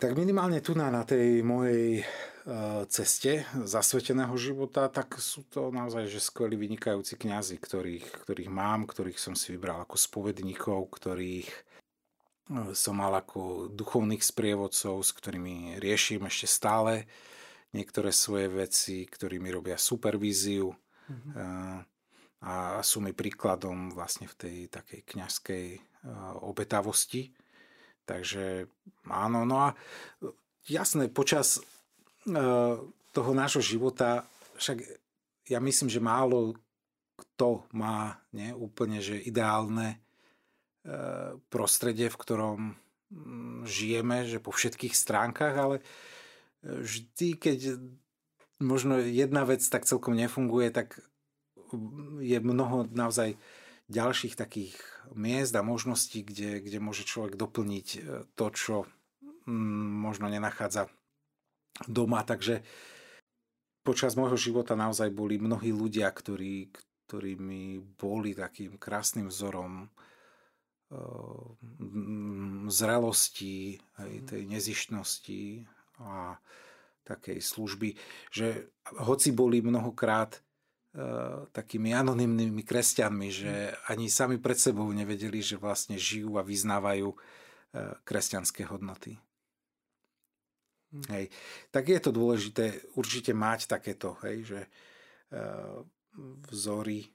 Tak 0.00 0.16
minimálne 0.16 0.64
tu 0.64 0.72
na, 0.72 0.88
na 0.88 1.04
tej 1.04 1.44
mojej 1.44 2.00
uh, 2.00 2.88
ceste 2.88 3.44
zasveteného 3.52 4.32
života, 4.40 4.88
tak 4.88 5.20
sú 5.20 5.44
to 5.50 5.68
naozaj 5.68 6.08
že 6.08 6.22
skvelí 6.22 6.56
vynikajúci 6.56 7.20
kňazi, 7.20 7.60
ktorých, 7.60 8.24
ktorých 8.24 8.48
mám, 8.48 8.88
ktorých 8.88 9.20
som 9.20 9.36
si 9.36 9.52
vybral 9.52 9.84
ako 9.84 10.00
spovedníkov, 10.00 10.88
ktorých 10.88 11.50
som 12.74 12.98
mal 12.98 13.14
ako 13.14 13.70
duchovných 13.70 14.22
sprievodcov, 14.26 15.06
s 15.06 15.14
ktorými 15.14 15.78
riešim 15.78 16.26
ešte 16.26 16.50
stále 16.50 17.06
niektoré 17.70 18.10
svoje 18.10 18.50
veci, 18.50 19.06
ktorí 19.06 19.38
mi 19.38 19.54
robia 19.54 19.78
supervíziu 19.78 20.74
mm-hmm. 20.74 21.32
a 22.42 22.82
sú 22.82 22.98
mi 22.98 23.14
príkladom 23.14 23.94
vlastne 23.94 24.26
v 24.26 24.34
tej 24.34 24.56
takej 24.66 25.00
kňazskej 25.06 25.66
obetavosti. 26.40 27.32
Takže 28.08 28.66
áno, 29.06 29.46
no 29.46 29.56
a 29.60 29.68
jasné, 30.66 31.12
počas 31.12 31.60
toho 33.10 33.30
nášho 33.32 33.62
života, 33.62 34.26
však 34.60 34.82
ja 35.48 35.58
myslím, 35.62 35.88
že 35.88 36.02
málo 36.02 36.58
kto 37.20 37.68
má 37.76 38.20
nie, 38.32 38.52
úplne 38.56 39.04
že 39.04 39.20
ideálne 39.20 40.00
prostredie, 41.52 42.08
v 42.08 42.20
ktorom 42.20 42.58
mm, 43.12 43.68
žijeme, 43.68 44.24
že 44.24 44.40
po 44.40 44.48
všetkých 44.48 44.96
stránkach, 44.96 45.52
ale 45.52 45.76
vždy, 46.64 47.36
keď 47.36 47.58
možno 48.60 48.96
jedna 49.00 49.44
vec 49.44 49.60
tak 49.60 49.84
celkom 49.84 50.16
nefunguje, 50.16 50.72
tak 50.72 50.96
mm, 51.72 52.24
je 52.24 52.38
mnoho 52.40 52.88
naozaj 52.88 53.36
ďalších 53.90 54.38
takých 54.38 54.74
miest 55.12 55.52
a 55.58 55.66
možností, 55.66 56.22
kde, 56.22 56.62
kde 56.62 56.78
môže 56.78 57.02
človek 57.02 57.34
doplniť 57.34 57.88
e, 57.94 58.00
to, 58.38 58.46
čo 58.54 58.74
mm, 59.44 59.90
možno 60.06 60.30
nenachádza 60.30 60.86
doma. 61.90 62.22
Takže 62.22 62.62
počas 63.82 64.14
môjho 64.14 64.38
života 64.38 64.78
naozaj 64.78 65.10
boli 65.10 65.42
mnohí 65.42 65.74
ľudia, 65.74 66.06
ktorí, 66.08 66.70
ktorí 67.10 67.34
mi 67.34 67.82
boli 67.82 68.32
takým 68.32 68.78
krásnym 68.78 69.28
vzorom 69.28 69.90
Ehm, 70.90 72.66
zrelosti, 72.66 73.78
aj 74.02 74.10
mhm. 74.10 74.26
tej 74.26 74.42
nezištnosti 74.50 75.42
a 76.02 76.34
takej 77.06 77.38
služby, 77.38 77.94
že 78.34 78.74
hoci 78.98 79.30
boli 79.30 79.62
mnohokrát 79.62 80.42
takými 81.54 81.94
anonymnými 81.94 82.66
kresťanmi, 82.66 83.28
že 83.30 83.70
ani 83.86 84.10
sami 84.10 84.42
pred 84.42 84.58
sebou 84.58 84.90
nevedeli, 84.90 85.38
že 85.38 85.54
vlastne 85.54 85.94
žijú 85.94 86.34
a 86.34 86.42
vyznávajú 86.42 87.14
uh, 87.14 87.18
kresťanské 88.02 88.66
hodnoty. 88.66 89.14
Hmm. 90.90 91.06
Hej. 91.14 91.30
Tak 91.70 91.86
je 91.86 92.00
to 92.02 92.10
dôležité 92.10 92.82
určite 92.98 93.30
mať 93.30 93.70
takéto, 93.70 94.18
hej, 94.26 94.42
že 94.42 94.60
uh, 94.66 95.86
vzory 96.50 97.06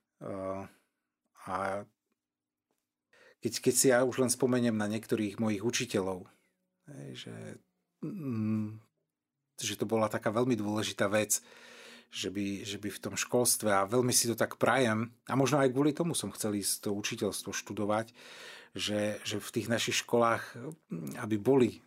a 1.45 1.83
keď, 3.43 3.53
keď 3.61 3.73
si 3.75 3.87
ja 3.91 4.01
už 4.01 4.25
len 4.25 4.31
spomeniem 4.31 4.73
na 4.73 4.89
niektorých 4.89 5.37
mojich 5.37 5.61
učiteľov, 5.61 6.25
že, 7.13 7.59
mm, 8.01 8.79
že 9.59 9.75
to 9.77 9.85
bola 9.85 10.09
taká 10.09 10.33
veľmi 10.33 10.57
dôležitá 10.57 11.05
vec, 11.11 11.43
že 12.15 12.31
by, 12.31 12.63
že 12.63 12.79
by 12.79 12.87
v 12.87 13.03
tom 13.03 13.15
školstve, 13.19 13.67
a 13.67 13.83
veľmi 13.83 14.15
si 14.15 14.31
to 14.31 14.39
tak 14.39 14.55
prajem, 14.55 15.11
a 15.27 15.35
možno 15.35 15.59
aj 15.59 15.75
kvôli 15.75 15.91
tomu 15.91 16.15
som 16.15 16.31
chcel 16.31 16.55
ísť 16.55 16.87
to 16.87 16.89
učiteľstvo 16.95 17.51
študovať, 17.51 18.15
že, 18.71 19.19
že 19.27 19.43
v 19.43 19.49
tých 19.51 19.67
našich 19.67 20.07
školách, 20.07 20.43
mm, 20.55 21.19
aby 21.19 21.35
boli 21.35 21.83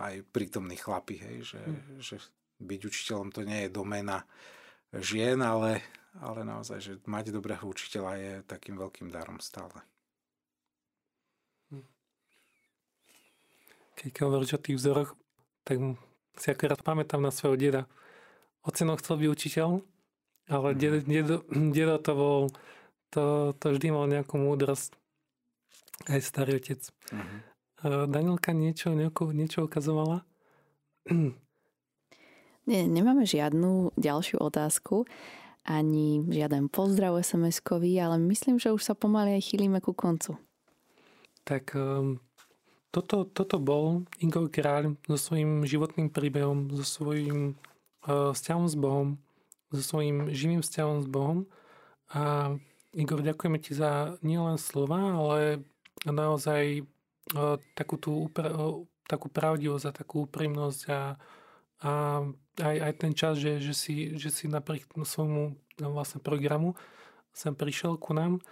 aj 0.00 0.24
prítomní 0.32 0.80
chlapi, 0.80 1.20
hej, 1.20 1.36
že, 1.44 1.60
hmm. 1.60 2.00
že 2.00 2.16
byť 2.56 2.80
učiteľom 2.88 3.28
to 3.36 3.44
nie 3.44 3.68
je 3.68 3.70
domena 3.72 4.24
žien, 4.96 5.36
ale, 5.44 5.84
ale 6.24 6.40
naozaj, 6.44 6.78
že 6.80 6.92
mať 7.04 7.36
dobrého 7.36 7.64
učiteľa 7.68 8.12
je 8.16 8.32
takým 8.48 8.80
veľkým 8.80 9.12
darom 9.12 9.40
stále. 9.44 9.84
keď 13.96 14.28
hovoríš 14.28 14.60
o 14.60 14.60
tých 14.60 14.76
vzoroch, 14.76 15.16
tak 15.64 15.80
si 16.36 16.46
akorát 16.52 16.78
pamätám 16.84 17.24
na 17.24 17.32
svojho 17.32 17.56
deda. 17.56 17.82
Ocino 18.66 18.98
chcel 18.98 19.22
byť 19.22 19.28
učiteľ, 19.30 19.70
Ale 20.50 20.68
mm. 20.74 20.78
dedo, 20.78 20.98
dedo, 21.02 21.36
dedo 21.76 21.94
to 22.02 22.12
bol, 22.14 22.38
to, 23.14 23.54
to 23.58 23.66
vždy 23.74 23.94
mal 23.94 24.10
nejakú 24.10 24.38
múdrosť. 24.38 24.94
Aj 26.10 26.20
starý 26.20 26.60
otec. 26.60 26.82
Mm-hmm. 27.08 27.40
Danielka 28.10 28.52
niečo, 28.52 28.92
niečo, 28.92 29.32
niečo 29.32 29.58
ukazovala? 29.64 30.26
Nie, 32.66 32.82
nemáme 32.90 33.22
žiadnu 33.22 33.94
ďalšiu 33.94 34.42
otázku, 34.42 35.06
ani 35.62 36.26
žiaden 36.26 36.66
pozdrav 36.66 37.14
SMS-kový, 37.22 37.94
ale 38.02 38.18
myslím, 38.26 38.58
že 38.58 38.74
už 38.74 38.82
sa 38.82 38.98
pomaly 38.98 39.38
aj 39.38 39.54
chýlime 39.54 39.78
ku 39.78 39.94
koncu. 39.94 40.34
Tak 41.46 41.78
um, 41.78 42.18
toto, 42.90 43.22
toto 43.22 43.62
bol 43.62 44.02
Igor 44.18 44.50
Kráľ 44.50 44.98
so 45.06 45.14
svojím 45.14 45.62
životným 45.62 46.10
príbehom, 46.10 46.74
so 46.74 46.82
svojím 46.82 47.54
vzťahom 48.06 48.66
s 48.70 48.76
Bohom, 48.78 49.08
so 49.74 49.82
svojím 49.82 50.30
živým 50.30 50.62
vzťahom 50.62 51.02
s 51.02 51.08
Bohom. 51.10 51.50
A 52.14 52.54
Igor, 52.94 53.20
ďakujeme 53.20 53.58
ti 53.58 53.74
za 53.74 54.16
nielen 54.22 54.56
slova, 54.56 54.96
ale 55.18 55.66
naozaj 56.06 56.86
uh, 57.34 57.58
takú 57.74 57.98
tú 57.98 58.30
uh, 58.30 58.86
takú 59.06 59.30
pravdivosť 59.30 59.84
a 59.86 59.96
takú 59.96 60.26
úprimnosť 60.26 60.80
a, 60.90 61.14
a 61.86 61.92
aj, 62.58 62.76
aj 62.82 62.92
ten 62.98 63.12
čas, 63.14 63.38
že, 63.38 63.62
že, 63.62 63.74
si, 63.74 63.94
že 64.18 64.28
si 64.34 64.50
napriek 64.50 64.90
svojmu 64.90 65.54
no, 65.80 65.88
vlastne 65.94 66.18
programu 66.18 66.74
sem 67.30 67.54
prišiel 67.54 67.96
ku 68.00 68.12
nám. 68.12 68.42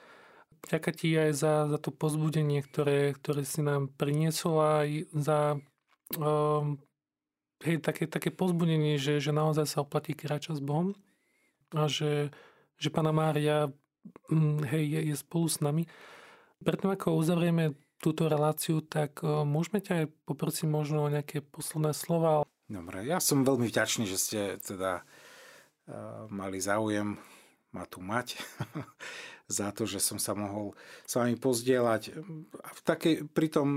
Ďaká 0.64 0.90
ti 0.96 1.12
aj 1.12 1.32
za, 1.36 1.54
za 1.68 1.78
to 1.80 1.92
pozbudenie, 1.92 2.64
ktoré, 2.64 3.12
ktoré 3.16 3.44
si 3.44 3.60
nám 3.60 3.92
priniesol 3.92 4.56
aj 4.60 4.88
za 5.12 5.38
um, 6.16 6.80
hej, 7.64 7.80
také, 7.80 8.04
také 8.04 8.28
pozbudenie, 8.28 9.00
že, 9.00 9.18
že 9.18 9.32
naozaj 9.32 9.66
sa 9.66 9.82
oplatí 9.82 10.12
kráčať 10.12 10.60
s 10.60 10.62
Bohom 10.62 10.92
a 11.72 11.88
že, 11.88 12.30
že 12.76 12.92
Pana 12.92 13.10
Mária 13.10 13.72
mm, 14.28 14.68
hej, 14.68 14.84
je, 14.84 15.00
je 15.10 15.16
spolu 15.16 15.46
s 15.48 15.58
nami. 15.64 15.88
Preto 16.60 16.92
ako 16.92 17.16
uzavrieme 17.16 17.74
túto 17.98 18.28
reláciu, 18.28 18.84
tak 18.84 19.24
e, 19.24 19.44
môžeme 19.48 19.80
ťa 19.80 20.04
aj 20.04 20.06
poprosiť 20.28 20.68
možno 20.68 21.08
o 21.08 21.12
nejaké 21.12 21.40
posledné 21.40 21.96
slova. 21.96 22.44
Dobre, 22.68 23.08
ja 23.08 23.18
som 23.20 23.44
veľmi 23.44 23.68
vďačný, 23.68 24.08
že 24.08 24.16
ste 24.16 24.40
teda 24.56 25.04
uh, 25.04 26.24
mali 26.32 26.56
záujem 26.64 27.20
ma 27.74 27.84
tu 27.90 27.98
mať 27.98 28.38
za 29.58 29.74
to, 29.74 29.84
že 29.84 29.98
som 29.98 30.22
sa 30.22 30.38
mohol 30.38 30.78
s 31.04 31.18
vami 31.18 31.34
pozdieľať. 31.34 32.02
V 32.54 32.80
takej, 32.86 33.28
pri 33.34 33.48
tom, 33.50 33.68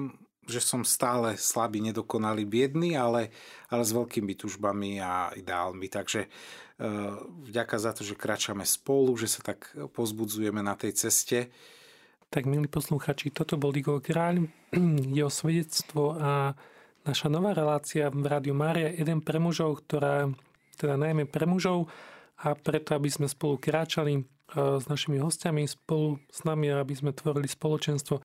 že 0.48 0.64
som 0.64 0.88
stále 0.88 1.36
slabý, 1.36 1.84
nedokonalý, 1.84 2.48
biedný, 2.48 2.96
ale, 2.96 3.30
ale 3.68 3.84
s 3.84 3.92
veľkými 3.92 4.34
tužbami 4.34 5.04
a 5.04 5.30
ideálmi. 5.36 5.92
Takže 5.92 6.26
uh, 6.26 7.20
vďaka 7.46 7.76
za 7.78 7.92
to, 7.92 8.08
že 8.08 8.16
kračame 8.16 8.64
spolu, 8.64 9.14
že 9.20 9.28
sa 9.28 9.44
tak 9.44 9.70
pozbudzujeme 9.92 10.64
na 10.64 10.80
tej 10.80 10.96
ceste. 10.96 11.52
Tak 12.28 12.44
milí 12.44 12.68
posluchači, 12.68 13.32
toto 13.32 13.56
bol 13.60 13.76
Igor 13.76 14.00
Kráľ, 14.00 14.48
jeho 15.20 15.32
svedectvo 15.32 16.16
a 16.16 16.56
naša 17.08 17.32
nová 17.32 17.56
relácia 17.56 18.12
v 18.12 18.24
Rádiu 18.28 18.52
Mária 18.52 18.92
Eden 18.92 19.24
pre 19.24 19.40
mužov, 19.40 19.84
ktorá 19.88 20.28
teda 20.76 21.00
najmä 21.00 21.24
pre 21.24 21.48
mužov 21.48 21.88
a 22.44 22.54
preto, 22.54 22.94
aby 22.94 23.10
sme 23.10 23.26
spolu 23.32 23.58
kráčali 23.58 24.14
e, 24.20 24.24
s 24.54 24.86
našimi 24.86 25.18
hostiami, 25.18 25.66
spolu 25.66 26.22
s 26.30 26.44
nami, 26.44 26.70
aby 26.70 26.94
sme 26.94 27.16
tvorili 27.16 27.50
spoločenstvo, 27.50 28.22